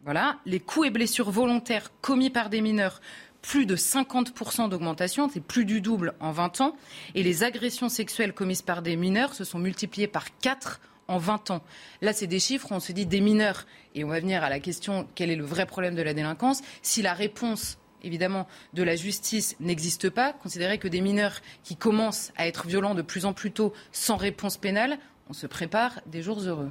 Voilà. 0.05 0.39
Les 0.47 0.59
coups 0.59 0.89
et 0.89 0.91
blessures 0.91 1.31
volontaires 1.31 1.93
commis 2.01 2.31
par 2.31 2.51
des 2.51 2.61
mineurs, 2.61 3.01
plus 3.43 3.67
de 3.67 3.77
50% 3.77 4.69
d'augmentation, 4.69 5.29
c'est 5.29 5.43
plus 5.43 5.65
du 5.65 5.81
double 5.81 6.15
en 6.21 6.31
20 6.31 6.61
ans. 6.61 6.77
Et 7.15 7.23
les 7.23 7.43
agressions 7.43 7.89
sexuelles 7.89 8.33
commises 8.33 8.63
par 8.63 8.83
des 8.83 8.97
mineurs 8.97 9.35
se 9.35 9.45
sont 9.45 9.59
multipliées 9.59 10.07
par 10.07 10.39
4 10.39 10.81
en 11.09 11.19
20 11.19 11.51
ans. 11.51 11.63
Là, 12.01 12.13
c'est 12.13 12.27
des 12.27 12.41
chiffres, 12.41 12.69
on 12.71 12.81
se 12.81 12.93
dit 12.93 13.05
des 13.05 13.21
mineurs. 13.21 13.67
Et 13.95 14.05
on 14.05 14.09
va 14.09 14.21
venir 14.21 14.43
à 14.43 14.49
la 14.49 14.61
question 14.61 15.07
quel 15.15 15.31
est 15.31 15.37
le 15.37 15.45
vrai 15.45 15.67
problème 15.67 15.95
de 15.95 16.03
la 16.03 16.15
délinquance? 16.15 16.63
Si 16.81 17.03
la 17.03 17.13
réponse 17.13 17.79
évidemment, 18.05 18.49
de 18.75 18.83
la 18.83 18.97
justice 18.97 19.57
n'existe 19.61 20.11
pas, 20.11 20.33
considérer 20.33 20.79
que 20.79 20.89
des 20.89 21.01
mineurs 21.01 21.41
qui 21.63 21.77
commencent 21.77 22.33
à 22.37 22.49
être 22.49 22.67
violents 22.67 22.97
de 22.97 23.03
plus 23.03 23.27
en 23.27 23.33
plus 23.33 23.53
tôt 23.53 23.73
sans 23.93 24.17
réponse 24.17 24.57
pénale, 24.57 24.99
on 25.29 25.33
se 25.33 25.47
prépare 25.47 26.01
des 26.07 26.21
jours 26.21 26.41
heureux. 26.41 26.71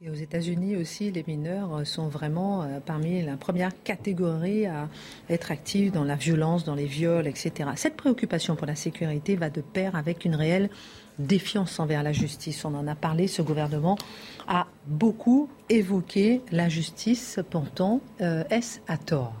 Et 0.00 0.10
aux 0.10 0.14
États-Unis 0.14 0.76
aussi, 0.76 1.10
les 1.10 1.24
mineurs 1.26 1.84
sont 1.84 2.06
vraiment 2.06 2.62
euh, 2.62 2.78
parmi 2.78 3.20
la 3.20 3.36
première 3.36 3.72
catégorie 3.82 4.64
à 4.64 4.88
être 5.28 5.50
actifs 5.50 5.90
dans 5.90 6.04
la 6.04 6.14
violence, 6.14 6.62
dans 6.62 6.76
les 6.76 6.86
viols, 6.86 7.26
etc. 7.26 7.70
Cette 7.74 7.96
préoccupation 7.96 8.54
pour 8.54 8.68
la 8.68 8.76
sécurité 8.76 9.34
va 9.34 9.50
de 9.50 9.60
pair 9.60 9.96
avec 9.96 10.24
une 10.24 10.36
réelle 10.36 10.70
défiance 11.18 11.80
envers 11.80 12.04
la 12.04 12.12
justice. 12.12 12.64
On 12.64 12.76
en 12.76 12.86
a 12.86 12.94
parlé, 12.94 13.26
ce 13.26 13.42
gouvernement 13.42 13.98
a 14.46 14.68
beaucoup 14.86 15.50
évoqué 15.68 16.42
la 16.52 16.68
justice. 16.68 17.40
Pourtant, 17.50 18.00
euh, 18.20 18.44
est-ce 18.50 18.78
à 18.86 18.98
tort? 18.98 19.34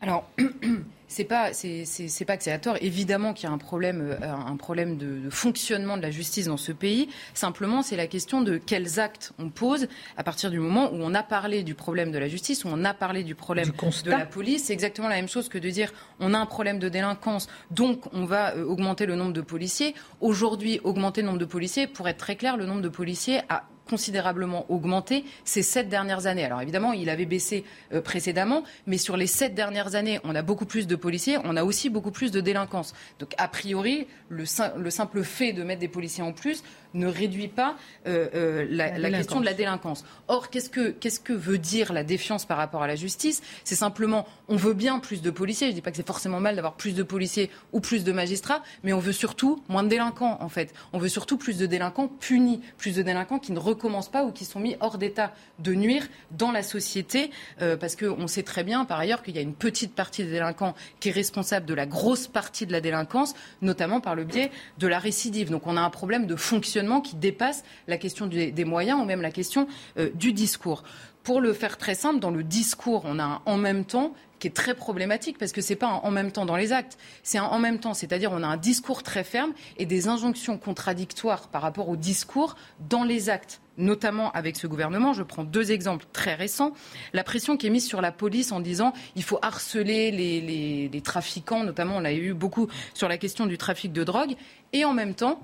Alors, 0.00 0.30
c'est 1.12 1.24
pas 1.24 1.52
c'est 1.52 2.24
pas 2.24 2.36
que 2.36 2.42
c'est 2.42 2.52
à 2.52 2.58
tort. 2.58 2.76
Évidemment 2.80 3.34
qu'il 3.34 3.48
y 3.48 3.52
a 3.52 3.54
un 3.54 3.58
problème 3.58 4.16
euh, 4.22 4.32
un 4.32 4.56
problème 4.56 4.96
de, 4.96 5.30
fonctionnement 5.30 5.96
de 5.96 6.02
la 6.02 6.10
justice 6.10 6.46
dans 6.46 6.56
ce 6.56 6.72
pays. 6.72 7.08
Simplement, 7.34 7.82
c'est 7.82 7.96
la 7.96 8.06
question 8.06 8.40
de 8.40 8.56
quels 8.56 8.98
actes 8.98 9.32
on 9.38 9.50
pose 9.50 9.88
à 10.16 10.24
partir 10.24 10.50
du 10.50 10.58
moment 10.58 10.90
où 10.90 10.96
on 11.00 11.14
a 11.14 11.22
parlé 11.22 11.62
du 11.62 11.74
problème 11.74 12.10
de 12.12 12.18
la 12.18 12.28
justice, 12.28 12.64
où 12.64 12.68
on 12.68 12.84
a 12.84 12.94
parlé 12.94 13.24
du 13.24 13.34
problème 13.34 13.70
de 14.04 14.10
la 14.10 14.26
police. 14.26 14.64
C'est 14.64 14.72
exactement 14.72 15.08
la 15.08 15.16
même 15.16 15.28
chose 15.28 15.48
que 15.48 15.58
de 15.58 15.68
dire 15.68 15.92
on 16.18 16.32
a 16.34 16.38
un 16.38 16.46
problème 16.46 16.78
de 16.78 16.88
délinquance, 16.88 17.48
donc 17.70 18.12
on 18.12 18.24
va 18.24 18.54
euh, 18.56 18.64
augmenter 18.64 19.06
le 19.06 19.14
nombre 19.14 19.32
de 19.32 19.42
policiers. 19.42 19.94
Aujourd'hui, 20.20 20.80
augmenter 20.82 21.20
le 21.20 21.26
nombre 21.26 21.38
de 21.38 21.44
policiers, 21.44 21.86
pour 21.86 22.08
être 22.08 22.18
très 22.18 22.36
clair, 22.36 22.56
le 22.56 22.64
nombre 22.64 22.80
de 22.80 22.88
policiers 22.88 23.40
a 23.48 23.64
considérablement 23.88 24.66
augmenté 24.70 25.24
ces 25.44 25.62
sept 25.62 25.88
dernières 25.88 26.26
années. 26.26 26.44
Alors 26.44 26.60
évidemment, 26.60 26.92
il 26.92 27.10
avait 27.10 27.26
baissé 27.26 27.64
euh, 27.92 28.00
précédemment, 28.00 28.64
mais 28.86 28.98
sur 28.98 29.16
les 29.16 29.26
sept 29.26 29.54
dernières 29.54 29.94
années, 29.94 30.20
on 30.24 30.34
a 30.34 30.42
beaucoup 30.42 30.66
plus 30.66 30.86
de 30.86 30.96
policiers, 30.96 31.38
on 31.44 31.56
a 31.56 31.64
aussi 31.64 31.90
beaucoup 31.90 32.10
plus 32.10 32.30
de 32.30 32.40
délinquance. 32.40 32.94
Donc 33.18 33.34
a 33.38 33.48
priori, 33.48 34.06
le, 34.28 34.44
le 34.78 34.90
simple 34.90 35.24
fait 35.24 35.52
de 35.52 35.62
mettre 35.62 35.80
des 35.80 35.88
policiers 35.88 36.22
en 36.22 36.32
plus 36.32 36.62
ne 36.94 37.06
réduit 37.06 37.48
pas 37.48 37.76
euh, 38.06 38.28
euh, 38.34 38.66
la, 38.68 39.10
question 39.10 39.40
de 39.40 39.44
la 39.44 39.54
délinquance. 39.54 40.04
Or, 40.28 40.50
qu'est-ce 40.50 40.70
que, 40.70 40.90
qu'est-ce 40.90 41.20
que 41.20 41.32
veut 41.32 41.58
dire 41.58 41.92
la 41.92 42.04
défiance 42.04 42.44
par 42.44 42.56
rapport 42.56 42.82
à 42.82 42.86
la 42.86 42.96
justice? 42.96 43.42
C'est 43.64 43.74
simplement, 43.74 44.26
on 44.48 44.56
veut 44.56 44.74
bien 44.74 44.98
plus 44.98 45.22
de 45.22 45.30
policiers. 45.30 45.68
Je 45.68 45.72
ne 45.72 45.76
dis 45.76 45.82
pas 45.82 45.90
que 45.90 45.96
c'est 45.96 46.06
forcément 46.06 46.40
mal 46.40 46.56
d'avoir 46.56 46.74
plus 46.74 46.94
de 46.94 47.02
policiers 47.02 47.50
ou 47.72 47.80
plus 47.80 48.04
de 48.04 48.12
magistrats, 48.12 48.62
mais 48.82 48.92
on 48.92 48.98
veut 48.98 49.12
surtout 49.12 49.62
moins 49.68 49.82
de 49.82 49.88
délinquants, 49.88 50.38
en 50.40 50.48
fait. 50.48 50.72
On 50.92 50.98
veut 50.98 51.08
surtout 51.08 51.38
plus 51.38 51.58
de 51.58 51.66
délinquants 51.66 52.08
punis, 52.08 52.60
plus 52.78 52.94
de 52.94 53.02
délinquants 53.02 53.38
qui 53.38 53.52
ne 53.52 53.58
recommencent 53.58 54.10
pas 54.10 54.24
ou 54.24 54.32
qui 54.32 54.44
sont 54.44 54.60
mis 54.60 54.76
hors 54.80 54.98
d'état 54.98 55.32
de 55.58 55.74
nuire 55.74 56.06
dans 56.30 56.52
la 56.52 56.62
société, 56.62 57.30
euh, 57.60 57.76
parce 57.76 57.96
qu'on 57.96 58.26
sait 58.26 58.42
très 58.42 58.64
bien, 58.64 58.84
par 58.84 58.98
ailleurs, 58.98 59.22
qu'il 59.22 59.34
y 59.34 59.38
a 59.38 59.42
une 59.42 59.54
petite 59.54 59.94
partie 59.94 60.24
des 60.24 60.30
délinquants 60.30 60.74
qui 61.00 61.08
est 61.08 61.12
responsable 61.12 61.66
de 61.66 61.74
la 61.74 61.86
grosse 61.86 62.26
partie 62.26 62.66
de 62.66 62.72
la 62.72 62.80
délinquance, 62.80 63.34
notamment 63.60 64.00
par 64.00 64.14
le 64.14 64.24
biais 64.24 64.50
de 64.78 64.86
la 64.86 64.98
récidive. 64.98 65.50
Donc 65.50 65.66
on 65.66 65.76
a 65.76 65.80
un 65.80 65.90
problème 65.90 66.26
de 66.26 66.36
fonctionnement 66.36 66.81
qui 67.00 67.16
dépasse 67.16 67.64
la 67.88 67.96
question 67.96 68.26
des, 68.26 68.64
moyens 68.64 69.00
ou 69.00 69.04
même 69.04 69.22
la 69.22 69.30
question 69.30 69.66
euh, 69.98 70.10
du 70.14 70.32
discours. 70.32 70.82
Pour 71.22 71.40
le 71.40 71.52
faire 71.52 71.78
très 71.78 71.94
simple, 71.94 72.18
dans 72.18 72.30
le 72.30 72.42
discours, 72.42 73.02
on 73.04 73.18
a 73.18 73.24
un 73.24 73.42
en 73.46 73.56
même 73.56 73.84
temps 73.84 74.12
qui 74.40 74.48
est 74.48 74.50
très 74.50 74.74
problématique 74.74 75.38
parce 75.38 75.52
que 75.52 75.60
c'est 75.60 75.76
pas 75.76 75.86
un 75.86 76.00
en 76.02 76.10
même 76.10 76.32
temps 76.32 76.44
dans 76.44 76.56
les 76.56 76.72
actes, 76.72 76.98
c'est 77.22 77.38
un 77.38 77.44
en 77.44 77.60
même 77.60 77.78
temps, 77.78 77.94
c'est-à-dire 77.94 78.32
on 78.32 78.42
a 78.42 78.46
un 78.46 78.56
discours 78.56 79.04
très 79.04 79.22
ferme 79.22 79.52
et 79.76 79.86
des 79.86 80.08
injonctions 80.08 80.58
contradictoires 80.58 81.46
par 81.46 81.62
rapport 81.62 81.88
au 81.88 81.96
discours 81.96 82.56
dans 82.88 83.04
les 83.04 83.30
actes 83.30 83.60
notamment 83.78 84.30
avec 84.32 84.56
ce 84.56 84.66
gouvernement. 84.66 85.12
Je 85.12 85.22
prends 85.22 85.44
deux 85.44 85.72
exemples 85.72 86.04
très 86.12 86.34
récents. 86.34 86.72
La 87.12 87.24
pression 87.24 87.56
qui 87.56 87.66
est 87.66 87.70
mise 87.70 87.86
sur 87.86 88.00
la 88.00 88.12
police 88.12 88.52
en 88.52 88.60
disant 88.60 88.92
il 89.16 89.22
faut 89.22 89.38
harceler 89.42 90.10
les, 90.10 91.00
trafiquants, 91.02 91.64
notamment 91.64 91.96
on 91.96 92.04
a 92.04 92.12
eu 92.12 92.32
beaucoup 92.34 92.68
sur 92.94 93.08
la 93.08 93.18
question 93.18 93.46
du 93.46 93.58
trafic 93.58 93.92
de 93.92 94.04
drogue, 94.04 94.34
et 94.72 94.84
en 94.84 94.92
même 94.92 95.14
temps 95.14 95.40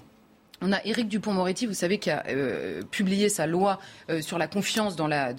on 0.61 0.73
a 0.73 0.85
Éric 0.85 1.09
Dupont-Moretti, 1.09 1.67
vous 1.67 1.75
savez, 1.75 1.99
qui 1.99 2.11
a 2.11 2.25
euh, 2.29 2.83
publié 2.91 3.29
sa 3.29 3.47
loi 3.47 3.79
euh, 4.11 4.21
sur 4.21 4.39
la 4.39 4.49
confiance 4.49 4.97
dans 4.97 5.07
la, 5.07 5.35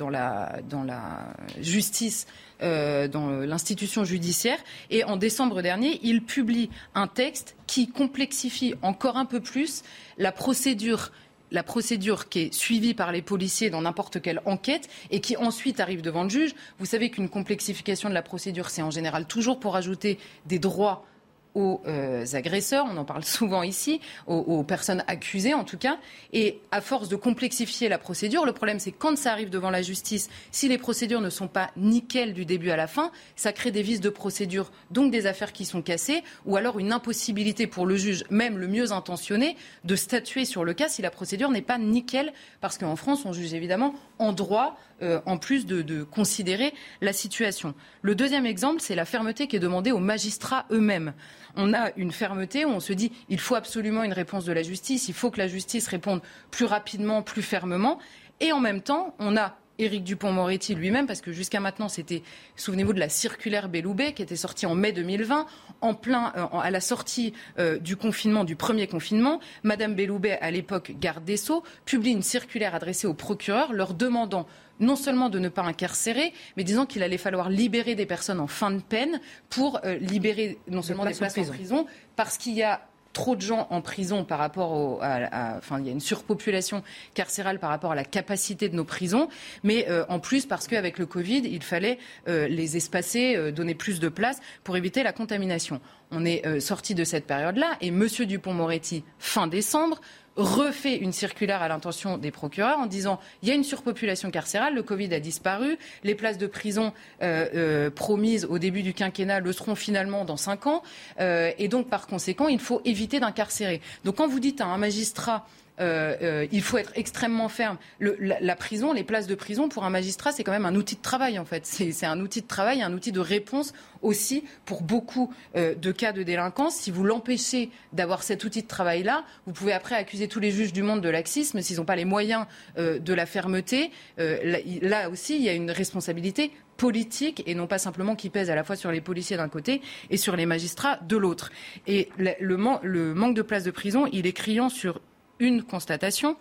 justice, 1.59 2.26
euh, 2.61 3.07
dans 3.07 3.30
l'institution 3.30 4.05
judiciaire. 4.05 4.57
Et 4.89 5.03
en 5.03 5.17
décembre 5.17 5.61
dernier, 5.61 5.99
il 6.03 6.24
publie 6.24 6.70
un 6.95 7.07
texte 7.07 7.55
qui 7.67 7.89
complexifie 7.89 8.76
encore 8.82 9.17
un 9.17 9.26
peu 9.26 9.39
plus 9.39 9.84
la 10.17 10.32
procédure 10.32 11.11
la 11.51 11.63
procédure 11.63 12.30
qui 12.30 12.41
est 12.41 12.53
suivie 12.53 12.93
par 12.93 13.11
les 13.11 13.24
policiers 13.24 13.72
dans 13.72 13.82
n'importe 13.82 14.22
quelle 14.22 14.39
enquête 14.45 14.88
et 15.09 15.20
qui 15.20 15.36
ensuite 15.36 15.80
arrive 15.80 16.03
devant 16.03 16.22
le 16.22 16.30
juge. 16.30 16.53
Vous 16.78 16.86
savez 16.86 17.09
qu'une 17.09 17.28
complexification 17.28 18.07
de 18.07 18.13
la 18.13 18.22
procédure, 18.22 18.70
c'est 18.70 18.84
en 18.84 18.91
général 18.91 19.26
toujours 19.26 19.59
pour 19.59 19.76
ajouter 19.76 20.20
des 20.45 20.59
droits 20.59 21.07
aux 21.56 21.82
euh, 21.88 22.26
agresseurs, 22.34 22.86
on 22.89 22.97
en 22.97 23.06
parle 23.06 23.24
souvent 23.26 23.64
ici, 23.64 24.00
aux, 24.28 24.64
personnes 24.64 25.04
accusées 25.08 25.54
en 25.54 25.64
tout 25.64 25.78
cas. 25.78 25.97
Et 26.34 26.62
à 26.72 26.82
force 26.82 27.10
de 27.10 27.16
complexifier 27.16 27.89
la 27.89 27.97
procédure, 27.97 28.45
le 28.45 28.54
problème 28.54 28.80
c'est 28.80 28.91
quand 28.91 29.18
ça 29.18 29.32
arrive 29.32 29.50
devant 29.50 29.70
la 29.70 29.82
justice, 29.82 30.30
si 30.52 30.68
les 30.68 30.78
procédures 30.78 31.22
ne 31.22 31.30
sont 31.30 31.47
pas 31.47 31.72
nickel 31.78 32.34
du 32.34 32.45
début 32.45 32.70
à 32.70 32.76
la 32.76 32.88
fin, 32.88 33.12
ça 33.36 33.52
crée 33.54 33.72
des 33.72 33.82
vices 33.82 34.02
de 34.02 34.10
procédure, 34.10 34.72
donc 34.91 35.12
des 35.12 35.26
affaires 35.26 35.54
qui 35.54 35.66
sont 35.66 35.82
cassées, 35.82 36.24
ou 36.45 36.56
alors 36.56 36.80
une 36.80 36.91
impossibilité 36.91 37.68
pour 37.68 37.86
le 37.86 37.95
juge, 37.95 38.24
même 38.30 38.58
le 38.58 38.68
mieux 38.68 38.91
intentionné, 38.91 39.56
de 39.84 39.95
statuer 39.95 40.45
sur 40.45 40.64
le 40.64 40.74
cas 40.74 40.88
si 40.88 41.02
la 41.02 41.12
procédure 41.12 41.50
n'est 41.50 41.62
pas 41.62 41.78
nickel, 41.78 42.34
parce 42.62 42.78
qu'en 42.78 42.95
France 42.95 43.26
on 43.26 43.34
juge 43.34 43.54
évidemment 43.54 43.95
en 44.20 44.34
droit, 44.34 44.78
euh, 45.02 45.22
en 45.26 45.38
plus 45.38 45.66
de, 45.66 45.82
de 45.82 46.04
considérer 46.04 46.74
la 47.02 47.14
situation. 47.14 47.74
Le 48.02 48.16
deuxième 48.16 48.45
exemple, 48.45 48.82
c'est 48.82 48.95
la 48.95 49.06
fermeté 49.06 49.47
qui 49.47 49.56
est 49.56 49.60
demandée 49.60 49.91
aux 49.91 50.00
magistrats 50.00 50.66
eux-mêmes. 50.72 51.14
On 51.56 51.74
a 51.74 51.92
une 51.96 52.12
fermeté 52.12 52.66
où 52.66 52.70
on 52.70 52.80
se 52.80 52.94
dit 52.94 53.12
il 53.30 53.40
faut 53.40 53.56
absolument 53.56 54.04
une 54.04 54.14
réponse 54.14 54.46
de 54.46 54.54
la 54.54 54.64
justice, 54.64 55.08
il 55.08 55.14
faut 55.14 55.32
que 55.32 55.40
la 55.40 55.48
justice 55.48 55.88
réponde 55.88 56.22
plus 56.52 56.66
rapidement, 56.66 57.22
plus 57.22 57.42
fermement. 57.42 58.00
Et 58.40 58.52
en 58.52 58.60
même 58.60 58.82
temps, 58.82 59.16
on 59.20 59.36
a 59.36 59.58
Éric 59.80 60.03
Dupont-Moretti 60.03 60.75
lui-même, 60.75 61.07
parce 61.07 61.21
que 61.21 61.32
jusqu'à 61.32 61.59
maintenant, 61.59 61.89
c'était, 61.89 62.21
souvenez-vous 62.55 62.93
de 62.93 62.99
la 62.99 63.09
circulaire 63.09 63.69
Belloubet 63.69 64.13
qui 64.13 64.21
était 64.21 64.36
sortie 64.36 64.65
en 64.65 64.75
mai 64.75 64.91
2020, 64.91 65.47
en 65.82 65.93
plein, 65.93 66.34
euh, 66.36 66.59
à 66.59 66.69
la 66.69 66.82
sortie 66.82 67.34
euh, 67.57 67.80
du 67.80 67.95
confinement, 67.95 68.43
du 68.43 68.55
premier 68.55 68.88
confinement. 68.88 69.39
Madame 69.63 69.95
Belloubet, 69.95 70.38
à 70.41 70.51
l'époque 70.51 70.93
garde 70.99 71.23
des 71.23 71.38
Sceaux, 71.38 71.63
publie 71.86 72.11
une 72.11 72.21
circulaire 72.21 72.75
adressée 72.75 73.07
aux 73.07 73.13
procureurs 73.13 73.73
leur 73.73 73.93
demandant 73.93 74.45
non 74.80 74.95
seulement 74.95 75.30
de 75.30 75.39
ne 75.39 75.49
pas 75.49 75.63
incarcérer, 75.63 76.34
mais 76.55 76.63
disant 76.63 76.86
qu'il 76.86 77.03
allait 77.03 77.17
falloir 77.17 77.49
libérer 77.49 77.95
des 77.95 78.05
personnes 78.05 78.39
en 78.39 78.47
fin 78.47 78.71
de 78.71 78.82
peine 78.82 79.19
pour 79.49 79.80
euh, 79.84 79.95
libérer 79.97 80.57
non 80.67 80.82
seulement 80.82 81.05
des 81.05 81.13
places 81.13 81.38
en 81.38 81.45
prison, 81.45 81.86
parce 82.15 82.38
qu'il 82.38 82.53
y 82.53 82.63
a 82.63 82.89
trop 83.14 83.36
de 83.36 83.41
gens 83.41 83.68
en 83.70 83.82
prison 83.82 84.24
par 84.24 84.39
rapport 84.39 84.72
au, 84.72 84.99
à, 85.01 85.57
enfin, 85.57 85.80
il 85.80 85.86
y 85.86 85.89
a 85.89 85.91
une 85.91 85.99
surpopulation 85.99 86.84
carcérale 87.14 87.60
par 87.60 87.70
rapport 87.70 87.91
à 87.91 87.95
la 87.95 88.03
capacité 88.03 88.70
de 88.70 88.76
nos 88.76 88.86
prisons, 88.86 89.30
mais 89.64 89.88
euh, 89.89 90.05
en 90.10 90.20
plus 90.20 90.45
parce 90.45 90.68
qu'avec 90.68 90.97
le 90.99 91.05
Covid, 91.05 91.41
il 91.45 91.64
fallait 91.64 91.97
euh, 92.28 92.47
les 92.47 92.78
espacer, 92.78 93.36
euh, 93.36 93.51
donner 93.51 93.76
plus 93.76 93.99
de 93.99 94.10
place 94.10 94.39
pour 94.64 94.78
éviter 94.78 95.03
la 95.03 95.14
contamination. 95.14 95.82
On 96.12 96.26
est 96.26 96.60
sorti 96.60 96.95
de 96.95 97.03
cette 97.03 97.28
période-là 97.28 97.78
et 97.82 97.91
Monsieur 97.91 98.26
Dupont-Moretti, 98.26 99.03
fin 99.20 99.45
décembre, 99.45 100.01
refait 100.40 100.96
une 100.96 101.12
circulaire 101.12 101.62
à 101.62 101.68
l'intention 101.68 102.18
des 102.18 102.32
procureurs 102.32 102.80
en 102.80 102.86
disant 102.86 103.20
il 103.44 103.50
y 103.50 103.52
a 103.52 103.56
une 103.56 103.64
surpopulation 103.64 104.32
carcérale, 104.32 104.74
le 104.74 104.84
Covid 104.84 105.14
a 105.14 105.20
disparu, 105.20 105.78
les 106.04 106.16
places 106.16 106.38
de 106.38 106.48
prison 106.48 106.94
euh, 107.22 107.48
euh, 107.54 107.90
promises 107.90 108.46
au 108.46 108.58
début 108.58 108.82
du 108.82 108.94
quinquennat 108.94 109.42
le 109.42 109.52
seront 109.52 109.76
finalement 109.76 110.26
dans 110.26 110.38
cinq 110.38 110.66
ans, 110.66 110.82
euh, 111.20 111.52
et 111.58 111.68
donc 111.68 111.90
par 111.90 112.08
conséquent 112.08 112.48
il 112.48 112.60
faut 112.60 112.82
éviter 112.86 113.20
d'incarcérer. 113.20 113.82
Donc 114.06 114.16
quand 114.16 114.28
vous 114.28 114.40
dites 114.40 114.62
à 114.62 114.66
un 114.66 114.78
magistrat 114.78 115.46
il 115.80 116.61
faut 116.61 116.77
être 116.77 116.91
extrêmement 116.95 117.49
ferme. 117.49 117.77
la, 117.99 118.55
prison, 118.55 118.93
les 118.93 119.03
places 119.03 119.27
de 119.27 119.36
prison, 119.36 119.69
pour 119.69 119.86
un 119.86 119.89
magistrat, 119.89 120.32
c'est 120.32 120.43
quand 120.43 120.51
même 120.51 120.65
un 120.65 120.75
outil 120.75 120.95
de 120.95 121.01
travail, 121.01 121.39
en 121.39 121.45
fait. 121.45 121.65
C'est 121.65 122.05
un 122.05 122.19
outil 122.19 122.41
de 122.41 122.47
travail, 122.47 122.82
un 122.82 122.93
outil 122.93 123.11
de 123.11 123.19
réponse 123.19 123.73
aussi 124.01 124.43
pour 124.65 124.82
beaucoup 124.82 125.34
euh, 125.55 125.75
de 125.75 125.91
cas 125.91 126.13
de 126.13 126.23
délinquance. 126.23 126.75
Si 126.75 126.91
vous 126.91 127.03
l'empêchez 127.03 127.69
d'avoir 127.93 128.23
cet 128.23 128.43
outil 128.43 128.61
de 128.61 128.67
travail-là, 128.67 129.25
vous 129.45 129.53
pouvez 129.53 129.73
après 129.73 129.95
accuser 129.95 130.27
tous 130.27 130.39
les 130.39 130.51
juges 130.51 130.73
du 130.73 130.84
monde 130.84 131.01
de 131.01 131.09
laxisme 131.09 131.61
s'ils 131.61 131.77
n'ont 131.77 131.86
pas 131.86 131.95
les 131.95 132.05
moyens 132.05 132.45
de 132.77 133.13
la 133.13 133.25
fermeté. 133.25 133.91
Là, 134.17 135.09
aussi, 135.09 135.36
il 135.36 135.41
y 135.41 135.49
a 135.49 135.53
une 135.53 135.71
responsabilité 135.71 136.51
politique 136.80 137.43
et 137.45 137.53
non 137.53 137.67
pas 137.67 137.77
simplement 137.77 138.15
qui 138.15 138.30
pèse 138.30 138.49
à 138.49 138.55
la 138.55 138.63
fois 138.63 138.75
sur 138.75 138.91
les 138.91 139.01
policiers 139.01 139.38
d'un 139.38 139.49
côté 139.49 139.82
et 140.09 140.17
sur 140.17 140.36
les 140.36 140.47
magistrats 140.47 140.97
de 141.07 141.17
l'autre. 141.17 141.51
Et 141.86 142.09
le, 142.17 142.34
le, 142.39 143.13
manque 143.13 143.36
de 143.36 143.41
places 143.41 143.65
de 143.65 143.71
prison, 143.71 144.07
il 144.11 144.25
est 144.25 144.34
criant 144.34 144.69
sur 144.69 145.01
une 145.40 145.64
constatation. 145.64 146.38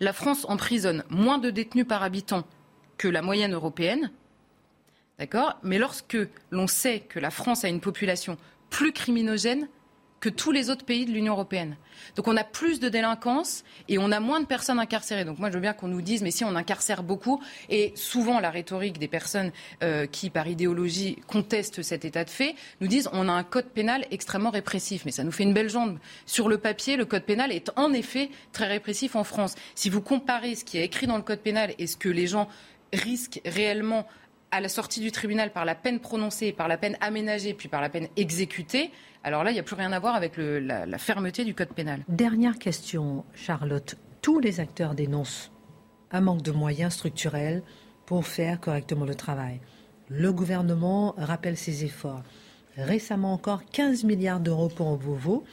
La 0.00 0.12
France 0.12 0.44
emprisonne 0.48 1.04
moins 1.10 1.38
de 1.38 1.50
détenus 1.50 1.86
par 1.86 2.02
habitant 2.02 2.44
que 2.96 3.08
la 3.08 3.22
moyenne 3.22 3.54
européenne. 3.54 4.12
D'accord? 5.18 5.58
Mais 5.62 5.78
lorsque 5.78 6.16
l'on 6.50 6.66
sait 6.66 7.00
que 7.00 7.18
la 7.18 7.30
France 7.30 7.64
a 7.64 7.68
une 7.68 7.80
population 7.80 8.38
plus 8.70 8.92
criminogène, 8.92 9.68
que 10.20 10.28
tous 10.28 10.52
les 10.52 10.70
autres 10.70 10.84
pays 10.84 11.06
de 11.06 11.12
l'Union 11.12 11.34
européenne. 11.34 11.76
Donc 12.16 12.28
on 12.28 12.36
a 12.36 12.44
plus 12.44 12.80
de 12.80 12.88
délinquance 12.88 13.64
et 13.88 13.98
on 13.98 14.10
a 14.10 14.20
moins 14.20 14.40
de 14.40 14.46
personnes 14.46 14.78
incarcérées. 14.78 15.24
Donc 15.24 15.38
moi 15.38 15.48
je 15.50 15.54
veux 15.54 15.60
bien 15.60 15.72
qu'on 15.72 15.88
nous 15.88 16.02
dise 16.02 16.22
mais 16.22 16.30
si 16.30 16.44
on 16.44 16.54
incarcère 16.56 17.02
beaucoup 17.02 17.40
et 17.68 17.92
souvent 17.94 18.40
la 18.40 18.50
rhétorique 18.50 18.98
des 18.98 19.08
personnes 19.08 19.52
euh, 19.82 20.06
qui 20.06 20.30
par 20.30 20.46
idéologie 20.46 21.16
contestent 21.26 21.82
cet 21.82 22.04
état 22.04 22.24
de 22.24 22.30
fait 22.30 22.54
nous 22.80 22.88
disent 22.88 23.08
on 23.12 23.28
a 23.28 23.32
un 23.32 23.44
code 23.44 23.68
pénal 23.68 24.06
extrêmement 24.10 24.50
répressif 24.50 25.04
mais 25.04 25.12
ça 25.12 25.24
nous 25.24 25.32
fait 25.32 25.44
une 25.44 25.54
belle 25.54 25.70
jambe. 25.70 25.98
Sur 26.26 26.48
le 26.48 26.58
papier 26.58 26.96
le 26.96 27.04
code 27.04 27.24
pénal 27.24 27.52
est 27.52 27.70
en 27.76 27.92
effet 27.92 28.30
très 28.52 28.66
répressif 28.66 29.16
en 29.16 29.24
France. 29.24 29.54
Si 29.74 29.90
vous 29.90 30.00
comparez 30.00 30.54
ce 30.54 30.64
qui 30.64 30.78
est 30.78 30.84
écrit 30.84 31.06
dans 31.06 31.16
le 31.16 31.22
code 31.22 31.40
pénal 31.40 31.74
et 31.78 31.86
ce 31.86 31.96
que 31.96 32.08
les 32.08 32.26
gens 32.26 32.48
risquent 32.92 33.40
réellement 33.44 34.06
à 34.50 34.60
la 34.60 34.68
sortie 34.68 35.00
du 35.00 35.12
tribunal 35.12 35.52
par 35.52 35.64
la 35.64 35.74
peine 35.74 36.00
prononcée, 36.00 36.52
par 36.52 36.68
la 36.68 36.78
peine 36.78 36.96
aménagée, 37.00 37.54
puis 37.54 37.68
par 37.68 37.80
la 37.80 37.88
peine 37.88 38.08
exécutée, 38.16 38.90
alors 39.24 39.44
là, 39.44 39.50
il 39.50 39.54
n'y 39.54 39.60
a 39.60 39.64
plus 39.64 39.74
rien 39.74 39.92
à 39.92 39.98
voir 39.98 40.14
avec 40.14 40.34
la, 40.36 40.98
fermeté 40.98 41.44
du 41.44 41.54
code 41.54 41.68
pénal. 41.68 42.04
Dernière 42.08 42.58
question, 42.58 43.24
Charlotte. 43.34 43.96
Tous 44.22 44.40
les 44.40 44.60
acteurs 44.60 44.94
dénoncent 44.94 45.50
un 46.10 46.20
manque 46.20 46.42
de 46.42 46.52
moyens 46.52 46.94
structurels 46.94 47.62
pour 48.06 48.26
faire 48.26 48.60
correctement 48.60 49.04
le 49.04 49.14
travail. 49.14 49.60
Le 50.08 50.32
gouvernement 50.32 51.14
rappelle 51.18 51.56
ses 51.56 51.84
efforts. 51.84 52.22
Récemment 52.76 53.32
encore, 53.32 53.64
15 53.72 54.04
milliards 54.04 54.40
d'euros 54.40 54.68
pour 54.68 54.96
Beauvau. 54.96 55.44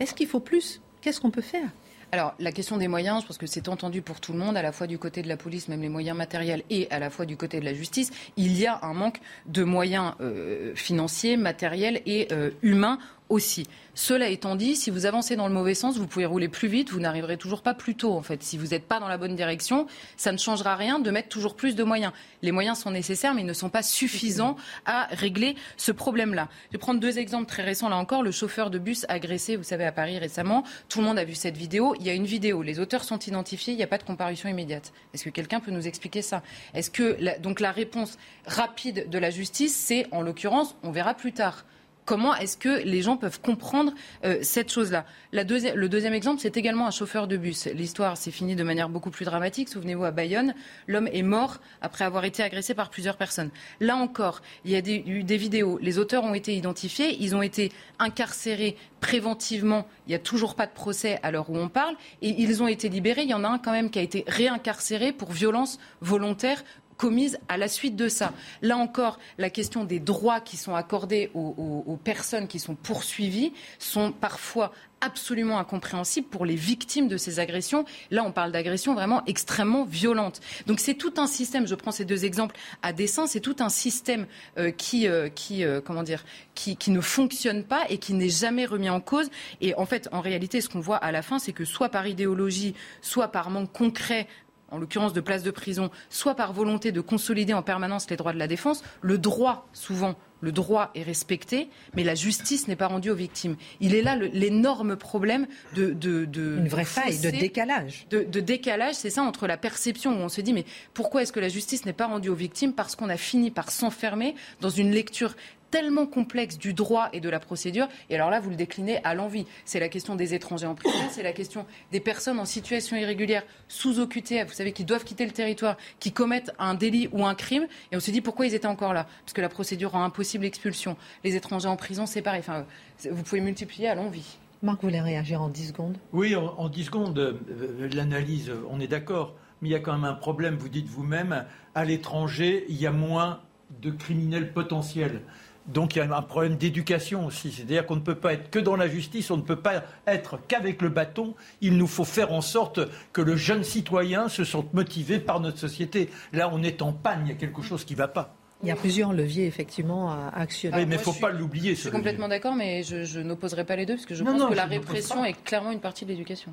Est-ce 0.00 0.12
qu'il 0.12 0.26
faut 0.26 0.40
plus? 0.40 0.82
Qu'est-ce 1.00 1.20
qu'on 1.20 1.30
peut 1.30 1.40
faire? 1.40 1.70
Alors, 2.14 2.36
la 2.38 2.52
question 2.52 2.76
des 2.76 2.86
moyens, 2.86 3.22
je 3.22 3.26
pense 3.26 3.38
que 3.38 3.46
c'est 3.48 3.68
entendu 3.68 4.00
pour 4.00 4.20
tout 4.20 4.32
le 4.32 4.38
monde, 4.38 4.56
à 4.56 4.62
la 4.62 4.70
fois 4.70 4.86
du 4.86 4.98
côté 5.00 5.20
de 5.20 5.26
la 5.26 5.36
police, 5.36 5.66
même 5.66 5.82
les 5.82 5.88
moyens 5.88 6.16
matériels, 6.16 6.62
et 6.70 6.86
à 6.92 7.00
la 7.00 7.10
fois 7.10 7.26
du 7.26 7.36
côté 7.36 7.58
de 7.58 7.64
la 7.64 7.74
justice. 7.74 8.12
Il 8.36 8.56
y 8.56 8.68
a 8.68 8.78
un 8.82 8.94
manque 8.94 9.18
de 9.46 9.64
moyens 9.64 10.14
euh, 10.20 10.76
financiers, 10.76 11.36
matériels 11.36 12.02
et 12.06 12.28
euh, 12.30 12.50
humains 12.62 13.00
aussi. 13.28 13.66
Cela 13.94 14.28
étant 14.28 14.56
dit, 14.56 14.74
si 14.74 14.90
vous 14.90 15.06
avancez 15.06 15.36
dans 15.36 15.46
le 15.46 15.54
mauvais 15.54 15.74
sens, 15.74 15.96
vous 15.96 16.06
pouvez 16.06 16.26
rouler 16.26 16.48
plus 16.48 16.66
vite, 16.68 16.90
vous 16.90 16.98
n'arriverez 16.98 17.36
toujours 17.36 17.62
pas 17.62 17.74
plus 17.74 17.94
tôt 17.94 18.12
en 18.12 18.22
fait. 18.22 18.42
Si 18.42 18.58
vous 18.58 18.68
n'êtes 18.68 18.86
pas 18.86 18.98
dans 18.98 19.06
la 19.08 19.18
bonne 19.18 19.36
direction, 19.36 19.86
ça 20.16 20.32
ne 20.32 20.36
changera 20.36 20.74
rien 20.74 20.98
de 20.98 21.10
mettre 21.10 21.28
toujours 21.28 21.54
plus 21.54 21.76
de 21.76 21.84
moyens. 21.84 22.12
Les 22.42 22.50
moyens 22.50 22.78
sont 22.78 22.90
nécessaires, 22.90 23.34
mais 23.34 23.42
ils 23.42 23.46
ne 23.46 23.52
sont 23.52 23.70
pas 23.70 23.82
suffisants 23.82 24.56
à 24.84 25.06
régler 25.12 25.54
ce 25.76 25.92
problème-là. 25.92 26.48
Je 26.68 26.72
vais 26.72 26.78
prendre 26.78 26.98
deux 26.98 27.18
exemples 27.18 27.46
très 27.46 27.62
récents 27.62 27.88
là 27.88 27.96
encore. 27.96 28.22
Le 28.22 28.32
chauffeur 28.32 28.70
de 28.70 28.78
bus 28.78 29.06
agressé, 29.08 29.56
vous 29.56 29.62
savez, 29.62 29.84
à 29.84 29.92
Paris 29.92 30.18
récemment. 30.18 30.64
Tout 30.88 30.98
le 30.98 31.06
monde 31.06 31.18
a 31.18 31.24
vu 31.24 31.34
cette 31.34 31.56
vidéo. 31.56 31.94
Il 32.00 32.06
y 32.06 32.10
a 32.10 32.14
une 32.14 32.26
vidéo. 32.26 32.62
Les 32.62 32.80
auteurs 32.80 33.04
sont 33.04 33.18
identifiés. 33.20 33.74
Il 33.74 33.76
n'y 33.76 33.84
a 33.84 33.88
pas 33.88 33.98
de 33.98 34.02
comparution 34.02 34.48
immédiate. 34.48 34.92
Est-ce 35.14 35.24
que 35.24 35.30
quelqu'un 35.30 35.60
peut 35.60 35.70
nous 35.70 35.86
expliquer 35.86 36.20
ça? 36.22 36.42
Est-ce 36.74 36.90
que 36.90 37.38
donc 37.38 37.60
la 37.60 37.70
réponse 37.70 38.18
rapide 38.46 39.08
de 39.08 39.18
la 39.18 39.30
justice, 39.30 39.74
c'est 39.74 40.06
en 40.10 40.20
l'occurrence, 40.20 40.74
on 40.82 40.90
verra 40.90 41.14
plus 41.14 41.32
tard. 41.32 41.64
Comment 42.04 42.34
est-ce 42.36 42.58
que 42.58 42.82
les 42.84 43.00
gens 43.00 43.16
peuvent 43.16 43.40
comprendre 43.40 43.92
euh, 44.24 44.38
cette 44.42 44.70
chose-là 44.70 45.06
Le 45.32 45.86
deuxième 45.88 46.12
exemple, 46.12 46.40
c'est 46.40 46.56
également 46.58 46.86
un 46.86 46.90
chauffeur 46.90 47.26
de 47.26 47.38
bus. 47.38 47.66
L'histoire 47.66 48.18
s'est 48.18 48.30
finie 48.30 48.56
de 48.56 48.62
manière 48.62 48.90
beaucoup 48.90 49.10
plus 49.10 49.24
dramatique. 49.24 49.70
Souvenez-vous, 49.70 50.04
à 50.04 50.10
Bayonne, 50.10 50.54
l'homme 50.86 51.08
est 51.10 51.22
mort 51.22 51.60
après 51.80 52.04
avoir 52.04 52.26
été 52.26 52.42
agressé 52.42 52.74
par 52.74 52.90
plusieurs 52.90 53.16
personnes. 53.16 53.50
Là 53.80 53.96
encore, 53.96 54.42
il 54.66 54.72
y 54.72 54.76
a 54.76 54.80
eu 54.80 55.22
des 55.22 55.36
vidéos. 55.38 55.78
Les 55.80 55.98
auteurs 55.98 56.24
ont 56.24 56.34
été 56.34 56.54
identifiés. 56.54 57.16
Ils 57.20 57.34
ont 57.34 57.42
été 57.42 57.72
incarcérés 57.98 58.76
préventivement. 59.00 59.86
Il 60.06 60.10
n'y 60.10 60.14
a 60.14 60.18
toujours 60.18 60.56
pas 60.56 60.66
de 60.66 60.72
procès 60.72 61.18
à 61.22 61.30
l'heure 61.30 61.48
où 61.48 61.56
on 61.56 61.68
parle. 61.68 61.96
Et 62.20 62.28
ils 62.28 62.62
ont 62.62 62.68
été 62.68 62.90
libérés. 62.90 63.22
Il 63.22 63.30
y 63.30 63.34
en 63.34 63.44
a 63.44 63.48
un 63.48 63.58
quand 63.58 63.72
même 63.72 63.88
qui 63.88 63.98
a 63.98 64.02
été 64.02 64.24
réincarcéré 64.26 65.12
pour 65.12 65.32
violence 65.32 65.78
volontaire 66.02 66.64
commises 66.96 67.38
à 67.48 67.56
la 67.56 67.68
suite 67.68 67.96
de 67.96 68.08
ça. 68.08 68.32
Là 68.62 68.76
encore, 68.76 69.18
la 69.38 69.50
question 69.50 69.84
des 69.84 70.00
droits 70.00 70.40
qui 70.40 70.56
sont 70.56 70.74
accordés 70.74 71.30
aux, 71.34 71.98
personnes 72.02 72.48
qui 72.48 72.58
sont 72.58 72.74
poursuivies 72.74 73.52
sont 73.78 74.12
parfois 74.12 74.72
absolument 75.00 75.58
incompréhensibles 75.58 76.28
pour 76.28 76.46
les 76.46 76.54
victimes 76.54 77.08
de 77.08 77.16
ces 77.16 77.38
agressions. 77.38 77.84
Là, 78.10 78.24
on 78.24 78.32
parle 78.32 78.52
d'agressions 78.52 78.94
vraiment 78.94 79.22
extrêmement 79.26 79.84
violentes. 79.84 80.40
Donc 80.66 80.80
c'est 80.80 80.94
tout 80.94 81.12
un 81.18 81.26
système, 81.26 81.66
je 81.66 81.74
prends 81.74 81.90
ces 81.90 82.06
deux 82.06 82.24
exemples 82.24 82.56
à 82.82 82.92
dessein, 82.92 83.26
c'est 83.26 83.40
tout 83.40 83.56
un 83.60 83.68
système 83.68 84.26
euh, 84.56 84.70
qui, 84.70 85.06
euh, 85.06 85.28
qui, 85.28 85.62
euh, 85.62 85.80
comment 85.84 86.02
dire, 86.02 86.24
qui, 86.54 86.76
qui, 86.76 86.90
ne 86.90 87.00
fonctionne 87.00 87.64
pas 87.64 87.84
et 87.90 87.98
qui 87.98 88.14
n'est 88.14 88.30
jamais 88.30 88.64
remis 88.64 88.88
en 88.88 89.00
cause. 89.00 89.28
Et 89.60 89.74
en 89.74 89.84
fait, 89.84 90.08
en 90.10 90.20
réalité, 90.20 90.60
ce 90.60 90.68
qu'on 90.68 90.80
voit 90.80 90.96
à 90.96 91.12
la 91.12 91.20
fin, 91.20 91.38
c'est 91.38 91.52
que 91.52 91.64
soit 91.64 91.90
par 91.90 92.06
idéologie, 92.06 92.74
soit 93.02 93.28
par 93.28 93.50
manque 93.50 93.72
concret 93.72 94.26
en 94.74 94.78
l'occurrence 94.78 95.12
de 95.12 95.20
places 95.20 95.42
de 95.42 95.50
prison, 95.50 95.90
soit 96.10 96.34
par 96.34 96.52
volonté 96.52 96.90
de 96.92 97.00
consolider 97.00 97.54
en 97.54 97.62
permanence 97.62 98.10
les 98.10 98.16
droits 98.16 98.32
de 98.32 98.38
la 98.38 98.48
défense, 98.48 98.82
le 99.02 99.18
droit, 99.18 99.68
souvent, 99.72 100.16
le 100.40 100.52
droit 100.52 100.90
est 100.94 101.02
respecté, 101.02 101.68
mais 101.94 102.04
la 102.04 102.14
justice 102.14 102.68
n'est 102.68 102.76
pas 102.76 102.88
rendue 102.88 103.10
aux 103.10 103.14
victimes. 103.14 103.56
Il 103.80 103.94
est 103.94 104.02
là 104.02 104.16
l'énorme 104.16 104.96
problème 104.96 105.46
de, 105.74 105.92
de, 105.92 106.24
de, 106.24 106.58
Une 106.58 106.68
vraie 106.68 106.84
faille, 106.84 107.18
de 107.20 107.30
décalage. 107.30 108.06
De, 108.10 108.24
de 108.24 108.40
décalage, 108.40 108.96
c'est 108.96 109.10
ça, 109.10 109.22
entre 109.22 109.46
la 109.46 109.56
perception 109.56 110.10
où 110.12 110.22
on 110.22 110.28
se 110.28 110.40
dit, 110.40 110.52
mais 110.52 110.66
pourquoi 110.92 111.22
est-ce 111.22 111.32
que 111.32 111.40
la 111.40 111.48
justice 111.48 111.86
n'est 111.86 111.92
pas 111.92 112.06
rendue 112.06 112.28
aux 112.28 112.34
victimes? 112.34 112.74
Parce 112.74 112.96
qu'on 112.96 113.08
a 113.08 113.16
fini 113.16 113.50
par 113.50 113.70
s'enfermer 113.70 114.34
dans 114.60 114.70
une 114.70 114.90
lecture 114.90 115.34
tellement 115.74 116.06
complexe 116.06 116.56
du 116.56 116.72
droit 116.72 117.08
et 117.12 117.18
de 117.18 117.28
la 117.28 117.40
procédure. 117.40 117.88
Et 118.08 118.14
alors 118.14 118.30
là, 118.30 118.38
vous 118.38 118.48
le 118.48 118.54
déclinez 118.54 119.02
à 119.02 119.12
l'envie. 119.12 119.44
C'est 119.64 119.80
la 119.80 119.88
question 119.88 120.14
des 120.14 120.32
étrangers 120.32 120.68
en 120.68 120.76
prison, 120.76 121.04
c'est 121.10 121.24
la 121.24 121.32
question 121.32 121.66
des 121.90 121.98
personnes 121.98 122.38
en 122.38 122.44
situation 122.44 122.96
irrégulière 122.96 123.42
sous 123.66 123.98
OQTF, 123.98 124.46
vous 124.46 124.54
savez, 124.54 124.70
qui 124.70 124.84
doivent 124.84 125.02
quitter 125.02 125.26
le 125.26 125.32
territoire, 125.32 125.76
qui 125.98 126.12
commettent 126.12 126.52
un 126.60 126.74
délit 126.74 127.08
ou 127.10 127.26
un 127.26 127.34
crime. 127.34 127.66
Et 127.90 127.96
on 127.96 128.00
se 128.00 128.12
dit 128.12 128.20
pourquoi 128.20 128.46
ils 128.46 128.54
étaient 128.54 128.68
encore 128.68 128.94
là? 128.94 129.08
Parce 129.24 129.32
que 129.32 129.40
la 129.40 129.48
procédure 129.48 129.90
rend 129.90 130.04
impossible 130.04 130.44
l'expulsion. 130.44 130.96
Les 131.24 131.34
étrangers 131.34 131.66
en 131.66 131.76
prison, 131.76 132.06
c'est 132.06 132.22
pareil. 132.22 132.38
Enfin, 132.38 132.66
vous 133.10 133.24
pouvez 133.24 133.40
multiplier 133.40 133.88
à 133.88 133.96
l'envie. 133.96 134.38
Marc 134.62 134.80
voulait 134.80 135.00
réagir 135.00 135.42
en 135.42 135.48
10 135.48 135.66
secondes? 135.70 135.98
Oui, 136.12 136.36
en, 136.36 136.54
en 136.56 136.68
10 136.68 136.84
secondes, 136.84 137.18
euh, 137.18 137.88
l'analyse, 137.92 138.52
on 138.70 138.78
est 138.78 138.86
d'accord. 138.86 139.34
Mais 139.60 139.70
il 139.70 139.72
y 139.72 139.74
a 139.74 139.80
quand 139.80 139.94
même 139.94 140.04
un 140.04 140.14
problème, 140.14 140.54
vous 140.54 140.68
dites 140.68 140.86
vous-même, 140.86 141.46
à 141.74 141.84
l'étranger, 141.84 142.64
il 142.68 142.76
y 142.76 142.86
a 142.86 142.92
moins 142.92 143.40
de 143.82 143.90
criminels 143.90 144.52
potentiels. 144.52 145.22
Donc 145.66 145.96
il 145.96 145.98
y 145.98 146.02
a 146.02 146.16
un 146.16 146.22
problème 146.22 146.56
d'éducation 146.56 147.26
aussi. 147.26 147.50
C'est-à-dire 147.50 147.86
qu'on 147.86 147.96
ne 147.96 148.00
peut 148.00 148.14
pas 148.14 148.34
être 148.34 148.50
que 148.50 148.58
dans 148.58 148.76
la 148.76 148.88
justice, 148.88 149.30
on 149.30 149.36
ne 149.36 149.42
peut 149.42 149.60
pas 149.60 149.82
être 150.06 150.38
qu'avec 150.46 150.82
le 150.82 150.90
bâton. 150.90 151.34
Il 151.60 151.76
nous 151.76 151.86
faut 151.86 152.04
faire 152.04 152.32
en 152.32 152.40
sorte 152.40 152.80
que 153.12 153.22
le 153.22 153.36
jeune 153.36 153.64
citoyen 153.64 154.28
se 154.28 154.44
sente 154.44 154.74
motivé 154.74 155.18
par 155.18 155.40
notre 155.40 155.58
société. 155.58 156.10
Là, 156.32 156.50
on 156.52 156.62
est 156.62 156.82
en 156.82 156.92
panne, 156.92 157.22
il 157.24 157.28
y 157.28 157.32
a 157.32 157.36
quelque 157.36 157.62
chose 157.62 157.84
qui 157.84 157.94
ne 157.94 157.98
va 157.98 158.08
pas. 158.08 158.34
Il 158.62 158.68
y 158.68 158.70
a 158.70 158.76
plusieurs 158.76 159.12
leviers, 159.12 159.46
effectivement, 159.46 160.10
à 160.10 160.30
actionner. 160.34 160.76
Oui, 160.76 160.86
mais 160.86 160.94
il 160.94 160.98
ne 160.98 161.02
faut 161.02 161.12
pas 161.12 161.30
l'oublier. 161.30 161.74
Je 161.74 161.80
suis 161.80 161.90
complètement 161.90 162.28
d'accord, 162.28 162.54
mais 162.54 162.82
je, 162.82 163.20
n'opposerai 163.20 163.64
pas 163.64 163.76
les 163.76 163.84
deux, 163.84 163.94
parce 163.94 164.06
que 164.06 164.14
je 164.14 164.24
pense 164.24 164.42
que 164.42 164.54
la 164.54 164.64
répression 164.64 165.24
est 165.24 165.34
clairement 165.44 165.70
une 165.70 165.80
partie 165.80 166.04
de 166.04 166.10
l'éducation. 166.10 166.52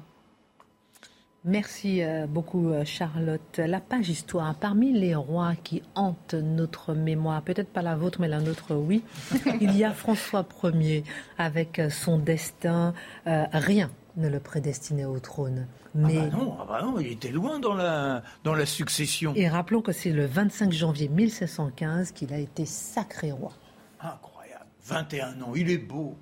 Merci 1.44 2.04
euh, 2.04 2.28
beaucoup 2.28 2.70
euh, 2.70 2.86
Charlotte. 2.86 3.58
La 3.58 3.80
page 3.80 4.10
histoire, 4.10 4.54
parmi 4.54 4.94
les 4.94 5.16
rois 5.16 5.56
qui 5.64 5.82
hantent 5.96 6.36
notre 6.36 6.94
mémoire, 6.94 7.42
peut-être 7.42 7.70
pas 7.70 7.82
la 7.82 7.96
vôtre 7.96 8.22
mais 8.22 8.28
la 8.28 8.40
nôtre 8.40 8.76
oui, 8.76 9.04
il 9.60 9.76
y 9.76 9.84
a 9.84 9.92
François 9.92 10.46
Ier 10.64 11.04
avec 11.40 11.80
euh, 11.80 11.90
son 11.90 12.20
destin. 12.20 12.94
rien 13.26 13.90
ne 14.18 14.28
le 14.28 14.40
prédestinait 14.40 15.06
au 15.06 15.20
trône. 15.20 15.66
Mais... 15.96 16.20
Ah 16.20 16.26
bah 16.30 16.38
non, 16.38 16.58
ah 16.60 16.66
bah 16.68 16.82
non, 16.84 17.00
il 17.00 17.12
était 17.12 17.32
loin 17.32 17.60
dans 17.60 17.74
la, 17.74 18.22
dans 18.44 18.54
la 18.54 18.68
succession. 18.68 19.34
Et 19.36 19.50
rappelons 19.50 19.82
que 19.82 19.94
c'est 19.94 20.12
le 20.12 20.28
25 20.28 20.72
janvier 20.72 21.08
1715 21.08 22.12
qu'il 22.12 22.34
a 22.34 22.38
été 22.38 22.66
sacré 22.66 23.32
roi. 23.32 23.52
Incroyable, 24.00 24.66
21 24.86 25.42
ans, 25.42 25.54
il 25.56 25.72
est 25.72 25.80
beau 25.80 26.16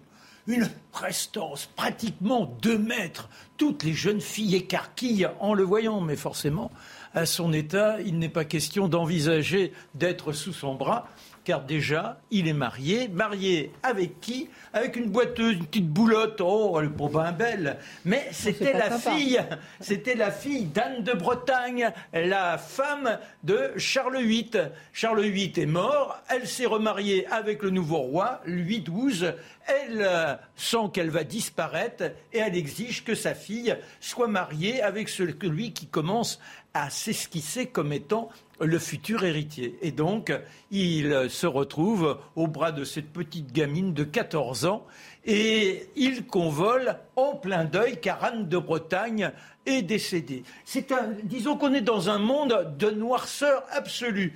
une 0.49 0.67
prestance, 0.91 1.69
pratiquement 1.75 2.45
deux 2.61 2.77
mètres. 2.77 3.29
Toutes 3.55 3.83
les 3.83 3.93
jeunes 3.93 4.19
filles 4.19 4.55
écarquillent 4.55 5.27
en 5.39 5.53
le 5.53 5.63
voyant, 5.63 6.01
mais 6.01 6.15
forcément, 6.15 6.71
à 7.13 7.27
son 7.27 7.53
état, 7.53 8.01
il 8.01 8.17
n'est 8.17 8.29
pas 8.29 8.45
question 8.45 8.87
d'envisager 8.87 9.73
d'être 9.93 10.33
sous 10.33 10.51
son 10.51 10.73
bras 10.73 11.07
car 11.49 11.63
déjà, 11.63 12.21
il 12.29 12.47
est 12.47 12.53
marié. 12.53 13.07
Marié 13.07 13.71
avec 13.81 14.21
qui? 14.21 14.49
Avec 14.71 14.95
une 14.97 15.09
boiteuse, 15.09 15.53
une 15.53 15.65
petite 15.65 15.89
boulotte. 15.89 16.39
Oh, 16.41 16.77
elle 16.79 16.89
est 16.89 17.11
pas 17.11 17.31
belle. 17.31 17.77
Mais 18.05 18.27
c'était 18.31 18.73
la 18.73 18.91
fille, 18.91 19.41
c'était 19.79 20.13
la 20.13 20.29
fille 20.29 20.65
d'Anne 20.65 21.01
de 21.01 21.13
Bretagne, 21.13 21.91
la 22.13 22.59
femme 22.59 23.17
de 23.43 23.71
Charles 23.77 24.21
VIII. 24.21 24.51
Charles 24.93 25.23
VIII 25.23 25.53
est 25.57 25.65
mort. 25.65 26.21
Elle 26.29 26.47
s'est 26.47 26.67
remariée 26.67 27.25
avec 27.31 27.63
le 27.63 27.71
nouveau 27.71 27.97
roi, 27.97 28.41
Louis 28.45 28.83
XII. 28.83 29.31
Elle 29.65 30.03
euh, 30.03 30.35
sent 30.55 30.91
qu'elle 30.93 31.09
va 31.09 31.23
disparaître 31.23 32.03
et 32.31 32.37
elle 32.37 32.55
exige 32.55 33.03
que 33.03 33.15
sa 33.15 33.33
fille 33.33 33.75
soit 33.99 34.27
mariée 34.27 34.83
avec 34.83 35.09
celui 35.09 35.73
qui 35.73 35.87
commence 35.87 36.39
à 36.75 36.91
s'esquisser 36.91 37.65
comme 37.65 37.91
étant 37.91 38.29
le 38.59 38.79
futur 38.79 39.23
héritier. 39.23 39.77
Et 39.81 39.91
donc, 39.91 40.31
il 40.71 41.29
se 41.29 41.47
retrouve 41.47 42.19
au 42.35 42.47
bras 42.47 42.71
de 42.71 42.83
cette 42.83 43.11
petite 43.11 43.51
gamine 43.51 43.93
de 43.93 44.03
14 44.03 44.65
ans 44.65 44.85
et 45.25 45.87
il 45.95 46.25
convole 46.25 46.97
en 47.15 47.35
plein 47.35 47.65
deuil 47.65 47.99
car 48.01 48.23
Anne 48.23 48.47
de 48.47 48.57
Bretagne 48.57 49.31
est 49.65 49.81
décédée. 49.81 50.43
C'est 50.65 50.91
un, 50.91 51.09
disons 51.23 51.57
qu'on 51.57 51.73
est 51.73 51.81
dans 51.81 52.09
un 52.09 52.19
monde 52.19 52.75
de 52.77 52.89
noirceur 52.89 53.63
absolue. 53.71 54.33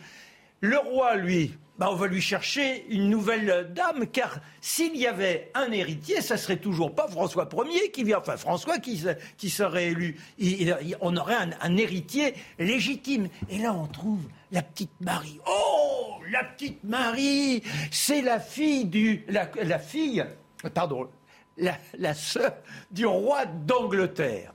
Le 0.61 0.77
roi, 0.77 1.15
lui, 1.15 1.53
bah, 1.79 1.87
on 1.91 1.95
va 1.95 2.05
lui 2.05 2.21
chercher 2.21 2.85
une 2.89 3.09
nouvelle 3.09 3.73
dame, 3.73 4.05
car 4.05 4.39
s'il 4.61 4.95
y 4.95 5.07
avait 5.07 5.51
un 5.55 5.71
héritier, 5.71 6.21
ça 6.21 6.37
serait 6.37 6.57
toujours 6.57 6.93
pas 6.93 7.07
François 7.07 7.49
Ier 7.51 7.89
qui 7.89 8.03
vient, 8.03 8.19
enfin 8.19 8.37
François 8.37 8.77
qui, 8.77 9.03
qui 9.37 9.49
serait 9.49 9.87
élu. 9.87 10.19
on 11.01 11.17
aurait 11.17 11.35
un, 11.35 11.77
héritier 11.77 12.35
légitime. 12.59 13.27
Et 13.49 13.57
là, 13.57 13.73
on 13.73 13.87
trouve 13.87 14.21
la 14.51 14.61
petite 14.61 14.91
Marie. 15.01 15.39
Oh, 15.47 16.17
la 16.31 16.43
petite 16.43 16.83
Marie, 16.83 17.63
c'est 17.89 18.21
la 18.21 18.39
fille 18.39 18.85
du, 18.85 19.25
la, 19.27 19.79
fille, 19.79 20.23
pardon, 20.75 21.09
la, 21.57 21.75
la 21.97 22.13
sœur 22.13 22.53
du 22.91 23.07
roi 23.07 23.45
d'Angleterre. 23.45 24.53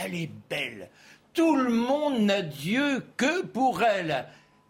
Elle 0.00 0.14
est 0.14 0.30
belle. 0.48 0.90
Tout 1.34 1.56
le 1.56 1.70
monde 1.70 2.20
n'a 2.20 2.42
Dieu 2.42 3.04
que 3.16 3.44
pour 3.44 3.82
elle. 3.82 4.26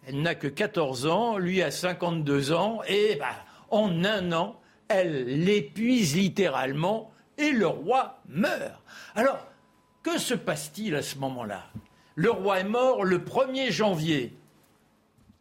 Elle 0.06 0.22
n'a 0.22 0.36
que 0.36 0.46
14 0.46 1.06
ans, 1.06 1.36
lui 1.36 1.62
a 1.62 1.72
52 1.72 2.52
ans, 2.52 2.80
et 2.88 3.16
bah, 3.16 3.26
en 3.70 4.04
un 4.04 4.32
an, 4.32 4.60
elle 4.86 5.44
l'épuise 5.44 6.14
littéralement, 6.14 7.12
et 7.38 7.50
le 7.50 7.66
roi 7.66 8.20
meurt. 8.28 8.80
Alors, 9.16 9.44
que 10.04 10.18
se 10.18 10.34
passe-t-il 10.34 10.94
à 10.94 11.02
ce 11.02 11.18
moment-là? 11.18 11.64
Le 12.14 12.30
roi 12.30 12.60
est 12.60 12.64
mort 12.64 13.04
le 13.04 13.18
1er 13.18 13.72
janvier. 13.72 14.36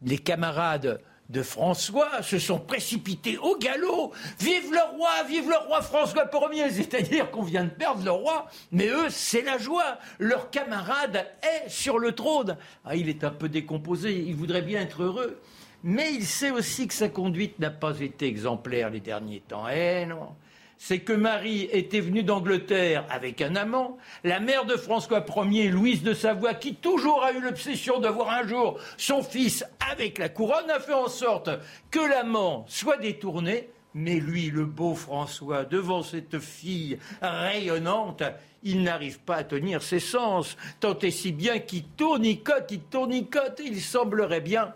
Les 0.02 0.18
camarades 0.18 1.00
de 1.30 1.42
François 1.42 2.22
se 2.22 2.40
sont 2.40 2.60
précipités 2.60 3.38
au 3.38 3.58
galop. 3.58 4.14
Vive 4.40 4.72
le 4.72 4.98
roi, 4.98 5.24
vive 5.28 5.50
le 5.50 5.58
roi 5.58 5.82
François 5.82 6.30
Ier. 6.54 6.70
C'est-à-dire 6.70 7.32
qu'on 7.32 7.42
vient 7.44 7.64
de 7.64 7.70
perdre 7.70 8.04
le 8.04 8.12
roi, 8.12 8.48
mais 8.72 8.88
eux, 8.88 9.10
c'est 9.10 9.42
la 9.42 9.58
joie. 9.58 9.98
Leur 10.20 10.50
camarade 10.50 11.26
est 11.42 11.70
sur 11.70 12.00
le 12.00 12.12
trône. 12.14 12.58
Ah, 12.84 12.96
il 12.96 13.10
est 13.10 13.24
un 13.24 13.32
peu 13.32 13.50
décomposé, 13.50 14.14
il 14.14 14.36
voudrait 14.36 14.62
bien 14.62 14.82
être 14.82 15.04
heureux. 15.04 15.42
Mais 15.84 16.14
il 16.14 16.26
sait 16.26 16.52
aussi 16.52 16.88
que 16.88 16.94
sa 16.94 17.10
conduite 17.10 17.60
n'a 17.60 17.70
pas 17.70 18.00
été 18.00 18.28
exemplaire 18.28 18.90
les 18.90 19.02
derniers 19.02 19.42
temps. 19.48 19.68
Eh 19.68 20.06
non 20.06 20.30
c'est 20.78 21.00
que 21.00 21.14
Marie 21.14 21.70
était 21.72 22.00
venue 22.00 22.24
d'Angleterre 22.24 23.06
avec 23.10 23.42
un 23.42 23.56
amant, 23.56 23.98
la 24.24 24.40
mère 24.40 24.66
de 24.66 24.76
François 24.76 25.26
Ier, 25.50 25.70
Louise 25.70 26.04
de 26.04 26.14
Savoie, 26.14 26.54
qui 26.54 26.76
toujours 26.76 27.24
a 27.24 27.32
eu 27.32 27.42
l'obsession 27.42 28.00
de 28.00 28.08
voir 28.08 28.30
un 28.30 28.48
jour 28.48 28.80
son 28.98 29.24
fils 29.24 29.66
avec 29.92 30.18
la 30.18 30.30
couronne, 30.30 30.70
a 30.70 30.80
fait 30.80 30.94
en 30.94 31.08
sorte 31.08 31.50
que 31.92 32.00
l'amant 32.00 32.66
soit 32.68 32.98
détourné, 32.98 33.70
mais 33.94 34.16
lui, 34.16 34.50
le 34.50 34.66
beau 34.66 34.94
François, 34.94 35.64
devant 35.64 36.04
cette 36.04 36.40
fille 36.40 37.00
rayonnante, 37.22 38.24
il 38.64 38.84
n'arrive 38.84 39.20
pas 39.20 39.38
à 39.38 39.44
tenir 39.44 39.82
ses 39.82 40.00
sens, 40.00 40.58
tant 40.80 40.98
et 41.00 41.12
si 41.12 41.32
bien 41.32 41.60
qu'il 41.60 41.84
tournicote, 41.84 42.72
il 42.72 42.82
tournicote, 42.82 43.62
il 43.64 43.80
semblerait 43.80 44.42
bien 44.42 44.74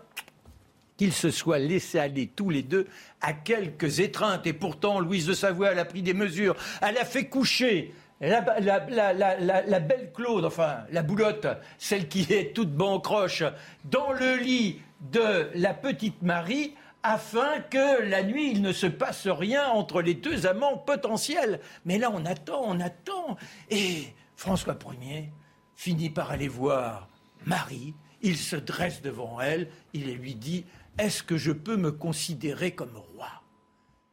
qu'ils 1.00 1.14
se 1.14 1.30
soient 1.30 1.58
laissés 1.58 1.98
aller 1.98 2.26
tous 2.26 2.50
les 2.50 2.62
deux 2.62 2.86
à 3.22 3.32
quelques 3.32 4.00
étreintes. 4.00 4.46
Et 4.46 4.52
pourtant, 4.52 5.00
Louise 5.00 5.24
de 5.24 5.32
Savoie, 5.32 5.72
elle 5.72 5.78
a 5.78 5.86
pris 5.86 6.02
des 6.02 6.12
mesures. 6.12 6.54
Elle 6.82 6.98
a 6.98 7.06
fait 7.06 7.24
coucher 7.24 7.94
la, 8.20 8.42
belle 8.42 10.12
Claude, 10.14 10.44
enfin 10.44 10.80
la 10.92 11.02
boulotte, 11.02 11.46
celle 11.78 12.06
qui 12.06 12.30
est 12.30 12.54
toute 12.54 12.74
bancroche, 12.74 13.44
dans 13.86 14.12
le 14.12 14.36
lit 14.36 14.82
de 15.10 15.48
la 15.54 15.72
petite 15.72 16.20
Marie, 16.20 16.74
afin 17.02 17.60
que 17.70 18.02
la 18.02 18.22
nuit, 18.22 18.50
il 18.50 18.60
ne 18.60 18.72
se 18.72 18.86
passe 18.86 19.26
rien 19.26 19.68
entre 19.68 20.02
les 20.02 20.12
deux 20.12 20.46
amants 20.46 20.76
potentiels. 20.76 21.60
Mais 21.86 21.96
là, 21.96 22.10
on 22.12 22.26
attend, 22.26 22.60
on 22.62 22.78
attend. 22.78 23.38
Et 23.70 24.02
François 24.36 24.76
Ier 25.00 25.30
finit 25.76 26.10
par 26.10 26.30
aller 26.30 26.48
voir 26.48 27.08
Marie. 27.46 27.94
Il 28.20 28.36
se 28.36 28.56
dresse 28.56 29.00
devant 29.00 29.40
elle, 29.40 29.70
il 29.94 30.14
lui 30.16 30.34
dit 30.34 30.66
est-ce 31.00 31.22
que 31.22 31.36
je 31.36 31.52
peux 31.52 31.76
me 31.76 31.92
considérer 31.92 32.74
comme 32.74 32.96
roi? 32.96 33.28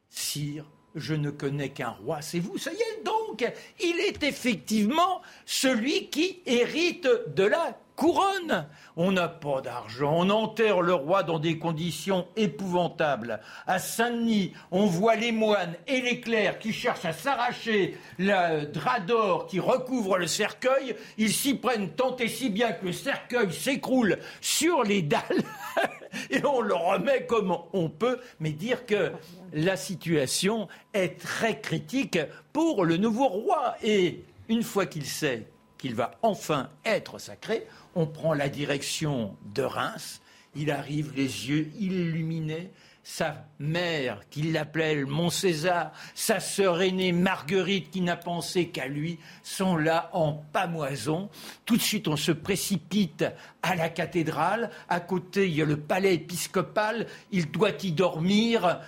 Sire, 0.10 0.66
je 0.96 1.14
ne 1.14 1.30
connais 1.30 1.70
qu'un 1.70 1.90
roi, 1.90 2.22
c'est 2.22 2.40
vous. 2.40 2.58
Ça 2.58 2.72
y 2.72 2.76
est 2.76 3.04
donc, 3.04 3.46
il 3.80 4.00
est 4.00 4.24
effectivement 4.24 5.22
celui 5.46 6.10
qui 6.10 6.42
hérite 6.46 7.08
de 7.36 7.44
la 7.44 7.78
couronne. 7.98 8.68
On 8.96 9.12
n'a 9.12 9.28
pas 9.28 9.60
d'argent, 9.60 10.14
on 10.16 10.30
enterre 10.30 10.82
le 10.82 10.94
roi 10.94 11.24
dans 11.24 11.40
des 11.40 11.58
conditions 11.58 12.28
épouvantables. 12.38 13.42
À 13.66 13.80
Saint-Denis, 13.80 14.54
on 14.72 14.86
voit 14.86 15.16
les 15.16 15.34
moines 15.34 15.76
et 15.88 16.00
les 16.02 16.22
clercs 16.22 16.60
qui 16.60 16.72
cherchent 16.72 17.06
à 17.06 17.12
s'arracher 17.12 17.98
le 18.18 18.66
drap 18.66 19.02
d'or 19.02 19.48
qui 19.48 19.60
recouvre 19.60 20.18
le 20.18 20.28
cercueil. 20.28 20.96
Ils 21.18 21.34
s'y 21.34 21.56
prennent 21.56 21.90
tant 21.90 22.16
et 22.16 22.30
si 22.30 22.50
bien 22.50 22.72
que 22.72 22.86
le 22.86 22.94
cercueil 22.94 23.52
s'écroule 23.52 24.20
sur 24.40 24.84
les 24.84 25.02
dalles 25.02 25.44
et 26.30 26.46
on 26.46 26.62
le 26.62 26.76
remet 26.76 27.26
comme 27.26 27.58
on 27.74 27.90
peut, 27.90 28.20
mais 28.40 28.52
dire 28.52 28.86
que 28.86 29.12
la 29.54 29.76
situation 29.76 30.68
est 30.94 31.20
très 31.20 31.60
critique 31.60 32.20
pour 32.54 32.86
le 32.86 32.98
nouveau 32.98 33.28
roi. 33.28 33.76
Et 33.84 34.24
une 34.50 34.64
fois 34.64 34.86
qu'il 34.86 35.06
sait 35.06 35.48
qu'il 35.78 35.96
va 35.96 36.12
enfin 36.22 36.70
être 36.86 37.20
sacré, 37.20 37.68
on 37.98 38.06
prend 38.06 38.36
la 38.36 38.48
direction 38.48 39.36
de 39.56 39.64
Reims. 39.64 40.22
Il 40.56 40.70
arrive 40.72 41.14
les 41.16 41.50
yeux 41.50 41.72
illuminés. 41.80 42.72
Sa 43.04 43.46
mère, 43.58 44.22
qui 44.30 44.52
l'appelle 44.52 45.06
Mon 45.06 45.30
César, 45.30 45.94
sa 46.14 46.40
sœur 46.40 46.82
aînée 46.82 47.14
Marguerite, 47.14 47.90
qui 47.90 48.02
n'a 48.02 48.18
pensé 48.18 48.68
qu'à 48.68 48.88
lui, 48.88 49.18
sont 49.44 49.78
là 49.78 50.10
en 50.14 50.34
pamoison. 50.34 51.30
Tout 51.66 51.78
de 51.78 51.82
suite, 51.82 52.08
on 52.08 52.18
se 52.18 52.34
précipite 52.34 53.26
à 53.64 53.76
la 53.76 53.90
cathédrale. 53.90 54.70
À 54.90 55.00
côté, 55.00 55.48
il 55.48 55.56
y 55.56 55.62
a 55.62 55.66
le 55.66 55.78
palais 55.78 56.16
épiscopal. 56.16 57.08
Il 57.32 57.50
doit 57.50 57.82
y 57.82 57.94
dormir. 57.94 58.82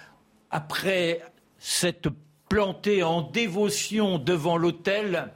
Après 0.51 1.21
s'être 1.57 2.09
planté 2.49 3.01
en 3.03 3.21
dévotion 3.21 4.19
devant 4.19 4.57
l'autel, 4.57 5.31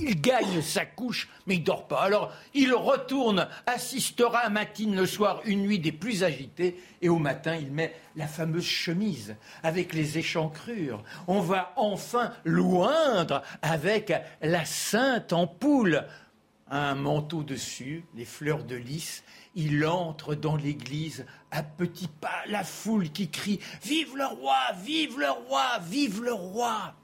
Il 0.00 0.20
gagne 0.20 0.62
sa 0.62 0.86
couche, 0.86 1.28
mais 1.46 1.56
il 1.56 1.64
dort 1.64 1.86
pas. 1.86 2.00
Alors, 2.00 2.32
il 2.54 2.72
retourne, 2.72 3.48
assistera 3.66 4.38
à 4.38 4.48
matine 4.48 4.96
le 4.96 5.06
soir, 5.06 5.42
une 5.44 5.62
nuit 5.62 5.78
des 5.78 5.92
plus 5.92 6.24
agitées, 6.24 6.80
et 7.02 7.08
au 7.08 7.18
matin, 7.18 7.54
il 7.56 7.70
met 7.70 7.94
la 8.16 8.26
fameuse 8.26 8.64
chemise 8.64 9.36
avec 9.62 9.92
les 9.92 10.16
échancrures. 10.16 11.02
On 11.26 11.40
va 11.40 11.72
enfin 11.76 12.32
loindre 12.44 13.42
avec 13.62 14.12
la 14.40 14.64
sainte 14.64 15.32
ampoule. 15.32 16.06
Un 16.72 16.94
manteau 16.94 17.42
dessus, 17.42 18.04
les 18.14 18.24
fleurs 18.24 18.64
de 18.64 18.76
lys. 18.76 19.24
Il 19.56 19.84
entre 19.84 20.36
dans 20.36 20.54
l'église 20.54 21.26
à 21.50 21.64
petits 21.64 22.08
pas, 22.20 22.44
la 22.46 22.62
foule 22.62 23.10
qui 23.10 23.28
crie 23.28 23.58
Vive 23.82 24.16
le 24.16 24.26
roi, 24.26 24.56
vive 24.80 25.18
le 25.18 25.30
roi, 25.30 25.80
vive 25.80 26.22
le 26.22 26.32
roi 26.32 26.94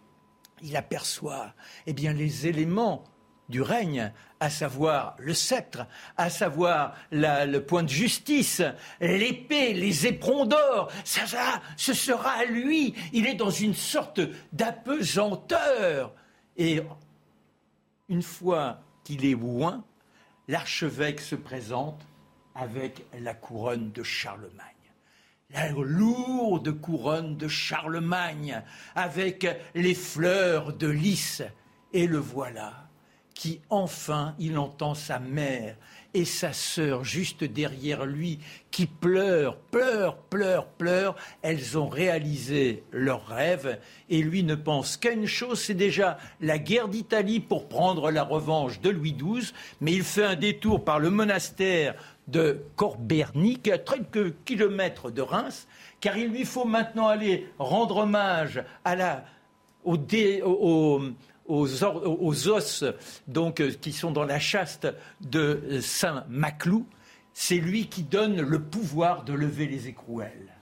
il 0.63 0.77
aperçoit 0.77 1.55
eh 1.87 1.93
bien, 1.93 2.13
les 2.13 2.47
éléments 2.47 3.05
du 3.49 3.63
règne, 3.63 4.13
à 4.41 4.51
savoir 4.51 5.15
le 5.19 5.33
sceptre, 5.33 5.87
à 6.17 6.31
savoir 6.31 6.95
le 7.13 7.59
point 7.59 7.85
de 7.85 7.89
justice, 7.89 8.63
l'épée, 9.01 9.73
les 9.73 10.07
éperons 10.07 10.47
d'or. 10.47 10.91
Ça, 11.05 11.27
ça, 11.27 11.63
ce 11.77 11.95
sera 11.95 12.31
à 12.31 12.45
lui. 12.45 12.95
Il 13.13 13.27
est 13.27 13.35
dans 13.35 13.51
une 13.51 13.75
sorte 13.75 14.21
d'apesanteur. 14.53 16.13
Et 16.57 16.83
une 18.09 18.23
fois 18.23 18.81
qu'il 19.05 19.25
est 19.25 19.33
loin, 19.33 19.85
l'archevêque 20.49 21.21
se 21.21 21.37
présente 21.37 22.05
avec 22.55 23.05
la 23.21 23.35
couronne 23.35 23.93
de 23.93 24.03
Charlemagne 24.03 24.76
la 25.53 25.69
lourde 25.71 26.73
couronne 26.81 27.37
de 27.37 27.49
Charlemagne, 27.49 28.63
avec 28.95 29.47
les 29.75 29.95
fleurs 29.95 30.73
de 30.73 30.89
lys. 30.89 31.43
Et 31.93 32.07
le 32.07 32.19
voilà, 32.19 32.89
qui 33.35 33.61
enfin 33.71 34.35
il 34.39 34.59
entend 34.59 34.95
sa 34.95 35.19
mère 35.19 35.77
et 36.15 36.25
sa 36.25 36.55
sœur 36.55 37.05
juste 37.05 37.45
derrière 37.45 38.07
lui, 38.07 38.39
qui 38.71 38.87
pleurent, 38.87 39.59
pleurent, 39.71 40.17
pleurent, 40.17 40.67
pleurent. 40.67 41.17
Elles 41.43 41.79
ont 41.79 41.89
réalisé 41.89 42.85
leur 42.91 43.27
rêve, 43.27 43.79
et 44.09 44.23
lui 44.23 44.43
ne 44.43 44.55
pense 44.55 44.97
qu'à 44.97 45.13
une 45.13 45.27
chose, 45.27 45.61
c'est 45.61 45.75
déjà 45.75 46.17
la 46.41 46.59
guerre 46.59 46.89
d'Italie 46.89 47.41
pour 47.41 47.69
prendre 47.69 48.11
la 48.11 48.23
revanche 48.23 48.81
de 48.81 48.89
Louis 48.89 49.13
XII, 49.13 49.53
mais 49.83 49.93
il 49.93 50.05
fait 50.05 50.25
un 50.25 50.37
détour 50.37 50.85
par 50.85 50.99
le 50.99 51.11
monastère 51.11 51.95
de 52.29 52.63
Corbernic, 52.77 53.69
à 53.69 53.79
quelques 53.79 54.35
kilomètres 54.45 55.11
de 55.11 55.23
Reims, 55.23 55.67
car 56.01 56.17
il 56.17 56.29
lui 56.29 56.45
faut 56.45 56.65
maintenant 56.65 57.09
aller 57.09 57.49
rendre 57.59 57.99
hommage 57.99 58.63
à 58.85 58.97
la, 58.97 59.25
aux, 59.85 60.05
os 61.49 62.85
donc, 63.29 63.61
euh, 63.61 63.71
qui 63.81 63.93
sont 63.93 64.11
dans 64.11 64.25
la 64.25 64.39
chaste 64.39 64.89
de 65.21 65.79
Saint 65.81 66.25
Maclou. 66.29 66.87
C'est 67.33 67.59
lui 67.59 67.87
qui 67.87 68.03
donne 68.03 68.41
le 68.41 68.63
pouvoir 68.63 69.25
de 69.25 69.33
lever 69.33 69.67
les 69.67 69.89
écrouelles. 69.89 70.55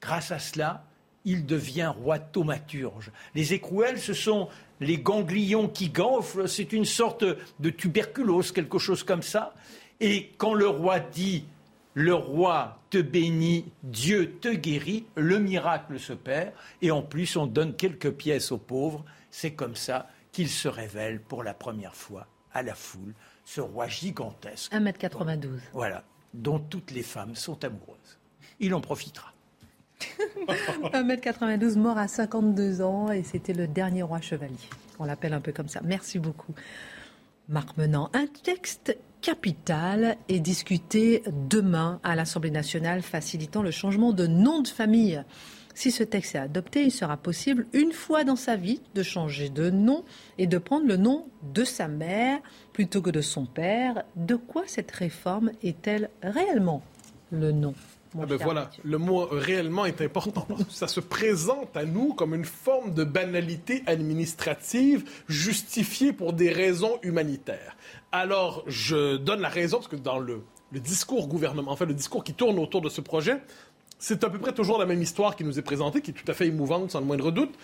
Grâce 0.00 0.30
à 0.30 0.38
cela, 0.38 0.84
il 1.24 1.46
devient 1.46 1.92
roi 1.94 2.18
thaumaturge. 2.18 3.10
Les 3.34 3.52
écrouelles, 3.52 3.98
ce 3.98 4.14
sont 4.14 4.48
les 4.80 4.98
ganglions 4.98 5.68
qui 5.68 5.90
gonflent, 5.90 6.48
c'est 6.48 6.72
une 6.72 6.84
sorte 6.86 7.24
de 7.24 7.70
tuberculose, 7.70 8.52
quelque 8.52 8.78
chose 8.78 9.02
comme 9.02 9.22
ça. 9.22 9.54
Et 10.00 10.30
quand 10.38 10.54
le 10.54 10.68
roi 10.68 11.00
dit 11.00 11.44
le 11.94 12.14
roi 12.14 12.78
te 12.90 12.98
bénit, 12.98 13.64
Dieu 13.82 14.36
te 14.40 14.48
guérit, 14.48 15.06
le 15.16 15.38
miracle 15.38 15.98
se 15.98 16.12
perd, 16.12 16.52
et 16.82 16.90
en 16.90 17.02
plus 17.02 17.36
on 17.36 17.46
donne 17.46 17.74
quelques 17.74 18.12
pièces 18.12 18.52
aux 18.52 18.58
pauvres. 18.58 19.04
C'est 19.30 19.52
comme 19.52 19.76
ça 19.76 20.08
qu'il 20.32 20.48
se 20.48 20.68
révèle 20.68 21.20
pour 21.20 21.42
la 21.42 21.54
première 21.54 21.94
fois 21.94 22.26
à 22.52 22.62
la 22.62 22.74
foule, 22.74 23.14
ce 23.44 23.60
roi 23.60 23.88
gigantesque. 23.88 24.72
1m92. 24.72 25.48
Voilà, 25.72 26.04
dont 26.34 26.58
toutes 26.58 26.90
les 26.90 27.02
femmes 27.02 27.34
sont 27.34 27.62
amoureuses. 27.64 28.18
Il 28.60 28.74
en 28.74 28.80
profitera. 28.80 29.32
1m92, 30.92 31.76
mort 31.76 31.98
à 31.98 32.08
52 32.08 32.82
ans, 32.82 33.10
et 33.10 33.22
c'était 33.22 33.52
le 33.52 33.66
dernier 33.66 34.02
roi 34.02 34.20
chevalier. 34.20 34.56
On 34.98 35.04
l'appelle 35.04 35.32
un 35.32 35.40
peu 35.40 35.52
comme 35.52 35.68
ça. 35.68 35.80
Merci 35.84 36.18
beaucoup. 36.18 36.54
Marc 37.48 37.76
Menant, 37.76 38.10
un 38.14 38.26
texte 38.26 38.96
capital 39.20 40.16
est 40.28 40.40
discuté 40.40 41.22
demain 41.48 42.00
à 42.02 42.16
l'Assemblée 42.16 42.50
nationale 42.50 43.02
facilitant 43.02 43.62
le 43.62 43.70
changement 43.70 44.12
de 44.12 44.26
nom 44.26 44.62
de 44.62 44.68
famille. 44.68 45.22
Si 45.74 45.90
ce 45.90 46.02
texte 46.02 46.34
est 46.34 46.38
adopté, 46.38 46.82
il 46.82 46.90
sera 46.90 47.16
possible 47.16 47.66
une 47.72 47.92
fois 47.92 48.24
dans 48.24 48.36
sa 48.36 48.56
vie 48.56 48.80
de 48.94 49.02
changer 49.02 49.48
de 49.48 49.70
nom 49.70 50.04
et 50.36 50.46
de 50.46 50.58
prendre 50.58 50.86
le 50.86 50.96
nom 50.96 51.26
de 51.54 51.64
sa 51.64 51.88
mère 51.88 52.40
plutôt 52.72 53.02
que 53.02 53.10
de 53.10 53.20
son 53.20 53.46
père. 53.46 54.02
De 54.16 54.34
quoi 54.34 54.64
cette 54.66 54.90
réforme 54.90 55.52
est-elle 55.62 56.10
réellement 56.22 56.82
le 57.30 57.52
nom? 57.52 57.74
Ah 58.18 58.26
ben 58.26 58.36
voilà, 58.36 58.70
le 58.82 58.98
mot 58.98 59.28
réellement 59.30 59.86
est 59.86 60.00
important. 60.00 60.46
Ça 60.68 60.88
se 60.88 61.00
présente 61.00 61.76
à 61.76 61.84
nous 61.84 62.12
comme 62.14 62.34
une 62.34 62.44
forme 62.44 62.92
de 62.92 63.04
banalité 63.04 63.82
administrative 63.86 65.04
justifiée 65.28 66.12
pour 66.12 66.32
des 66.32 66.50
raisons 66.50 66.98
humanitaires. 67.02 67.76
Alors, 68.10 68.64
je 68.66 69.16
donne 69.16 69.40
la 69.40 69.48
raison, 69.48 69.78
parce 69.78 69.88
que 69.88 69.96
dans 69.96 70.18
le, 70.18 70.42
discours 70.72 71.28
gouvernement, 71.28 71.70
enfin, 71.70 71.86
le 71.86 71.94
discours 71.94 72.24
qui 72.24 72.34
tourne 72.34 72.58
autour 72.58 72.80
de 72.80 72.88
ce 72.88 73.00
projet, 73.00 73.36
c'est 73.98 74.24
à 74.24 74.30
peu 74.30 74.38
près 74.38 74.52
toujours 74.52 74.78
la 74.78 74.86
même 74.86 75.02
histoire 75.02 75.36
qui 75.36 75.44
nous 75.44 75.58
est 75.58 75.62
présentée, 75.62 76.00
qui 76.00 76.10
est 76.10 76.14
tout 76.14 76.30
à 76.30 76.34
fait 76.34 76.46
émouvante, 76.46 76.90
sans 76.90 77.00
le 77.00 77.06
moindre 77.06 77.30
doute. 77.30 77.54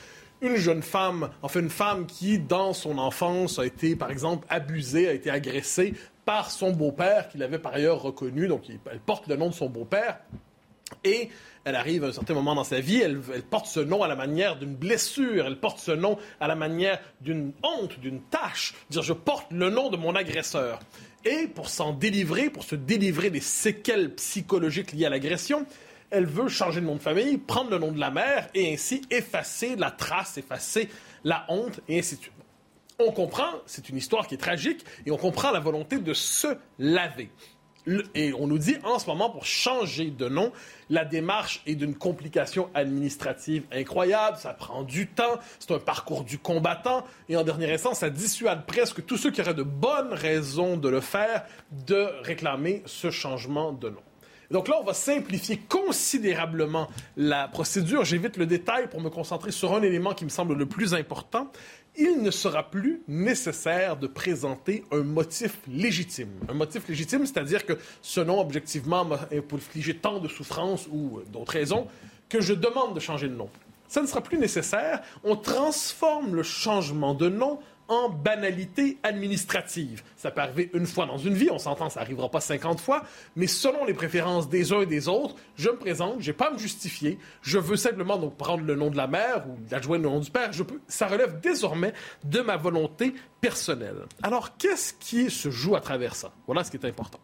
Une 0.43 0.57
jeune 0.57 0.83
femme, 0.83 1.31
enfin 1.43 1.61
une 1.61 1.71
femme 1.71 2.07
qui, 2.07 2.39
dans 2.39 2.75
son 2.75 2.99
enfance, 2.99 3.59
a 3.59 3.65
été, 3.65 3.97
par 3.97 4.11
exemple, 4.11 4.47
abusée, 4.51 5.09
a 5.09 5.13
été 5.13 5.31
agressée 5.31 5.95
par 6.27 6.51
son 6.51 6.73
beau-père, 6.73 7.29
qu'il 7.29 7.43
avait 7.43 7.59
par 7.59 7.73
ailleurs 7.73 8.03
reconnu, 8.03 8.49
donc 8.49 8.65
elle 8.69 8.99
porte 8.99 9.29
le 9.29 9.37
nom 9.37 9.49
de 9.49 9.55
son 9.55 9.71
beau-père. 9.71 10.19
Et 11.05 11.31
elle 11.65 11.77
arrive 11.77 12.05
à 12.05 12.09
un 12.09 12.13
certain 12.13 12.35
moment 12.35 12.55
dans 12.55 12.65
sa 12.65 12.81
vie, 12.81 13.01
elle, 13.01 13.21
porte 13.49 13.67
ce 13.67 13.81
nom 13.81 14.03
à 14.03 14.09
la 14.09 14.17
manière 14.17 14.57
d'une 14.57 14.75
blessure, 14.75 15.47
elle 15.47 15.59
porte 15.59 15.79
ce 15.79 15.93
nom 15.93 16.19
à 16.41 16.49
la 16.49 16.57
manière 16.57 17.01
d'une 17.21 17.53
honte, 17.63 17.99
d'une 18.01 18.21
tâche, 18.21 18.75
dire 18.91 19.03
je 19.03 19.13
porte 19.13 19.51
le 19.53 19.71
nom 19.71 19.89
de 19.89 19.97
mon 19.97 20.15
agresseur. 20.15 20.81
Et 21.25 21.47
pour 21.47 21.69
s'en 21.69 21.93
délivrer, 21.93 22.51
pour 22.51 22.65
se 22.65 22.77
délivrer 22.77 23.31
des 23.31 23.41
séquelles 23.41 24.15
psychologiques 24.15 24.93
liées 24.93 25.07
à 25.07 25.11
l'agression, 25.11 25.65
elle 26.11 26.27
veut 26.27 26.49
changer 26.49 26.81
de 26.81 26.87
nom 26.87 26.97
de 26.97 27.03
famille, 27.03 27.39
prendre 27.39 27.71
le 27.71 27.79
nom 27.79 27.93
de 27.93 28.01
la 28.01 28.11
mère 28.11 28.49
et 28.55 28.73
ainsi 28.73 29.03
effacer 29.11 29.77
la 29.77 29.93
trace, 29.93 30.39
effacer 30.39 30.89
la 31.25 31.47
honte 31.49 31.81
et 31.89 31.99
ainsi 31.99 32.17
de 32.17 32.23
suite. 32.23 32.33
On 32.99 33.13
comprend, 33.13 33.51
c'est 33.67 33.91
une 33.91 33.99
histoire 33.99 34.27
qui 34.27 34.35
est 34.35 34.39
tragique, 34.39 34.83
et 35.05 35.11
on 35.11 35.19
comprend 35.19 35.51
la 35.51 35.61
volonté 35.61 35.99
de 35.99 36.15
se 36.15 36.49
laver. 36.79 37.31
Et 38.15 38.33
on 38.33 38.47
nous 38.47 38.59
dit 38.59 38.77
en 38.85 38.99
ce 38.99 39.07
moment, 39.07 39.29
pour 39.29 39.45
changer 39.45 40.11
de 40.11 40.29
nom, 40.29 40.51
la 40.89 41.05
démarche 41.05 41.63
est 41.67 41.75
d'une 41.75 41.95
complication 41.95 42.71
administrative 42.73 43.65
incroyable, 43.71 44.39
ça 44.39 44.55
prend 44.55 44.83
du 44.83 45.07
temps, 45.09 45.39
c'est 45.59 45.73
un 45.73 45.79
parcours 45.79 46.25
du 46.25 46.39
combattant, 46.39 47.05
et 47.29 47.37
en 47.37 47.45
dernière 47.45 47.75
instance, 47.75 47.99
ça 47.99 48.09
dissuade 48.09 48.65
presque 48.65 49.05
tous 49.05 49.19
ceux 49.19 49.31
qui 49.31 49.43
auraient 49.43 49.53
de 49.53 49.63
bonnes 49.63 50.15
raisons 50.15 50.79
de 50.79 50.89
le 50.89 51.03
faire 51.03 51.45
de 51.87 52.09
réclamer 52.23 52.83
ce 52.87 53.11
changement 53.11 53.73
de 53.73 53.91
nom. 53.91 54.03
Donc 54.51 54.69
là, 54.69 54.77
on 54.81 54.85
va 54.85 54.95
simplifier 54.95 55.59
considérablement 55.59 56.89
la 57.17 57.49
procédure. 57.49 58.05
J'évite 58.05 58.37
le 58.37 58.47
détail 58.47 58.89
pour 58.89 59.01
me 59.01 59.11
concentrer 59.11 59.51
sur 59.51 59.75
un 59.75 59.83
élément 59.83 60.15
qui 60.15 60.25
me 60.25 60.31
semble 60.31 60.55
le 60.55 60.67
plus 60.67 60.95
important, 60.95 61.51
il 61.99 62.23
ne 62.23 62.31
sera 62.31 62.71
plus 62.71 63.03
nécessaire 63.09 63.97
de 63.97 64.07
présenter 64.07 64.85
un 64.93 65.03
motif 65.03 65.59
légitime. 65.69 66.31
Un 66.49 66.55
motif 66.55 66.89
légitime, 66.89 67.27
c'est-à-dire 67.27 67.65
que 67.65 67.79
ce 68.03 68.21
nom, 68.21 68.41
objectivement, 68.41 69.05
m'a 69.05 69.21
infligé 69.33 69.97
tant 69.97 70.19
de 70.19 70.29
souffrances 70.29 70.87
ou 70.91 71.21
d'autres 71.33 71.53
raisons 71.53 71.87
que 72.29 72.41
je 72.41 72.55
demande 72.55 72.95
de 72.95 73.01
changer 73.01 73.29
de 73.29 73.35
nom. 73.35 73.49
Ça 73.89 74.03
ne 74.03 74.07
sera 74.07 74.21
plus 74.21 74.39
nécessaire. 74.39 75.03
On 75.25 75.37
transforme 75.37 76.35
le 76.35 76.43
changement 76.43 77.15
de 77.15 77.29
nom 77.29 77.61
en 77.89 78.09
banalité 78.09 78.99
administrative. 79.03 80.03
Ça 80.17 80.31
peut 80.31 80.41
arriver 80.41 80.71
une 80.75 80.87
fois 80.87 81.07
dans 81.07 81.19
une 81.19 81.35
vie, 81.35 81.51
on 81.51 81.59
s'entend, 81.59 81.89
ça 81.89 82.01
n'arrivera 82.01 82.31
pas 82.31 82.41
50 82.41 82.81
fois, 82.81 83.05
mais 83.37 83.47
selon 83.47 83.85
les 83.85 83.95
préférences 83.95 84.49
des 84.49 84.73
uns 84.73 84.81
et 84.81 84.87
des 84.87 85.09
autres, 85.09 85.37
je 85.57 85.71
me 85.71 85.77
présente, 85.77 86.21
je 86.21 86.31
n'ai 86.31 86.37
pas 86.37 86.49
à 86.49 86.53
me 86.53 86.59
justifier, 86.59 87.19
je 87.43 87.59
veux 87.59 87.77
simplement 87.77 88.17
donc 88.17 88.37
prendre 88.37 88.65
le 88.65 88.75
nom 88.75 88.91
de 88.91 88.97
la 88.97 89.07
mère 89.07 89.47
ou 89.49 89.57
d'adjoindre 89.69 90.05
le 90.05 90.11
nom 90.11 90.21
du 90.21 90.31
père, 90.31 90.51
ça 90.89 91.07
relève 91.07 91.41
désormais 91.41 91.93
de 92.25 92.41
ma 92.41 92.57
volonté 92.57 93.15
personnelle. 93.41 94.07
Alors, 94.23 94.57
qu'est-ce 94.57 94.93
qui 94.95 95.31
se 95.31 95.51
joue 95.51 95.77
à 95.77 95.81
travers 95.81 96.15
ça? 96.15 96.33
Voilà 96.47 96.65
ce 96.65 96.71
qui 96.71 96.77
est 96.77 96.87
important. 96.87 97.21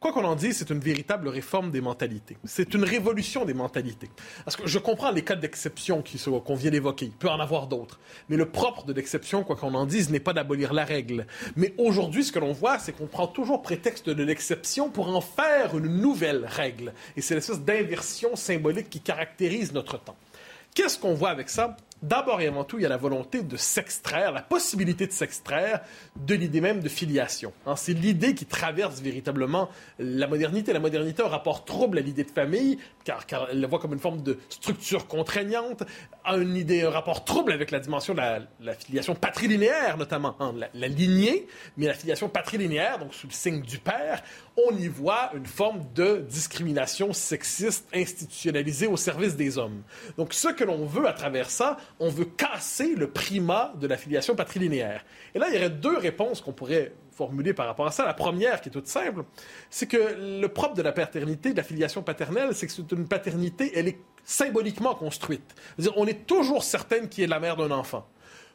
Quoi 0.00 0.14
qu'on 0.14 0.24
en 0.24 0.34
dise, 0.34 0.56
c'est 0.56 0.70
une 0.70 0.80
véritable 0.80 1.28
réforme 1.28 1.70
des 1.70 1.82
mentalités. 1.82 2.38
C'est 2.44 2.72
une 2.72 2.84
révolution 2.84 3.44
des 3.44 3.52
mentalités. 3.52 4.08
Parce 4.46 4.56
que 4.56 4.66
je 4.66 4.78
comprends 4.78 5.10
les 5.10 5.20
cas 5.20 5.36
d'exception 5.36 6.02
qu'on 6.42 6.54
vient 6.54 6.70
d'évoquer. 6.70 7.04
Il 7.04 7.12
peut 7.12 7.28
en 7.28 7.38
avoir 7.38 7.66
d'autres. 7.66 8.00
Mais 8.30 8.38
le 8.38 8.48
propre 8.48 8.86
de 8.86 8.94
l'exception, 8.94 9.44
quoi 9.44 9.56
qu'on 9.56 9.74
en 9.74 9.84
dise, 9.84 10.08
n'est 10.08 10.18
pas 10.18 10.32
d'abolir 10.32 10.72
la 10.72 10.86
règle. 10.86 11.26
Mais 11.54 11.74
aujourd'hui, 11.76 12.24
ce 12.24 12.32
que 12.32 12.38
l'on 12.38 12.54
voit, 12.54 12.78
c'est 12.78 12.92
qu'on 12.92 13.08
prend 13.08 13.26
toujours 13.26 13.60
prétexte 13.60 14.08
de 14.08 14.22
l'exception 14.22 14.88
pour 14.88 15.14
en 15.14 15.20
faire 15.20 15.76
une 15.76 16.00
nouvelle 16.00 16.46
règle. 16.46 16.94
Et 17.18 17.20
c'est 17.20 17.34
l'espèce 17.34 17.60
d'inversion 17.60 18.36
symbolique 18.36 18.88
qui 18.88 19.00
caractérise 19.00 19.74
notre 19.74 19.98
temps. 19.98 20.16
Qu'est-ce 20.74 20.98
qu'on 20.98 21.12
voit 21.12 21.28
avec 21.28 21.50
ça? 21.50 21.76
D'abord 22.02 22.40
et 22.40 22.46
avant 22.46 22.64
tout, 22.64 22.78
il 22.78 22.82
y 22.82 22.86
a 22.86 22.88
la 22.88 22.96
volonté 22.96 23.42
de 23.42 23.56
s'extraire, 23.58 24.32
la 24.32 24.40
possibilité 24.40 25.06
de 25.06 25.12
s'extraire 25.12 25.80
de 26.16 26.34
l'idée 26.34 26.62
même 26.62 26.80
de 26.80 26.88
filiation. 26.88 27.52
Hein, 27.66 27.76
c'est 27.76 27.92
l'idée 27.92 28.34
qui 28.34 28.46
traverse 28.46 29.00
véritablement 29.00 29.68
la 29.98 30.26
modernité. 30.26 30.72
La 30.72 30.80
modernité 30.80 31.22
a 31.22 31.26
un 31.26 31.28
rapport 31.28 31.66
trouble 31.66 31.98
à 31.98 32.00
l'idée 32.00 32.24
de 32.24 32.30
famille, 32.30 32.78
car, 33.04 33.26
elle 33.50 33.60
la 33.60 33.66
voit 33.66 33.78
comme 33.78 33.92
une 33.92 33.98
forme 33.98 34.22
de 34.22 34.38
structure 34.48 35.08
contraignante, 35.08 35.82
a 36.24 36.36
une 36.36 36.56
idée, 36.56 36.82
un 36.82 36.90
rapport 36.90 37.24
trouble 37.24 37.52
avec 37.52 37.70
la 37.70 37.80
dimension 37.80 38.14
de 38.14 38.20
la, 38.20 38.74
filiation 38.74 39.14
patrilinéaire, 39.14 39.98
notamment, 39.98 40.36
hein, 40.40 40.54
la, 40.56 40.68
la, 40.72 40.88
lignée, 40.88 41.46
mais 41.76 41.86
la 41.86 41.94
filiation 41.94 42.30
patrilinéaire, 42.30 42.98
donc 42.98 43.12
sous 43.12 43.26
le 43.26 43.32
signe 43.32 43.60
du 43.60 43.78
père, 43.78 44.22
on 44.68 44.74
y 44.76 44.88
voit 44.88 45.30
une 45.34 45.46
forme 45.46 45.84
de 45.94 46.24
discrimination 46.28 47.12
sexiste 47.12 47.86
institutionnalisée 47.94 48.86
au 48.86 48.96
service 48.96 49.36
des 49.36 49.58
hommes. 49.58 49.82
Donc, 50.16 50.32
ce 50.32 50.48
que 50.48 50.64
l'on 50.64 50.86
veut 50.86 51.06
à 51.06 51.12
travers 51.12 51.50
ça, 51.50 51.76
on 52.00 52.08
veut 52.08 52.24
casser 52.24 52.94
le 52.96 53.10
primat 53.10 53.74
de 53.78 53.86
la 53.86 53.96
filiation 53.96 54.34
patrilinéaire. 54.34 55.04
Et 55.34 55.38
là, 55.38 55.48
il 55.48 55.54
y 55.54 55.58
aurait 55.58 55.70
deux 55.70 55.98
réponses 55.98 56.40
qu'on 56.40 56.52
pourrait 56.52 56.94
formuler 57.12 57.52
par 57.52 57.66
rapport 57.66 57.86
à 57.86 57.90
ça. 57.90 58.06
La 58.06 58.14
première, 58.14 58.62
qui 58.62 58.70
est 58.70 58.72
toute 58.72 58.86
simple, 58.86 59.24
c'est 59.68 59.86
que 59.86 60.16
le 60.40 60.46
propre 60.48 60.74
de 60.74 60.82
la 60.82 60.92
paternité, 60.92 61.52
de 61.52 61.58
la 61.58 61.62
filiation 61.62 62.02
paternelle, 62.02 62.54
c'est 62.54 62.66
que 62.66 62.72
c'est 62.72 62.90
une 62.92 63.06
paternité, 63.06 63.72
elle 63.74 63.88
est 63.88 63.98
symboliquement 64.24 64.94
construite. 64.94 65.54
on 65.96 66.06
est 66.06 66.26
toujours 66.26 66.64
certaine 66.64 67.08
qui 67.08 67.22
est 67.22 67.26
la 67.26 67.38
mère 67.38 67.56
d'un 67.56 67.70
enfant. 67.70 68.08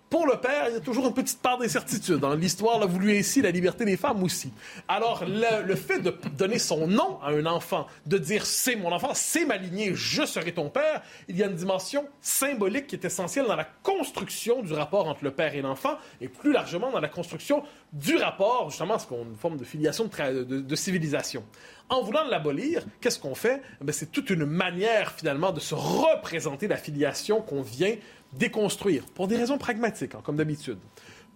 Pour 0.10 0.28
le 0.28 0.38
père, 0.38 0.68
il 0.70 0.74
y 0.76 0.78
a 0.78 0.82
toujours 0.82 1.08
une 1.08 1.14
petite 1.14 1.42
part 1.42 1.58
d'incertitude. 1.58 2.18
Dans 2.18 2.36
L'histoire 2.36 2.80
l'a 2.80 2.86
voulu 2.86 3.18
ainsi, 3.18 3.42
la 3.42 3.50
liberté 3.50 3.86
des 3.86 3.98
femmes 3.98 4.22
aussi. 4.24 4.54
Alors, 4.88 5.24
le, 5.26 5.76
fait 5.76 6.00
de 6.00 6.16
donner 6.38 6.60
son 6.60 6.88
nom 6.88 7.20
à 7.24 7.32
un 7.32 7.46
enfant, 7.48 7.88
de 8.06 8.18
dire 8.18 8.46
c'est 8.46 8.76
mon 8.76 8.92
enfant, 8.92 9.12
c'est 9.14 9.46
ma 9.46 9.58
lignée, 9.58 9.94
je 9.96 10.26
serai 10.26 10.54
ton 10.54 10.70
père, 10.70 11.02
il 11.28 11.36
y 11.36 11.44
a 11.44 11.48
une 11.48 11.56
dimension 11.56 12.08
symbolique 12.22 12.88
qui 12.88 12.96
est 12.96 13.06
essentielle 13.06 13.48
dans 13.48 13.56
la 13.56 13.68
construction 13.84 14.62
du 14.62 14.74
rapport 14.74 15.08
entre 15.08 15.24
le 15.24 15.32
père 15.32 15.56
et 15.56 15.62
l'enfant, 15.62 15.98
et 16.22 16.28
plus 16.28 16.54
largement 16.54 16.92
dans 16.92 17.00
la 17.00 17.10
construction 17.10 17.64
du 17.92 18.16
rapport, 18.16 18.70
justement, 18.70 19.00
ce 19.00 19.08
qu'on 19.08 19.26
une 19.26 19.36
forme 19.36 19.58
de 19.58 19.64
filiation 19.64 20.06
de, 20.06 20.44
de 20.44 20.76
civilisation. 20.76 21.44
En 21.90 22.02
voulant 22.02 22.24
l'abolir, 22.26 22.84
qu'est-ce 23.00 23.20
qu'on 23.20 23.36
fait? 23.36 23.62
Eh 23.86 23.92
c'est 23.92 24.12
toute 24.12 24.30
une 24.32 24.46
manière, 24.46 25.12
finalement, 25.12 25.52
de 25.52 25.60
se 25.60 25.76
représenter 25.76 26.68
la 26.68 26.78
filiation 26.78 27.42
qu'on 27.42 27.62
vient 27.62 27.96
déconstruire, 28.38 29.06
pour 29.14 29.28
des 29.28 29.38
raisons 29.38 29.58
pragmatiques, 29.58 30.16
hein, 30.16 30.22
comme 30.24 30.36
d'habitude. 30.36 30.78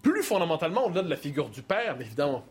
Plus 0.01 0.23
fondamentalement, 0.23 0.87
au-delà 0.87 1.03
de 1.03 1.09
la 1.09 1.17
figure 1.17 1.49
du 1.49 1.61
père, 1.61 1.97
évidemment, 1.99 2.43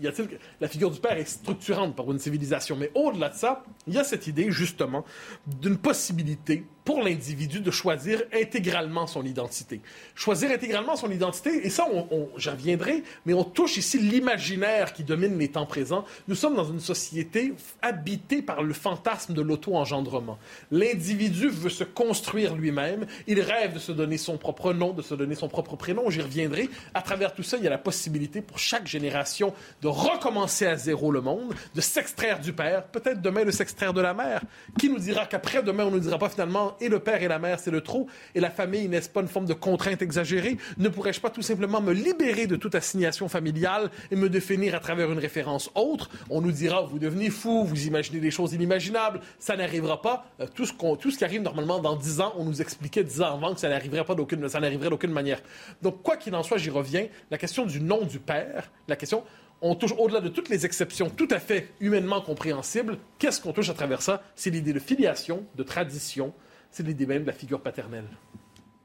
y 0.00 0.06
a-t-il 0.06 0.38
la 0.60 0.68
figure 0.68 0.90
du 0.90 1.00
père 1.00 1.16
est 1.16 1.28
structurante 1.28 1.94
pour 1.94 2.10
une 2.10 2.18
civilisation, 2.18 2.76
mais 2.76 2.90
au-delà 2.94 3.28
de 3.28 3.34
ça, 3.34 3.62
il 3.86 3.94
y 3.94 3.98
a 3.98 4.04
cette 4.04 4.26
idée 4.26 4.50
justement 4.50 5.04
d'une 5.46 5.76
possibilité 5.76 6.64
pour 6.90 7.04
l'individu 7.04 7.60
de 7.60 7.70
choisir 7.70 8.20
intégralement 8.34 9.06
son 9.06 9.24
identité. 9.24 9.80
Choisir 10.16 10.50
intégralement 10.50 10.96
son 10.96 11.08
identité, 11.08 11.64
et 11.64 11.70
ça, 11.70 11.86
on, 11.88 12.28
j'en 12.36 12.56
viendrai, 12.56 13.04
mais 13.24 13.32
on 13.32 13.44
touche 13.44 13.76
ici 13.76 13.96
l'imaginaire 13.96 14.92
qui 14.92 15.04
domine 15.04 15.38
les 15.38 15.46
temps 15.46 15.66
présents. 15.66 16.04
Nous 16.26 16.34
sommes 16.34 16.56
dans 16.56 16.64
une 16.64 16.80
société 16.80 17.54
habitée 17.80 18.42
par 18.42 18.64
le 18.64 18.74
fantasme 18.74 19.34
de 19.34 19.40
l'auto-engendrement. 19.40 20.36
L'individu 20.72 21.48
veut 21.48 21.70
se 21.70 21.84
construire 21.84 22.56
lui-même, 22.56 23.06
il 23.28 23.40
rêve 23.40 23.74
de 23.74 23.78
se 23.78 23.92
donner 23.92 24.18
son 24.18 24.36
propre 24.36 24.72
nom, 24.72 24.92
de 24.92 25.02
se 25.02 25.14
donner 25.14 25.36
son 25.36 25.46
propre 25.46 25.76
prénom, 25.76 26.10
j'y 26.10 26.22
reviendrai. 26.22 26.68
À 26.92 27.02
travers 27.02 27.32
tout 27.32 27.44
ça, 27.44 27.56
il 27.56 27.62
y 27.62 27.68
a 27.68 27.70
la 27.70 27.78
possibilité 27.78 28.42
pour 28.42 28.58
chaque 28.58 28.88
génération 28.88 29.54
de 29.80 29.86
recommencer 29.86 30.66
à 30.66 30.74
zéro 30.74 31.12
le 31.12 31.20
monde, 31.20 31.54
de 31.72 31.80
s'extraire 31.80 32.40
du 32.40 32.52
père, 32.52 32.82
peut-être 32.88 33.22
demain 33.22 33.44
de 33.44 33.52
s'extraire 33.52 33.92
de 33.92 34.00
la 34.00 34.12
mère. 34.12 34.40
Qui 34.76 34.88
nous 34.88 34.98
dira 34.98 35.26
qu'après 35.26 35.62
demain, 35.62 35.84
on 35.84 35.90
ne 35.92 35.94
nous 35.94 36.00
dira 36.00 36.18
pas 36.18 36.28
finalement 36.28 36.74
et 36.80 36.88
le 36.88 36.98
père 36.98 37.22
et 37.22 37.28
la 37.28 37.38
mère, 37.38 37.58
c'est 37.58 37.70
le 37.70 37.80
trop, 37.80 38.06
et 38.34 38.40
la 38.40 38.50
famille, 38.50 38.88
n'est-ce 38.88 39.08
pas 39.08 39.20
une 39.20 39.28
forme 39.28 39.46
de 39.46 39.54
contrainte 39.54 40.02
exagérée? 40.02 40.56
Ne 40.78 40.88
pourrais-je 40.88 41.20
pas 41.20 41.30
tout 41.30 41.42
simplement 41.42 41.80
me 41.80 41.92
libérer 41.92 42.46
de 42.46 42.56
toute 42.56 42.74
assignation 42.74 43.28
familiale 43.28 43.90
et 44.10 44.16
me 44.16 44.28
définir 44.28 44.74
à 44.74 44.80
travers 44.80 45.10
une 45.10 45.18
référence 45.18 45.70
autre? 45.74 46.10
On 46.28 46.40
nous 46.40 46.52
dira, 46.52 46.82
vous 46.82 46.98
devenez 46.98 47.30
fou, 47.30 47.64
vous 47.64 47.86
imaginez 47.86 48.20
des 48.20 48.30
choses 48.30 48.52
inimaginables, 48.52 49.20
ça 49.38 49.56
n'arrivera 49.56 50.02
pas. 50.02 50.26
Euh, 50.40 50.46
tout, 50.54 50.66
ce 50.66 51.18
qui 51.18 51.24
arrive 51.24 51.42
normalement 51.42 51.78
dans 51.78 51.96
dix 51.96 52.20
ans, 52.20 52.32
on 52.36 52.44
nous 52.44 52.60
expliquait 52.60 53.04
dix 53.04 53.20
ans 53.20 53.34
avant 53.34 53.54
que 53.54 53.60
ça 53.60 53.68
n'arriverait 53.68 54.04
pas 54.04 54.14
d'aucune, 54.14 54.48
ça 54.48 54.60
n'arriverait 54.60 54.90
d'aucune 54.90 55.12
manière. 55.12 55.40
Donc, 55.82 56.02
quoi 56.02 56.16
qu'il 56.16 56.34
en 56.34 56.42
soit, 56.42 56.58
j'y 56.58 56.70
reviens, 56.70 57.06
la 57.30 57.38
question 57.38 57.66
du 57.66 57.80
nom 57.80 58.04
du 58.04 58.18
père, 58.18 58.70
la 58.88 58.96
question, 58.96 59.22
on 59.62 59.74
touche 59.74 59.92
au-delà 59.98 60.20
de 60.20 60.28
toutes 60.28 60.48
les 60.48 60.64
exceptions 60.64 61.10
tout 61.10 61.28
à 61.30 61.38
fait 61.38 61.68
humainement 61.80 62.20
compréhensibles. 62.20 62.98
Qu'est-ce 63.18 63.40
qu'on 63.40 63.52
touche 63.52 63.68
à 63.68 63.74
travers 63.74 64.00
ça? 64.00 64.22
C'est 64.34 64.50
l'idée 64.50 64.72
de 64.72 64.78
filiation, 64.78 65.44
de 65.54 65.62
tradition, 65.62 66.32
c'est 66.70 66.82
l'idée 66.84 67.06
même 67.06 67.22
de 67.22 67.26
la 67.26 67.32
figure 67.32 67.60
paternelle. 67.60 68.06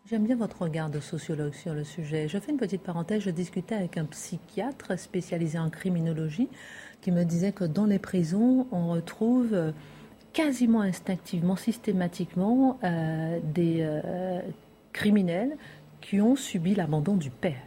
J'aime 0.07 0.25
bien 0.25 0.35
votre 0.35 0.61
regard 0.61 0.89
de 0.89 0.99
sociologue 0.99 1.53
sur 1.53 1.73
le 1.73 1.83
sujet. 1.83 2.27
Je 2.27 2.37
fais 2.37 2.51
une 2.51 2.57
petite 2.57 2.83
parenthèse. 2.83 3.23
Je 3.23 3.31
discutais 3.31 3.73
avec 3.73 3.97
un 3.97 4.05
psychiatre 4.05 4.99
spécialisé 4.99 5.57
en 5.57 5.71
criminologie 5.71 6.47
qui 7.01 7.11
me 7.11 7.23
disait 7.23 7.51
que 7.51 7.63
dans 7.63 7.85
les 7.85 7.97
prisons, 7.97 8.67
on 8.71 8.89
retrouve 8.89 9.73
quasiment 10.35 10.81
instinctivement, 10.81 11.55
systématiquement, 11.55 12.77
euh, 12.83 13.39
des 13.41 13.77
euh, 13.79 14.41
criminels 14.93 15.55
qui 16.01 16.21
ont 16.21 16.35
subi 16.35 16.75
l'abandon 16.75 17.15
du 17.15 17.29
père. 17.29 17.61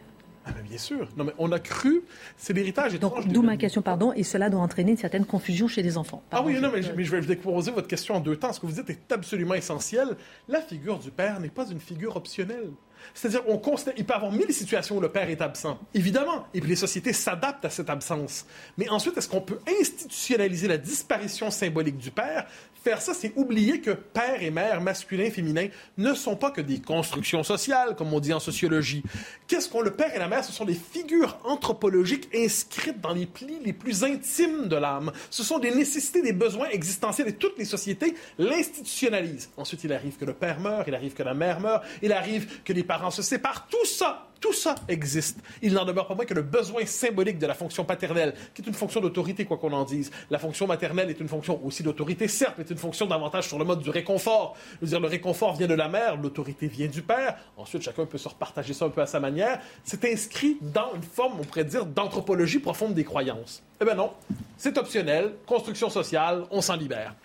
Ah, 0.49 0.61
bien 0.61 0.77
sûr. 0.77 1.07
Non, 1.17 1.23
mais 1.23 1.33
on 1.37 1.51
a 1.51 1.59
cru, 1.59 2.01
c'est 2.37 2.53
l'héritage 2.53 2.99
Donc, 2.99 3.27
d'où 3.27 3.41
ma 3.41 3.57
question, 3.57 3.81
pardon, 3.81 4.13
et 4.13 4.23
cela 4.23 4.49
doit 4.49 4.61
entraîner 4.61 4.91
une 4.91 4.97
certaine 4.97 5.25
confusion 5.25 5.67
chez 5.67 5.81
les 5.81 5.97
enfants. 5.97 6.23
ah 6.31 6.41
oui, 6.43 6.59
non, 6.59 6.71
mais, 6.73 6.81
je, 6.81 6.91
mais 6.93 7.03
je 7.03 7.15
vais 7.15 7.21
décomposer 7.21 7.71
votre 7.71 7.87
question 7.87 8.15
en 8.15 8.19
deux 8.19 8.35
temps. 8.35 8.53
Ce 8.53 8.59
que 8.59 8.65
vous 8.65 8.73
dites 8.73 8.89
est 8.89 9.11
absolument 9.11 9.53
essentiel. 9.55 10.15
La 10.47 10.61
figure 10.61 10.99
du 10.99 11.11
père 11.11 11.39
n'est 11.39 11.49
pas 11.49 11.67
une 11.69 11.79
figure 11.79 12.15
optionnelle. 12.15 12.69
C'est-à-dire, 13.13 13.43
on 13.47 13.57
constate, 13.57 13.95
il 13.97 14.05
peut 14.05 14.13
y 14.13 14.15
avoir 14.15 14.31
mille 14.31 14.53
situations 14.53 14.97
où 14.97 15.01
le 15.01 15.09
père 15.09 15.29
est 15.29 15.41
absent, 15.41 15.79
évidemment, 15.93 16.45
et 16.53 16.59
puis 16.59 16.69
les 16.69 16.75
sociétés 16.75 17.13
s'adaptent 17.13 17.65
à 17.65 17.69
cette 17.69 17.89
absence. 17.89 18.45
Mais 18.77 18.89
ensuite, 18.89 19.17
est-ce 19.17 19.29
qu'on 19.29 19.41
peut 19.41 19.59
institutionnaliser 19.79 20.67
la 20.67 20.77
disparition 20.77 21.49
symbolique 21.49 21.97
du 21.97 22.11
père 22.11 22.45
Faire 22.89 23.03
ça, 23.03 23.13
c'est 23.13 23.33
oublier 23.35 23.81
que 23.81 23.91
père 23.91 24.41
et 24.41 24.49
mère, 24.49 24.81
masculin, 24.81 25.29
féminin, 25.29 25.67
ne 25.99 26.15
sont 26.15 26.35
pas 26.35 26.49
que 26.49 26.59
des 26.59 26.81
constructions 26.81 27.43
sociales, 27.43 27.95
comme 27.95 28.11
on 28.11 28.19
dit 28.19 28.33
en 28.33 28.39
sociologie. 28.39 29.03
Qu'est-ce 29.45 29.69
qu'on 29.69 29.81
le 29.81 29.91
père 29.91 30.15
et 30.15 30.17
la 30.17 30.27
mère 30.27 30.43
Ce 30.43 30.51
sont 30.51 30.65
des 30.65 30.73
figures 30.73 31.37
anthropologiques 31.43 32.27
inscrites 32.33 32.99
dans 32.99 33.13
les 33.13 33.27
plis 33.27 33.59
les 33.63 33.73
plus 33.73 34.03
intimes 34.03 34.67
de 34.67 34.75
l'âme. 34.75 35.11
Ce 35.29 35.43
sont 35.43 35.59
des 35.59 35.69
nécessités, 35.69 36.23
des 36.23 36.33
besoins 36.33 36.69
existentiels 36.69 37.27
et 37.27 37.33
toutes 37.33 37.59
les 37.59 37.65
sociétés 37.65 38.15
l'institutionnalisent. 38.39 39.51
Ensuite, 39.55 39.83
il 39.83 39.93
arrive 39.93 40.17
que 40.17 40.25
le 40.25 40.33
père 40.33 40.59
meurt, 40.59 40.87
il 40.87 40.95
arrive 40.95 41.13
que 41.13 41.21
la 41.21 41.35
mère 41.35 41.59
meurt, 41.59 41.83
il 42.01 42.11
arrive 42.11 42.63
que 42.63 42.73
les 42.73 42.83
parents 42.83 43.11
se 43.11 43.21
séparent. 43.21 43.67
Tout 43.69 43.85
ça 43.85 44.28
tout 44.39 44.53
ça 44.53 44.75
existe. 44.87 45.39
Il 45.61 45.73
n'en 45.73 45.85
demeure 45.85 46.07
pas 46.07 46.15
moins 46.15 46.25
que 46.25 46.33
le 46.33 46.41
besoin 46.41 46.85
symbolique 46.85 47.39
de 47.39 47.47
la 47.47 47.53
fonction 47.53 47.83
paternelle, 47.83 48.33
qui 48.53 48.61
est 48.61 48.65
une 48.65 48.73
fonction 48.73 49.01
d'autorité, 49.01 49.45
quoi 49.45 49.57
qu'on 49.57 49.73
en 49.73 49.83
dise. 49.83 50.11
La 50.29 50.39
fonction 50.39 50.67
maternelle 50.67 51.09
est 51.09 51.19
une 51.19 51.27
fonction 51.27 51.63
aussi 51.65 51.83
d'autorité, 51.83 52.27
certes, 52.27 52.55
mais 52.57 52.63
est 52.63 52.71
une 52.71 52.77
fonction 52.77 53.05
davantage 53.05 53.47
sur 53.47 53.59
le 53.59 53.65
mode 53.65 53.81
du 53.81 53.89
réconfort. 53.89 54.55
Dire, 54.81 54.99
le 54.99 55.07
réconfort 55.07 55.55
vient 55.55 55.67
de 55.67 55.73
la 55.73 55.87
mère, 55.87 56.15
l'autorité 56.15 56.67
vient 56.67 56.87
du 56.87 57.01
père. 57.01 57.37
Ensuite, 57.57 57.81
chacun 57.81 58.05
peut 58.05 58.17
se 58.17 58.29
repartager 58.29 58.73
ça 58.73 58.85
un 58.85 58.89
peu 58.89 59.01
à 59.01 59.07
sa 59.07 59.19
manière. 59.19 59.59
C'est 59.83 60.05
inscrit 60.05 60.57
dans 60.61 60.93
une 60.95 61.03
forme, 61.03 61.39
on 61.39 61.43
pourrait 61.43 61.65
dire, 61.65 61.85
d'anthropologie 61.85 62.59
profonde 62.59 62.93
des 62.93 63.03
croyances. 63.03 63.61
Eh 63.81 63.85
bien 63.85 63.95
non, 63.95 64.11
c'est 64.57 64.77
optionnel, 64.77 65.33
construction 65.45 65.89
sociale, 65.89 66.43
on 66.51 66.61
s'en 66.61 66.75
libère. 66.75 67.15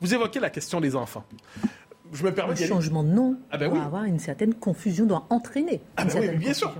Vous 0.00 0.12
évoquez 0.12 0.40
la 0.40 0.50
question 0.50 0.80
des 0.80 0.96
enfants 0.96 1.24
je 2.14 2.24
me 2.24 2.32
permets 2.32 2.54
Le 2.54 2.66
changement 2.66 3.02
de 3.02 3.08
nom 3.08 3.36
ah 3.50 3.58
ben 3.58 3.70
doit 3.70 3.82
avoir 3.82 4.04
une 4.04 4.18
certaine 4.18 4.54
confusion, 4.54 5.04
doit 5.04 5.26
entraîner 5.30 5.80
ah 5.96 6.04
ben 6.04 6.18
oui, 6.20 6.36
bien 6.36 6.54
sûr. 6.54 6.72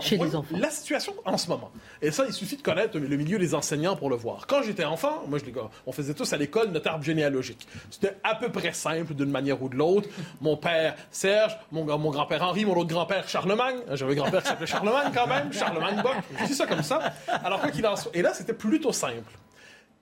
chez 0.00 0.18
les 0.18 0.36
enfants. 0.36 0.56
La 0.58 0.70
situation 0.70 1.14
en 1.24 1.38
ce 1.38 1.48
moment, 1.48 1.70
et 2.02 2.10
ça, 2.10 2.24
il 2.26 2.32
suffit 2.32 2.56
de 2.56 2.62
connaître 2.62 2.98
le 2.98 3.16
milieu 3.16 3.38
des 3.38 3.54
enseignants 3.54 3.96
pour 3.96 4.10
le 4.10 4.16
voir. 4.16 4.46
Quand 4.46 4.62
j'étais 4.62 4.84
enfant, 4.84 5.22
moi, 5.28 5.38
je, 5.38 5.44
on 5.86 5.92
faisait 5.92 6.14
tous 6.14 6.32
à 6.32 6.36
l'école 6.36 6.68
notre 6.68 6.88
arbre 6.88 7.04
généalogique. 7.04 7.66
C'était 7.90 8.16
à 8.22 8.34
peu 8.34 8.50
près 8.50 8.72
simple 8.72 9.14
d'une 9.14 9.30
manière 9.30 9.62
ou 9.62 9.68
de 9.68 9.76
l'autre. 9.76 10.08
Mon 10.40 10.56
père, 10.56 10.94
Serge, 11.10 11.56
mon, 11.72 11.84
mon 11.98 12.10
grand-père 12.10 12.42
Henri, 12.42 12.64
mon 12.64 12.76
autre 12.76 12.88
grand-père, 12.88 13.28
Charlemagne. 13.28 13.76
J'avais 13.92 14.12
un 14.12 14.16
grand-père 14.16 14.42
qui 14.42 14.48
s'appelait 14.48 14.66
Charlemagne 14.66 15.12
quand 15.14 15.26
même, 15.26 15.52
Charlemagne 15.52 16.02
Bock. 16.02 16.16
Je 16.40 16.44
dis 16.46 16.54
ça 16.54 16.66
comme 16.66 16.82
ça. 16.82 17.12
Alors, 17.28 17.60
quoi 17.60 17.70
qu'il 17.70 17.86
en 17.86 17.96
soit. 17.96 18.10
Et 18.14 18.22
là, 18.22 18.34
c'était 18.34 18.52
plutôt 18.52 18.92
simple. 18.92 19.32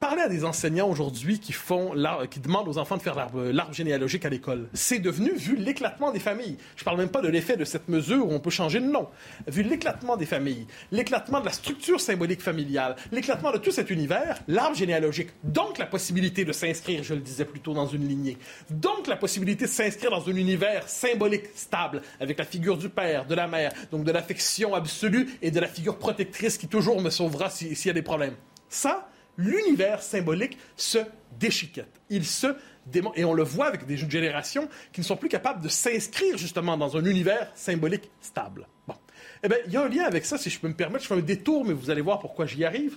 Parlez 0.02 0.22
à 0.22 0.28
des 0.28 0.44
enseignants 0.44 0.90
aujourd'hui 0.90 1.38
qui 1.38 1.52
font 1.52 1.94
qui 2.28 2.40
demandent 2.40 2.66
aux 2.66 2.78
enfants 2.78 2.96
de 2.96 3.02
faire 3.02 3.14
l'arbre 3.14 3.72
généalogique 3.72 4.24
à 4.24 4.30
l'école. 4.30 4.68
C'est 4.74 4.98
devenu, 4.98 5.30
vu 5.32 5.54
l'éclatement 5.54 6.10
des 6.10 6.18
familles, 6.18 6.58
je 6.74 6.82
parle 6.82 6.96
même 6.96 7.08
pas 7.08 7.20
de 7.20 7.28
l'effet 7.28 7.56
de 7.56 7.64
cette 7.64 7.88
mesure 7.88 8.26
où 8.26 8.32
on 8.32 8.40
peut 8.40 8.50
changer 8.50 8.80
de 8.80 8.86
nom, 8.86 9.06
vu 9.46 9.62
l'éclatement 9.62 10.16
des 10.16 10.26
familles, 10.26 10.66
l'éclatement 10.90 11.38
de 11.38 11.44
la 11.44 11.52
structure 11.52 12.00
symbolique 12.00 12.42
familiale, 12.42 12.96
l'éclatement 13.12 13.52
de 13.52 13.58
tout 13.58 13.70
cet 13.70 13.90
univers, 13.90 14.40
l'arbre 14.48 14.74
généalogique, 14.74 15.28
donc 15.44 15.78
la 15.78 15.86
possibilité 15.86 16.44
de 16.44 16.50
s'inscrire, 16.50 17.04
je 17.04 17.14
le 17.14 17.20
disais 17.20 17.44
plus 17.44 17.60
tôt, 17.60 17.72
dans 17.72 17.86
une 17.86 18.08
lignée, 18.08 18.38
donc 18.70 19.06
la 19.06 19.16
possibilité 19.16 19.66
de 19.66 19.70
s'inscrire 19.70 20.10
dans 20.10 20.28
un 20.28 20.34
univers 20.34 20.88
symbolique 20.88 21.44
stable, 21.54 22.02
avec 22.18 22.40
la 22.40 22.44
figure 22.44 22.76
du 22.76 22.88
père, 22.88 23.24
de 23.24 23.36
la 23.36 23.46
mère, 23.46 23.72
donc 23.92 24.02
de 24.02 24.10
l'affection 24.10 24.74
absolue 24.74 25.38
et 25.42 25.52
de 25.52 25.60
la 25.60 25.68
figure 25.68 25.96
protectrice 25.96 26.58
qui 26.58 26.66
toujours 26.66 27.00
me 27.00 27.10
sauvera 27.10 27.50
s'il 27.50 27.86
y 27.86 27.90
a 27.90 27.92
des 27.92 28.02
problèmes. 28.02 28.34
Ça, 28.68 29.06
l'univers 29.36 30.02
symbolique 30.02 30.58
se 30.76 30.98
déchiquette. 31.38 32.00
Il 32.10 32.24
se 32.24 32.54
démonte. 32.86 33.16
Et 33.16 33.24
on 33.24 33.34
le 33.34 33.42
voit 33.42 33.66
avec 33.66 33.86
des 33.86 33.96
jeunes 33.96 34.10
générations 34.10 34.68
qui 34.92 35.00
ne 35.00 35.04
sont 35.04 35.16
plus 35.16 35.28
capables 35.28 35.62
de 35.62 35.68
s'inscrire 35.68 36.36
justement 36.36 36.76
dans 36.76 36.96
un 36.96 37.04
univers 37.04 37.50
symbolique 37.54 38.10
stable. 38.20 38.66
Bon. 38.86 38.94
Eh 39.42 39.48
bien, 39.48 39.58
il 39.66 39.72
y 39.72 39.76
a 39.76 39.82
un 39.82 39.88
lien 39.88 40.04
avec 40.04 40.24
ça, 40.24 40.38
si 40.38 40.50
je 40.50 40.58
peux 40.58 40.68
me 40.68 40.74
permettre. 40.74 41.04
Je 41.04 41.08
fais 41.08 41.14
un 41.14 41.20
détour, 41.20 41.64
mais 41.64 41.72
vous 41.72 41.90
allez 41.90 42.00
voir 42.00 42.18
pourquoi 42.18 42.46
j'y 42.46 42.64
arrive 42.64 42.96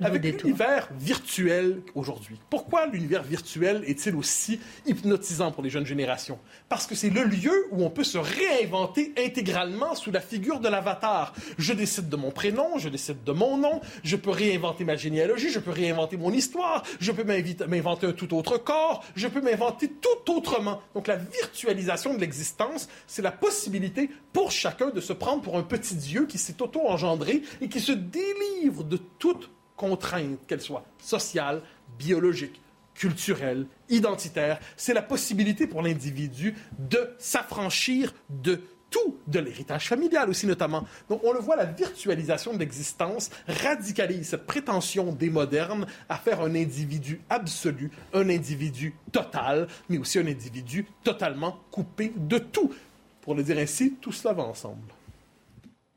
avec 0.00 0.42
l'univers 0.42 0.88
virtuel 0.98 1.82
aujourd'hui. 1.94 2.40
Pourquoi 2.50 2.86
l'univers 2.86 3.22
virtuel 3.22 3.82
est-il 3.86 4.16
aussi 4.16 4.60
hypnotisant 4.86 5.52
pour 5.52 5.62
les 5.62 5.70
jeunes 5.70 5.86
générations? 5.86 6.38
Parce 6.68 6.86
que 6.86 6.94
c'est 6.94 7.10
le 7.10 7.24
lieu 7.24 7.66
où 7.70 7.84
on 7.84 7.90
peut 7.90 8.04
se 8.04 8.18
réinventer 8.18 9.12
intégralement 9.18 9.94
sous 9.94 10.10
la 10.10 10.20
figure 10.20 10.60
de 10.60 10.68
l'avatar. 10.68 11.34
Je 11.58 11.72
décide 11.72 12.08
de 12.08 12.16
mon 12.16 12.30
prénom, 12.30 12.78
je 12.78 12.88
décide 12.88 13.24
de 13.24 13.32
mon 13.32 13.56
nom, 13.56 13.80
je 14.02 14.16
peux 14.16 14.30
réinventer 14.30 14.84
ma 14.84 14.96
généalogie, 14.96 15.50
je 15.50 15.58
peux 15.58 15.70
réinventer 15.70 16.16
mon 16.16 16.32
histoire, 16.32 16.82
je 17.00 17.12
peux 17.12 17.24
m'inventer 17.24 18.06
un 18.06 18.12
tout 18.12 18.34
autre 18.34 18.58
corps, 18.58 19.04
je 19.14 19.28
peux 19.28 19.40
m'inventer 19.40 19.88
tout 19.88 20.32
autrement. 20.32 20.80
Donc 20.94 21.06
la 21.06 21.16
virtualisation 21.16 22.14
de 22.14 22.20
l'existence, 22.20 22.88
c'est 23.06 23.22
la 23.22 23.32
possibilité 23.32 24.10
pour 24.32 24.50
chacun 24.50 24.90
de 24.90 25.00
se 25.00 25.12
prendre 25.12 25.42
pour 25.42 25.56
un 25.56 25.62
petit 25.62 25.94
dieu 25.94 26.26
qui 26.26 26.38
s'est 26.38 26.60
auto-engendré 26.62 27.42
et 27.60 27.68
qui 27.68 27.80
se 27.80 27.92
délivre 27.92 28.84
de 28.84 28.96
toute 28.96 29.50
contraintes, 29.82 30.46
qu'elles 30.46 30.60
soient 30.60 30.84
sociales, 30.98 31.60
biologiques, 31.98 32.60
culturelles, 32.94 33.66
identitaires. 33.88 34.60
C'est 34.76 34.94
la 34.94 35.02
possibilité 35.02 35.66
pour 35.66 35.82
l'individu 35.82 36.54
de 36.78 37.10
s'affranchir 37.18 38.14
de 38.30 38.60
tout, 38.90 39.16
de 39.26 39.40
l'héritage 39.40 39.88
familial 39.88 40.30
aussi 40.30 40.46
notamment. 40.46 40.86
Donc 41.08 41.24
on 41.24 41.32
le 41.32 41.40
voit, 41.40 41.56
la 41.56 41.64
virtualisation 41.64 42.52
de 42.52 42.58
l'existence 42.58 43.30
radicalise 43.48 44.28
cette 44.28 44.46
prétention 44.46 45.12
des 45.12 45.30
modernes 45.30 45.86
à 46.08 46.16
faire 46.16 46.42
un 46.42 46.54
individu 46.54 47.20
absolu, 47.28 47.90
un 48.12 48.28
individu 48.28 48.94
total, 49.10 49.66
mais 49.88 49.98
aussi 49.98 50.20
un 50.20 50.26
individu 50.28 50.86
totalement 51.02 51.58
coupé 51.72 52.12
de 52.14 52.38
tout. 52.38 52.72
Pour 53.20 53.34
le 53.34 53.42
dire 53.42 53.58
ainsi, 53.58 53.94
tout 54.00 54.12
cela 54.12 54.32
va 54.32 54.44
ensemble. 54.44 54.92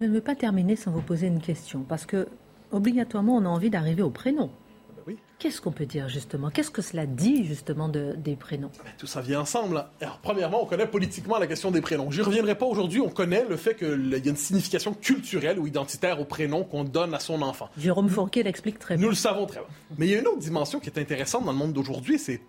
Je 0.02 0.08
ne 0.08 0.12
veux 0.12 0.22
pas 0.22 0.36
terminer 0.36 0.76
sans 0.76 0.92
vous 0.92 1.02
poser 1.02 1.28
une 1.28 1.42
question, 1.42 1.84
parce 1.84 2.08
que 2.08 2.28
obligatoirement, 2.72 3.36
on 3.38 3.46
a 3.46 3.50
envie 3.50 3.70
d'arriver 3.70 4.02
au 4.02 4.10
prénom. 4.10 4.50
Ah 4.98 5.02
ben 5.06 5.16
Qu'est-ce 5.38 5.62
qu'on 5.62 5.72
peut 5.72 5.86
dire 5.86 6.08
justement? 6.10 6.50
Qu'est-ce 6.50 6.72
que 6.72 6.82
cela 6.82 7.06
dit 7.06 7.46
justement 7.46 7.90
des 7.90 8.36
prénoms? 8.36 8.72
Ben, 8.84 8.92
Tout 8.98 9.06
ça 9.08 9.22
vient 9.22 9.42
ensemble. 9.42 9.78
Hein. 9.78 9.88
Alors, 10.02 10.20
premièrement, 10.20 10.64
on 10.64 10.66
connaît 10.66 10.88
politiquement 10.88 11.38
la 11.38 11.48
question 11.48 11.72
des 11.72 11.82
prénoms. 11.82 12.10
Je 12.10 12.22
n'y 12.22 12.26
reviendrai 12.26 12.56
pas 12.56 12.66
aujourd'hui. 12.66 13.02
On 13.02 13.10
connaît 13.10 13.46
le 13.48 13.58
fait 13.58 13.76
qu'il 13.76 14.10
y 14.10 14.28
a 14.28 14.30
une 14.30 14.36
signification 14.38 14.94
culturelle 14.94 15.60
ou 15.60 15.68
identitaire 15.68 16.20
au 16.22 16.26
prénom 16.26 16.64
qu'on 16.64 16.84
donne 16.84 17.14
à 17.14 17.20
son 17.20 17.42
enfant. 17.42 17.70
Jérôme 17.78 18.10
Fourquet 18.10 18.44
l'explique 18.44 18.80
très 18.80 18.96
bien. 18.96 19.04
Nous 19.04 19.10
le 19.10 19.16
savons 19.16 19.46
très 19.46 19.60
bien. 19.60 19.70
Mais 19.98 20.08
il 20.08 20.12
y 20.12 20.16
a 20.16 20.20
une 20.20 20.28
autre 20.28 20.40
dimension 20.40 20.80
qui 20.80 20.90
est 20.90 20.98
intéressante 20.98 21.46
dans 21.46 21.52
le 21.52 21.58
monde 21.58 21.74
d'aujourd'hui, 21.74 22.18
c'est 22.18 22.42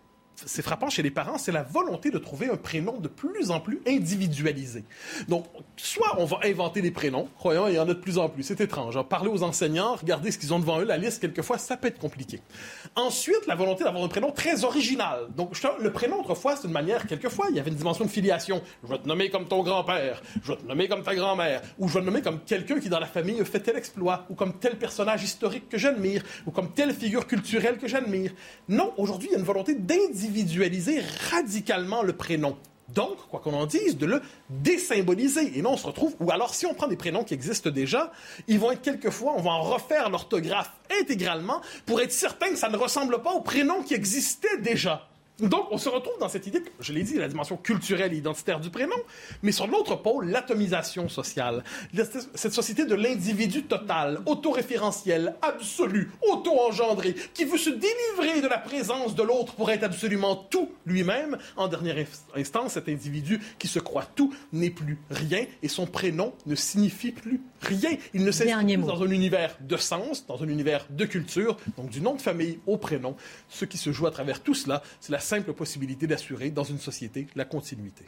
c'est 0.44 0.62
frappant 0.62 0.90
chez 0.90 1.02
les 1.02 1.10
parents, 1.10 1.38
c'est 1.38 1.52
la 1.52 1.62
volonté 1.62 2.10
de 2.10 2.18
trouver 2.18 2.50
un 2.50 2.56
prénom 2.56 2.98
de 2.98 3.08
plus 3.08 3.50
en 3.50 3.60
plus 3.60 3.80
individualisé. 3.86 4.84
Donc, 5.28 5.46
soit 5.76 6.14
on 6.18 6.26
va 6.26 6.40
inventer 6.44 6.82
des 6.82 6.90
prénoms, 6.90 7.28
croyons, 7.38 7.68
il 7.68 7.74
y 7.74 7.78
en 7.78 7.84
a 7.84 7.86
de 7.86 7.94
plus 7.94 8.18
en 8.18 8.28
plus, 8.28 8.42
c'est 8.42 8.60
étrange. 8.60 8.98
Parler 9.08 9.30
aux 9.30 9.42
enseignants, 9.42 9.94
regarder 9.94 10.30
ce 10.30 10.38
qu'ils 10.38 10.52
ont 10.52 10.58
devant 10.58 10.80
eux, 10.80 10.84
la 10.84 10.98
liste, 10.98 11.20
quelquefois, 11.20 11.56
ça 11.56 11.76
peut 11.76 11.88
être 11.88 11.98
compliqué. 11.98 12.40
Ensuite, 12.96 13.46
la 13.46 13.54
volonté 13.54 13.84
d'avoir 13.84 14.04
un 14.04 14.08
prénom 14.08 14.30
très 14.30 14.64
original. 14.64 15.28
Donc, 15.34 15.56
le 15.80 15.90
prénom, 15.90 16.20
autrefois, 16.20 16.56
c'est 16.56 16.66
une 16.66 16.72
manière, 16.72 17.06
quelquefois, 17.06 17.46
il 17.48 17.56
y 17.56 17.60
avait 17.60 17.70
une 17.70 17.76
dimension 17.76 18.04
de 18.04 18.10
filiation. 18.10 18.60
Je 18.84 18.88
vais 18.88 18.98
te 18.98 19.08
nommer 19.08 19.30
comme 19.30 19.48
ton 19.48 19.62
grand-père, 19.62 20.22
je 20.42 20.52
vais 20.52 20.58
te 20.58 20.66
nommer 20.66 20.86
comme 20.86 21.02
ta 21.02 21.14
grand-mère, 21.14 21.62
ou 21.78 21.88
je 21.88 21.94
vais 21.94 22.00
te 22.00 22.04
nommer 22.04 22.20
comme 22.20 22.40
quelqu'un 22.40 22.78
qui, 22.78 22.90
dans 22.90 23.00
la 23.00 23.06
famille, 23.06 23.42
fait 23.44 23.60
tel 23.60 23.76
exploit, 23.76 24.26
ou 24.28 24.34
comme 24.34 24.52
tel 24.58 24.76
personnage 24.76 25.22
historique 25.22 25.70
que 25.70 25.78
j'admire, 25.78 26.22
ou 26.46 26.50
comme 26.50 26.72
telle 26.72 26.92
figure 26.92 27.26
culturelle 27.26 27.78
que 27.78 27.88
j'admire. 27.88 28.32
Non, 28.68 28.92
aujourd'hui, 28.98 29.28
il 29.30 29.32
y 29.32 29.36
a 29.36 29.38
une 29.38 29.44
volonté 29.44 29.74
d'individualiser 29.74 30.25
individualiser 30.26 31.02
radicalement 31.30 32.02
le 32.02 32.12
prénom. 32.12 32.56
Donc, 32.88 33.16
quoi 33.28 33.40
qu'on 33.40 33.54
en 33.54 33.66
dise, 33.66 33.96
de 33.98 34.06
le 34.06 34.22
désymboliser. 34.48 35.58
Et 35.58 35.62
non, 35.62 35.72
on 35.72 35.76
se 35.76 35.86
retrouve, 35.86 36.14
ou 36.20 36.30
alors 36.30 36.54
si 36.54 36.66
on 36.66 36.74
prend 36.74 36.86
des 36.86 36.96
prénoms 36.96 37.24
qui 37.24 37.34
existent 37.34 37.70
déjà, 37.70 38.12
ils 38.46 38.60
vont 38.60 38.70
être 38.70 38.82
quelquefois, 38.82 39.34
on 39.36 39.42
va 39.42 39.50
en 39.50 39.62
refaire 39.62 40.08
l'orthographe 40.08 40.70
intégralement 41.00 41.60
pour 41.84 42.00
être 42.00 42.12
certain 42.12 42.50
que 42.50 42.56
ça 42.56 42.68
ne 42.68 42.76
ressemble 42.76 43.22
pas 43.22 43.32
au 43.32 43.40
prénom 43.40 43.82
qui 43.82 43.94
existait 43.94 44.58
déjà. 44.58 45.08
Donc, 45.38 45.66
on 45.70 45.76
se 45.76 45.90
retrouve 45.90 46.18
dans 46.18 46.30
cette 46.30 46.46
idée, 46.46 46.62
je 46.80 46.94
l'ai 46.94 47.02
dit, 47.02 47.14
la 47.18 47.28
dimension 47.28 47.58
culturelle 47.58 48.14
et 48.14 48.16
identitaire 48.16 48.58
du 48.58 48.70
prénom, 48.70 48.96
mais 49.42 49.52
sur 49.52 49.66
l'autre 49.66 49.96
pôle, 49.96 50.30
l'atomisation 50.30 51.10
sociale. 51.10 51.62
Cette 52.34 52.54
société 52.54 52.86
de 52.86 52.94
l'individu 52.94 53.64
total, 53.64 54.20
autoréférentiel, 54.24 55.36
absolu, 55.42 56.10
auto-engendré, 56.26 57.14
qui 57.34 57.44
veut 57.44 57.58
se 57.58 57.68
délivrer 57.68 58.40
de 58.40 58.48
la 58.48 58.56
présence 58.56 59.14
de 59.14 59.22
l'autre 59.22 59.54
pour 59.54 59.70
être 59.70 59.84
absolument 59.84 60.36
tout 60.36 60.70
lui-même. 60.86 61.36
En 61.56 61.68
dernière 61.68 62.06
instance, 62.34 62.72
cet 62.72 62.88
individu 62.88 63.38
qui 63.58 63.68
se 63.68 63.78
croit 63.78 64.06
tout 64.14 64.34
n'est 64.54 64.70
plus 64.70 64.98
rien 65.10 65.44
et 65.62 65.68
son 65.68 65.86
prénom 65.86 66.32
ne 66.46 66.54
signifie 66.54 67.12
plus 67.12 67.42
rien. 67.60 67.90
Il 68.14 68.24
ne 68.24 68.30
s'inscrit 68.30 68.78
dans 68.78 69.02
un 69.02 69.10
univers 69.10 69.58
de 69.60 69.76
sens, 69.76 70.26
dans 70.26 70.42
un 70.42 70.48
univers 70.48 70.86
de 70.88 71.04
culture, 71.04 71.58
donc 71.76 71.90
du 71.90 72.00
nom 72.00 72.14
de 72.14 72.22
famille 72.22 72.58
au 72.66 72.78
prénom. 72.78 73.16
Ce 73.50 73.66
qui 73.66 73.76
se 73.76 73.92
joue 73.92 74.06
à 74.06 74.10
travers 74.10 74.42
tout 74.42 74.54
cela, 74.54 74.82
c'est 75.00 75.12
la 75.12 75.20
simple 75.26 75.52
possibilité 75.52 76.06
d'assurer 76.06 76.50
dans 76.50 76.64
une 76.64 76.78
société 76.78 77.26
la 77.34 77.44
continuité. 77.44 78.04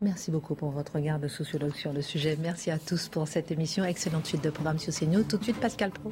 Merci 0.00 0.30
beaucoup 0.30 0.54
pour 0.54 0.70
votre 0.70 0.96
regard 0.96 1.18
de 1.18 1.28
sociologue 1.28 1.74
sur 1.74 1.92
le 1.92 2.02
sujet. 2.02 2.36
Merci 2.38 2.70
à 2.70 2.78
tous 2.78 3.08
pour 3.08 3.28
cette 3.28 3.50
émission. 3.50 3.84
Excellente 3.84 4.26
suite 4.26 4.44
de 4.44 4.50
programme 4.50 4.78
sur 4.78 4.92
CNews. 4.92 5.22
Tout 5.22 5.38
de 5.38 5.44
suite, 5.44 5.58
Pascal 5.58 5.90
Pro. 5.90 6.10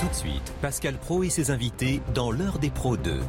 Tout 0.00 0.08
de 0.08 0.14
suite, 0.14 0.52
Pascal 0.62 0.96
Pro 0.96 1.24
et 1.24 1.28
ses 1.28 1.50
invités 1.50 2.00
dans 2.14 2.30
l'heure 2.30 2.58
des 2.58 2.70
pros 2.70 2.96
2. 2.96 3.20